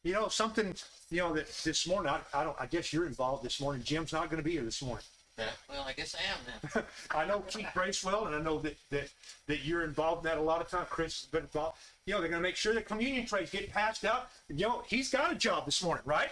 You 0.02 0.12
know, 0.12 0.28
something, 0.28 0.74
you 1.10 1.18
know, 1.18 1.34
that 1.34 1.48
this 1.64 1.86
morning, 1.86 2.10
I, 2.10 2.20
I 2.32 2.44
don't, 2.44 2.56
I 2.58 2.66
guess 2.66 2.92
you're 2.92 3.06
involved 3.06 3.44
this 3.44 3.60
morning. 3.60 3.82
Jim's 3.84 4.12
not 4.12 4.30
going 4.30 4.38
to 4.38 4.44
be 4.44 4.52
here 4.52 4.62
this 4.62 4.80
morning. 4.80 5.04
Yeah, 5.40 5.46
well, 5.68 5.84
I 5.86 5.92
guess 5.92 6.14
I 6.14 6.18
am 6.30 6.60
then. 6.74 6.84
I 7.10 7.24
know 7.26 7.40
Keith 7.40 7.68
Bracewell, 7.74 8.26
and 8.26 8.34
I 8.34 8.40
know 8.40 8.58
that, 8.60 8.76
that, 8.90 9.10
that 9.46 9.64
you're 9.64 9.82
involved 9.82 10.24
in 10.24 10.30
that 10.30 10.38
a 10.38 10.42
lot 10.42 10.60
of 10.60 10.68
time. 10.68 10.86
Chris 10.90 11.22
has 11.22 11.30
been 11.30 11.42
involved. 11.42 11.78
You 12.04 12.14
know, 12.14 12.20
they're 12.20 12.30
gonna 12.30 12.42
make 12.42 12.56
sure 12.56 12.74
that 12.74 12.86
communion 12.86 13.26
trays 13.26 13.50
get 13.50 13.70
passed 13.70 14.04
out. 14.04 14.28
You 14.48 14.66
know, 14.66 14.82
he's 14.86 15.10
got 15.10 15.32
a 15.32 15.34
job 15.34 15.64
this 15.64 15.82
morning, 15.82 16.02
right? 16.04 16.30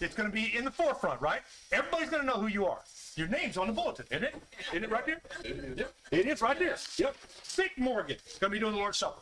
It's 0.00 0.14
gonna 0.14 0.30
be 0.30 0.56
in 0.56 0.64
the 0.64 0.70
forefront, 0.70 1.20
right? 1.20 1.40
Everybody's 1.72 2.08
gonna 2.08 2.24
know 2.24 2.40
who 2.40 2.46
you 2.46 2.66
are. 2.66 2.78
Your 3.16 3.28
name's 3.28 3.56
on 3.56 3.66
the 3.66 3.72
bulletin, 3.72 4.06
isn't 4.10 4.24
it? 4.24 4.34
Isn't 4.72 4.84
it 4.84 4.90
right 4.90 5.06
there? 5.06 5.20
Yep. 5.44 5.94
It 6.10 6.26
is 6.26 6.40
right 6.42 6.58
there. 6.58 6.76
Yep. 6.98 7.16
Vic 7.44 7.72
Morgan 7.76 8.16
is 8.26 8.38
gonna 8.38 8.50
be 8.50 8.58
doing 8.58 8.72
the 8.72 8.78
Lord's 8.78 8.98
Supper. 8.98 9.20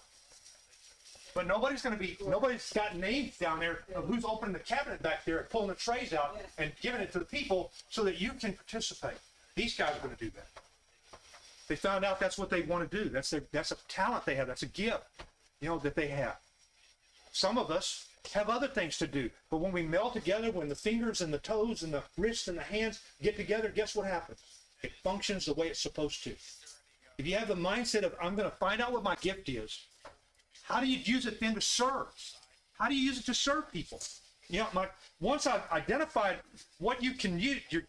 But 1.35 1.47
nobody's 1.49 1.83
gonna 1.83 1.97
be, 1.97 2.17
nobody's 2.27 2.73
got 2.73 2.97
names 2.97 3.37
down 3.39 3.59
there 3.59 3.81
of 3.95 4.05
who's 4.07 4.25
opening 4.25 4.53
the 4.53 4.61
cabinet 4.61 5.03
back 5.03 5.25
there 5.25 5.39
and 5.39 5.49
pulling 5.51 5.69
the 5.69 5.75
trays 5.75 6.13
out 6.13 6.41
and 6.59 6.73
giving 6.81 7.01
it 7.01 7.13
to 7.13 7.19
the 7.19 7.25
people 7.25 7.73
so 7.91 8.05
that 8.05 8.21
you 8.21 8.31
can 8.33 8.53
participate. 8.53 9.19
These 9.57 9.77
guys 9.77 9.97
are 9.97 10.01
gonna 10.01 10.17
do 10.19 10.31
that. 10.31 10.47
They 11.67 11.77
found 11.77 12.05
out 12.05 12.21
that's 12.21 12.39
what 12.39 12.51
they 12.51 12.61
want 12.63 12.89
to 12.91 13.05
do. 13.05 13.09
That's 13.09 13.31
their, 13.31 13.43
that's 13.51 13.73
a 13.73 13.77
talent 13.89 14.27
they 14.27 14.35
have. 14.35 14.47
That's 14.47 14.63
a 14.63 14.67
gift, 14.67 15.05
you 15.61 15.69
know, 15.69 15.79
that 15.79 15.95
they 15.97 16.09
have. 16.09 16.37
some 17.33 17.59
of 17.59 17.71
us 17.71 18.07
have 18.33 18.49
other 18.49 18.69
things 18.69 18.97
to 18.99 19.07
do. 19.07 19.29
But 19.51 19.59
when 19.59 19.73
we 19.73 19.83
meld 19.83 20.13
together, 20.15 20.51
when 20.51 20.69
the 20.69 20.75
fingers 20.75 21.21
and 21.21 21.33
the 21.35 21.39
toes 21.39 21.83
and 21.83 21.93
the 21.93 22.03
wrists 22.17 22.49
and 22.49 22.57
the 22.57 22.63
hands 22.63 23.01
get 23.21 23.37
together, 23.37 23.69
guess 23.69 23.95
what 23.95 24.07
happens? 24.07 24.39
It 24.83 24.93
functions 25.03 25.47
the 25.47 25.55
way 25.55 25.69
it's 25.69 25.81
supposed 25.81 26.23
to. 26.25 26.31
If 27.19 27.27
you 27.27 27.37
have 27.37 27.49
the 27.49 27.55
mindset 27.55 28.03
of, 28.03 28.15
I'm 28.23 28.35
going 28.37 28.51
to 28.51 28.57
find 28.57 28.81
out 28.81 28.93
what 28.93 29.03
my 29.03 29.17
gift 29.17 29.49
is, 29.49 29.79
how 30.65 30.81
do 30.81 30.87
you 30.87 30.99
use 30.99 31.27
it 31.27 31.41
then 31.41 31.55
to 31.55 31.61
serve? 31.61 32.07
How 32.79 32.89
do 32.89 32.95
you 32.95 33.03
use 33.03 33.19
it 33.19 33.27
to 33.27 33.35
serve 33.35 33.71
people? 33.71 34.01
You 34.49 34.61
know, 34.61 34.67
my, 34.73 34.89
once 35.21 35.47
I've 35.47 35.71
identified 35.71 36.39
what 36.79 37.03
you 37.03 37.13
can 37.13 37.39
use, 37.39 37.61
your, 37.69 37.83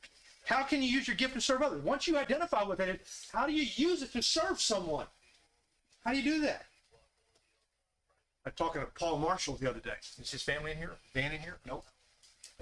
how 0.45 0.63
can 0.63 0.83
you 0.83 0.89
use 0.89 1.07
your 1.07 1.15
gift 1.15 1.35
to 1.35 1.41
serve 1.41 1.61
others? 1.61 1.81
Once 1.83 2.05
you 2.05 2.17
identify 2.17 2.63
with 2.63 2.81
it, 2.81 3.07
how 3.31 3.47
do 3.47 3.53
you 3.53 3.65
use 3.75 4.01
it 4.01 4.11
to 4.11 4.21
serve 4.21 4.59
someone? 4.59 5.05
How 6.03 6.11
do 6.11 6.17
you 6.17 6.23
do 6.23 6.41
that? 6.41 6.65
I'm 8.45 8.51
talking 8.57 8.81
to 8.81 8.87
Paul 8.87 9.19
Marshall 9.19 9.55
the 9.55 9.69
other 9.69 9.79
day. 9.79 9.95
Is 10.21 10.31
his 10.31 10.43
family 10.43 10.71
in 10.71 10.77
here? 10.77 10.91
Van 11.13 11.31
in 11.31 11.39
here? 11.39 11.57
Nope. 11.65 11.85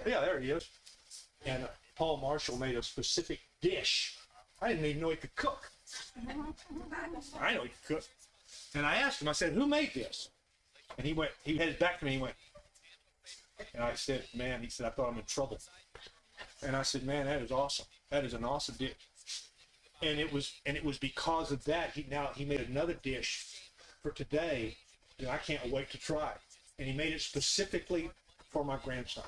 Yeah, 0.05 0.21
there 0.21 0.39
he 0.39 0.51
is. 0.51 0.69
And 1.45 1.63
uh, 1.63 1.67
Paul 1.95 2.17
Marshall 2.17 2.57
made 2.57 2.75
a 2.75 2.83
specific 2.83 3.39
dish. 3.61 4.15
I 4.61 4.69
didn't 4.69 4.85
even 4.85 5.01
know 5.01 5.09
he 5.09 5.15
could 5.15 5.35
cook. 5.35 5.71
I 7.41 7.53
know 7.55 7.63
he 7.63 7.69
could 7.69 7.95
cook. 7.95 8.03
And 8.75 8.85
I 8.85 8.95
asked 8.95 9.21
him, 9.21 9.27
I 9.27 9.33
said, 9.33 9.53
who 9.53 9.67
made 9.67 9.93
this? 9.93 10.29
And 10.97 11.05
he 11.05 11.13
went, 11.13 11.31
he 11.43 11.57
headed 11.57 11.79
back 11.79 11.99
to 11.99 12.05
me, 12.05 12.13
he 12.13 12.17
went, 12.17 12.35
and 13.73 13.83
I 13.83 13.93
said, 13.93 14.23
man, 14.35 14.61
he 14.61 14.69
said, 14.69 14.85
I 14.85 14.89
thought 14.89 15.09
I'm 15.09 15.17
in 15.17 15.25
trouble. 15.25 15.59
And 16.65 16.75
I 16.75 16.81
said, 16.81 17.03
man, 17.03 17.25
that 17.25 17.41
is 17.41 17.51
awesome. 17.51 17.85
That 18.09 18.25
is 18.25 18.33
an 18.33 18.43
awesome 18.43 18.75
dish. 18.77 18.93
And 20.01 20.19
it 20.19 20.31
was, 20.31 20.51
and 20.65 20.75
it 20.75 20.83
was 20.83 20.97
because 20.97 21.51
of 21.51 21.63
that, 21.65 21.91
he 21.91 22.05
now, 22.09 22.31
he 22.35 22.45
made 22.45 22.61
another 22.61 22.93
dish 22.93 23.71
for 24.01 24.11
today 24.11 24.75
that 25.19 25.29
I 25.29 25.37
can't 25.37 25.71
wait 25.71 25.89
to 25.91 25.97
try. 25.97 26.31
And 26.77 26.87
he 26.87 26.93
made 26.93 27.13
it 27.13 27.21
specifically 27.21 28.09
for 28.49 28.63
my 28.65 28.77
grandson 28.83 29.23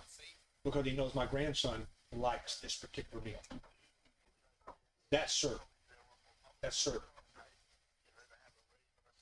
because 0.64 0.86
he 0.86 0.92
knows 0.92 1.16
my 1.16 1.26
grandson 1.26 1.86
likes 2.12 2.60
this 2.60 2.76
particular 2.76 3.24
meal. 3.24 3.40
That's 5.12 5.34
serve. 5.34 5.60
That's 6.62 6.78
serve. 6.78 7.02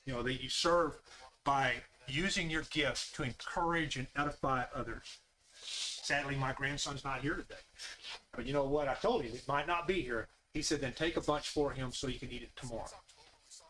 You 0.05 0.13
know, 0.13 0.23
that 0.23 0.41
you 0.43 0.49
serve 0.49 0.97
by 1.43 1.73
using 2.07 2.49
your 2.49 2.63
gift 2.63 3.15
to 3.15 3.23
encourage 3.23 3.95
and 3.95 4.07
edify 4.17 4.63
others. 4.75 5.19
Sadly, 5.61 6.35
my 6.35 6.51
grandson's 6.51 7.05
not 7.05 7.21
here 7.21 7.35
today. 7.35 7.61
But 8.35 8.45
you 8.45 8.53
know 8.53 8.65
what? 8.65 8.89
I 8.89 8.95
told 8.95 9.23
him 9.23 9.33
it 9.33 9.47
might 9.47 9.67
not 9.67 9.87
be 9.87 10.01
here. 10.01 10.27
He 10.53 10.61
said, 10.61 10.81
then 10.81 10.93
take 10.93 11.15
a 11.15 11.21
bunch 11.21 11.49
for 11.49 11.71
him 11.71 11.91
so 11.91 12.07
you 12.07 12.19
can 12.19 12.31
eat 12.31 12.43
it 12.43 12.55
tomorrow. 12.55 12.89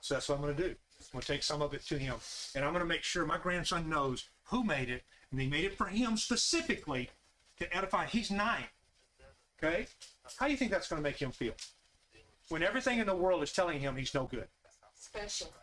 So 0.02 0.16
that's 0.16 0.28
what 0.28 0.36
I'm 0.36 0.42
going 0.42 0.56
to 0.56 0.64
do. 0.64 0.70
I'm 0.70 1.12
going 1.14 1.22
to 1.22 1.28
take 1.28 1.44
some 1.44 1.62
of 1.62 1.74
it 1.74 1.86
to 1.86 1.98
him. 1.98 2.16
And 2.56 2.66
I'm 2.66 2.72
going 2.72 2.84
to 2.84 2.90
make 2.90 3.04
sure 3.04 3.26
my 3.26 3.38
grandson 3.38 3.88
knows 3.88 4.30
who 4.46 4.64
made 4.64 4.90
it. 4.90 5.04
And 5.30 5.40
they 5.40 5.48
made 5.48 5.66
it 5.66 5.78
for 5.78 5.86
him 5.86 6.18
specifically 6.18 7.10
to 7.60 7.76
edify. 7.76 8.06
He's 8.06 8.32
nine. 8.32 8.66
Okay? 9.64 9.88
How 10.38 10.48
do 10.48 10.52
you 10.52 10.58
think 10.58 10.72
that's 10.72 10.88
going 10.88 11.02
to 11.02 11.08
make 11.08 11.18
him 11.18 11.32
feel? 11.32 11.54
When 12.50 12.64
everything 12.64 13.00
in 13.00 13.06
the 13.06 13.16
world 13.16 13.44
is 13.44 13.54
telling 13.54 13.80
him 13.80 13.96
he's 13.96 14.14
no 14.14 14.26
good. 14.26 14.48
Special. 14.96 15.54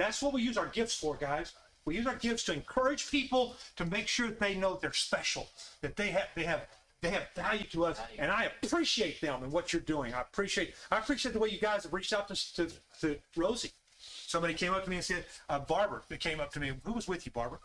That's 0.00 0.22
what 0.22 0.32
we 0.32 0.40
use 0.40 0.56
our 0.56 0.68
gifts 0.68 0.94
for, 0.94 1.14
guys. 1.14 1.52
We 1.84 1.94
use 1.94 2.06
our 2.06 2.16
gifts 2.16 2.44
to 2.44 2.54
encourage 2.54 3.10
people 3.10 3.54
to 3.76 3.84
make 3.84 4.08
sure 4.08 4.28
that 4.28 4.40
they 4.40 4.54
know 4.54 4.78
they're 4.80 4.94
special, 4.94 5.50
that 5.82 5.94
they 5.94 6.08
have 6.08 6.28
they 6.34 6.44
have 6.44 6.62
they 7.02 7.10
have 7.10 7.28
value 7.36 7.64
to 7.72 7.84
us, 7.84 8.00
and 8.18 8.30
I 8.30 8.50
appreciate 8.62 9.20
them 9.20 9.42
and 9.42 9.52
what 9.52 9.74
you're 9.74 9.82
doing. 9.82 10.14
I 10.14 10.22
appreciate 10.22 10.74
I 10.90 10.98
appreciate 10.98 11.32
the 11.32 11.38
way 11.38 11.50
you 11.50 11.58
guys 11.58 11.82
have 11.82 11.92
reached 11.92 12.14
out 12.14 12.28
to 12.28 12.54
to, 12.54 12.72
to 13.02 13.18
Rosie. 13.36 13.72
Somebody 13.98 14.54
came 14.54 14.72
up 14.72 14.84
to 14.84 14.90
me 14.90 14.96
and 14.96 15.04
said, 15.04 15.26
uh, 15.50 15.58
Barbara, 15.58 16.00
that 16.08 16.20
came 16.20 16.40
up 16.40 16.50
to 16.52 16.60
me. 16.60 16.72
Who 16.84 16.92
was 16.92 17.06
with 17.06 17.26
you, 17.26 17.32
Barbara? 17.32 17.58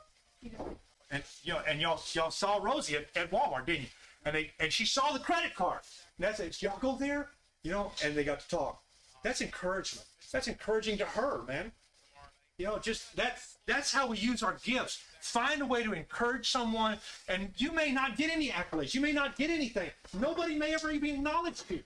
And 1.12 1.24
you 1.44 1.54
know, 1.54 1.62
and 1.66 1.80
y'all 1.80 2.02
y'all 2.12 2.32
saw 2.32 2.58
Rosie 2.62 2.98
at, 2.98 3.06
at 3.16 3.32
Walmart, 3.32 3.66
didn't 3.66 3.84
you? 3.84 3.90
And 4.26 4.36
they 4.36 4.52
and 4.60 4.74
she 4.74 4.86
saw 4.86 5.14
the 5.14 5.20
credit 5.20 5.56
card. 5.56 5.80
And 6.18 6.28
that's 6.28 6.42
it. 6.42 6.62
Y'all 6.62 6.80
go 6.80 6.98
there, 6.98 7.30
you 7.64 7.72
know, 7.72 7.94
and 8.04 8.14
they 8.14 8.26
got 8.26 8.42
to 8.42 8.50
talk. 8.50 8.82
That's 9.24 9.40
encouragement. 9.40 10.06
That's 10.34 10.50
encouraging 10.50 10.98
to 10.98 11.06
her, 11.06 11.42
man. 11.48 11.72
You 12.58 12.66
know, 12.66 12.80
just 12.80 13.16
that's 13.16 13.58
that's 13.66 13.92
how 13.92 14.08
we 14.08 14.18
use 14.18 14.42
our 14.42 14.58
gifts. 14.64 15.04
Find 15.20 15.62
a 15.62 15.66
way 15.66 15.84
to 15.84 15.94
encourage 15.94 16.50
someone, 16.50 16.98
and 17.28 17.50
you 17.58 17.72
may 17.74 17.92
not 17.92 18.16
get 18.16 18.32
any 18.32 18.50
accolades. 18.50 18.94
You 18.94 19.02
may 19.02 19.12
not 19.12 19.36
get 19.36 19.50
anything. 19.50 19.90
Nobody 20.20 20.56
may 20.56 20.74
ever 20.74 20.92
even 20.92 21.16
acknowledge 21.16 21.64
you. 21.70 21.82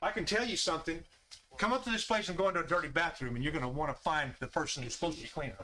I 0.00 0.12
can 0.12 0.24
tell 0.24 0.46
you 0.46 0.56
something. 0.56 1.02
Come 1.58 1.72
up 1.72 1.84
to 1.84 1.90
this 1.90 2.04
place 2.04 2.28
and 2.28 2.36
go 2.36 2.48
into 2.48 2.60
a 2.60 2.66
dirty 2.66 2.88
bathroom, 2.88 3.34
and 3.34 3.42
you're 3.42 3.52
going 3.52 3.62
to 3.62 3.68
want 3.68 3.94
to 3.94 4.00
find 4.02 4.32
the 4.40 4.46
person 4.46 4.82
who's 4.82 4.94
supposed 4.94 5.16
to 5.16 5.22
be 5.22 5.28
cleaning. 5.28 5.56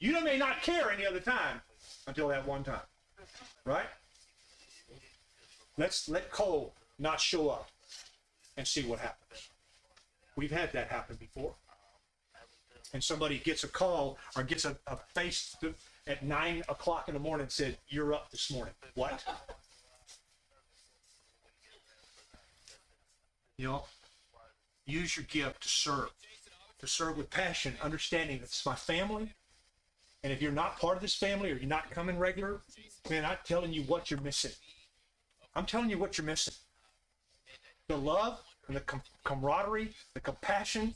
You 0.00 0.20
may 0.22 0.36
not 0.36 0.62
care 0.62 0.90
any 0.90 1.06
other 1.06 1.20
time 1.20 1.60
until 2.06 2.28
that 2.28 2.46
one 2.46 2.64
time, 2.64 2.80
right? 3.64 3.86
Let's 5.78 6.08
let 6.08 6.30
Cole 6.32 6.74
not 6.98 7.20
show 7.20 7.48
up 7.48 7.70
and 8.56 8.66
see 8.66 8.82
what 8.82 8.98
happens. 8.98 9.48
We've 10.36 10.50
had 10.50 10.72
that 10.72 10.88
happen 10.88 11.16
before 11.16 11.54
and 12.92 13.02
somebody 13.02 13.38
gets 13.38 13.64
a 13.64 13.68
call 13.68 14.18
or 14.36 14.42
gets 14.42 14.64
a, 14.64 14.76
a 14.86 14.96
face 15.14 15.56
to, 15.60 15.74
at 16.06 16.22
nine 16.22 16.62
o'clock 16.68 17.08
in 17.08 17.14
the 17.14 17.20
morning 17.20 17.44
and 17.44 17.52
said, 17.52 17.78
You're 17.88 18.12
up 18.12 18.30
this 18.30 18.50
morning. 18.50 18.74
What? 18.94 19.24
You 23.56 23.66
know, 23.68 23.84
use 24.86 25.16
your 25.16 25.24
gift 25.26 25.62
to 25.62 25.68
serve, 25.68 26.10
to 26.80 26.86
serve 26.86 27.16
with 27.16 27.30
passion, 27.30 27.74
understanding 27.82 28.38
that 28.38 28.44
it's 28.44 28.66
my 28.66 28.74
family. 28.74 29.32
And 30.24 30.32
if 30.32 30.40
you're 30.40 30.52
not 30.52 30.78
part 30.78 30.96
of 30.96 31.02
this 31.02 31.14
family 31.14 31.50
or 31.50 31.56
you're 31.56 31.68
not 31.68 31.90
coming 31.90 32.18
regular, 32.18 32.60
man, 33.10 33.24
I'm 33.24 33.38
telling 33.44 33.72
you 33.72 33.82
what 33.82 34.10
you're 34.10 34.20
missing. 34.20 34.52
I'm 35.54 35.66
telling 35.66 35.90
you 35.90 35.98
what 35.98 36.16
you're 36.16 36.26
missing. 36.26 36.54
The 37.88 37.96
love 37.96 38.40
and 38.68 38.76
the 38.76 38.80
com- 38.80 39.02
camaraderie, 39.24 39.90
the 40.14 40.20
compassion, 40.20 40.94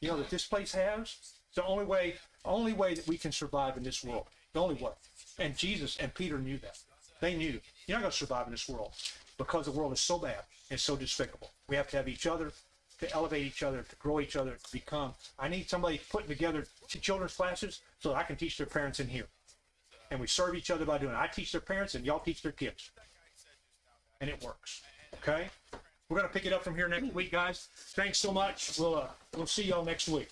you 0.00 0.08
know, 0.08 0.16
that 0.16 0.30
this 0.30 0.46
place 0.46 0.72
has. 0.72 1.16
It's 1.48 1.56
the 1.56 1.64
only 1.64 1.84
way, 1.84 2.14
only 2.44 2.72
way 2.72 2.94
that 2.94 3.06
we 3.06 3.18
can 3.18 3.32
survive 3.32 3.76
in 3.76 3.82
this 3.82 4.02
world. 4.02 4.26
The 4.52 4.60
only 4.60 4.76
way. 4.76 4.92
And 5.38 5.56
Jesus 5.56 5.96
and 5.98 6.12
Peter 6.14 6.38
knew 6.38 6.58
that. 6.58 6.78
They 7.20 7.34
knew 7.34 7.60
you're 7.86 7.98
not 7.98 8.02
going 8.02 8.10
to 8.10 8.16
survive 8.16 8.46
in 8.46 8.52
this 8.52 8.68
world 8.68 8.92
because 9.38 9.66
the 9.66 9.72
world 9.72 9.92
is 9.92 10.00
so 10.00 10.18
bad 10.18 10.40
and 10.70 10.80
so 10.80 10.96
despicable. 10.96 11.50
We 11.68 11.76
have 11.76 11.88
to 11.90 11.96
have 11.96 12.08
each 12.08 12.26
other 12.26 12.52
to 12.98 13.12
elevate 13.14 13.44
each 13.44 13.62
other, 13.62 13.82
to 13.82 13.96
grow 13.96 14.20
each 14.20 14.36
other, 14.36 14.52
to 14.62 14.72
become. 14.72 15.12
I 15.38 15.48
need 15.48 15.68
somebody 15.68 16.00
putting 16.10 16.28
together 16.28 16.66
children's 16.88 17.34
classes 17.34 17.80
so 17.98 18.10
that 18.10 18.16
I 18.16 18.22
can 18.22 18.36
teach 18.36 18.56
their 18.56 18.66
parents 18.66 19.00
in 19.00 19.08
here. 19.08 19.26
And 20.10 20.20
we 20.20 20.26
serve 20.26 20.54
each 20.54 20.70
other 20.70 20.84
by 20.84 20.98
doing 20.98 21.12
it. 21.12 21.18
I 21.18 21.26
teach 21.26 21.52
their 21.52 21.60
parents 21.60 21.94
and 21.94 22.04
y'all 22.06 22.20
teach 22.20 22.42
their 22.42 22.52
kids. 22.52 22.90
And 24.20 24.30
it 24.30 24.42
works. 24.42 24.82
Okay? 25.14 25.48
We're 26.12 26.18
going 26.18 26.28
to 26.30 26.38
pick 26.38 26.44
it 26.44 26.52
up 26.52 26.62
from 26.62 26.74
here 26.74 26.88
next 26.88 27.14
week, 27.14 27.32
guys. 27.32 27.68
Thanks 27.94 28.18
so 28.18 28.32
much. 28.32 28.78
We'll, 28.78 28.96
uh, 28.96 29.06
we'll 29.34 29.46
see 29.46 29.62
y'all 29.62 29.82
next 29.82 30.08
week. 30.08 30.28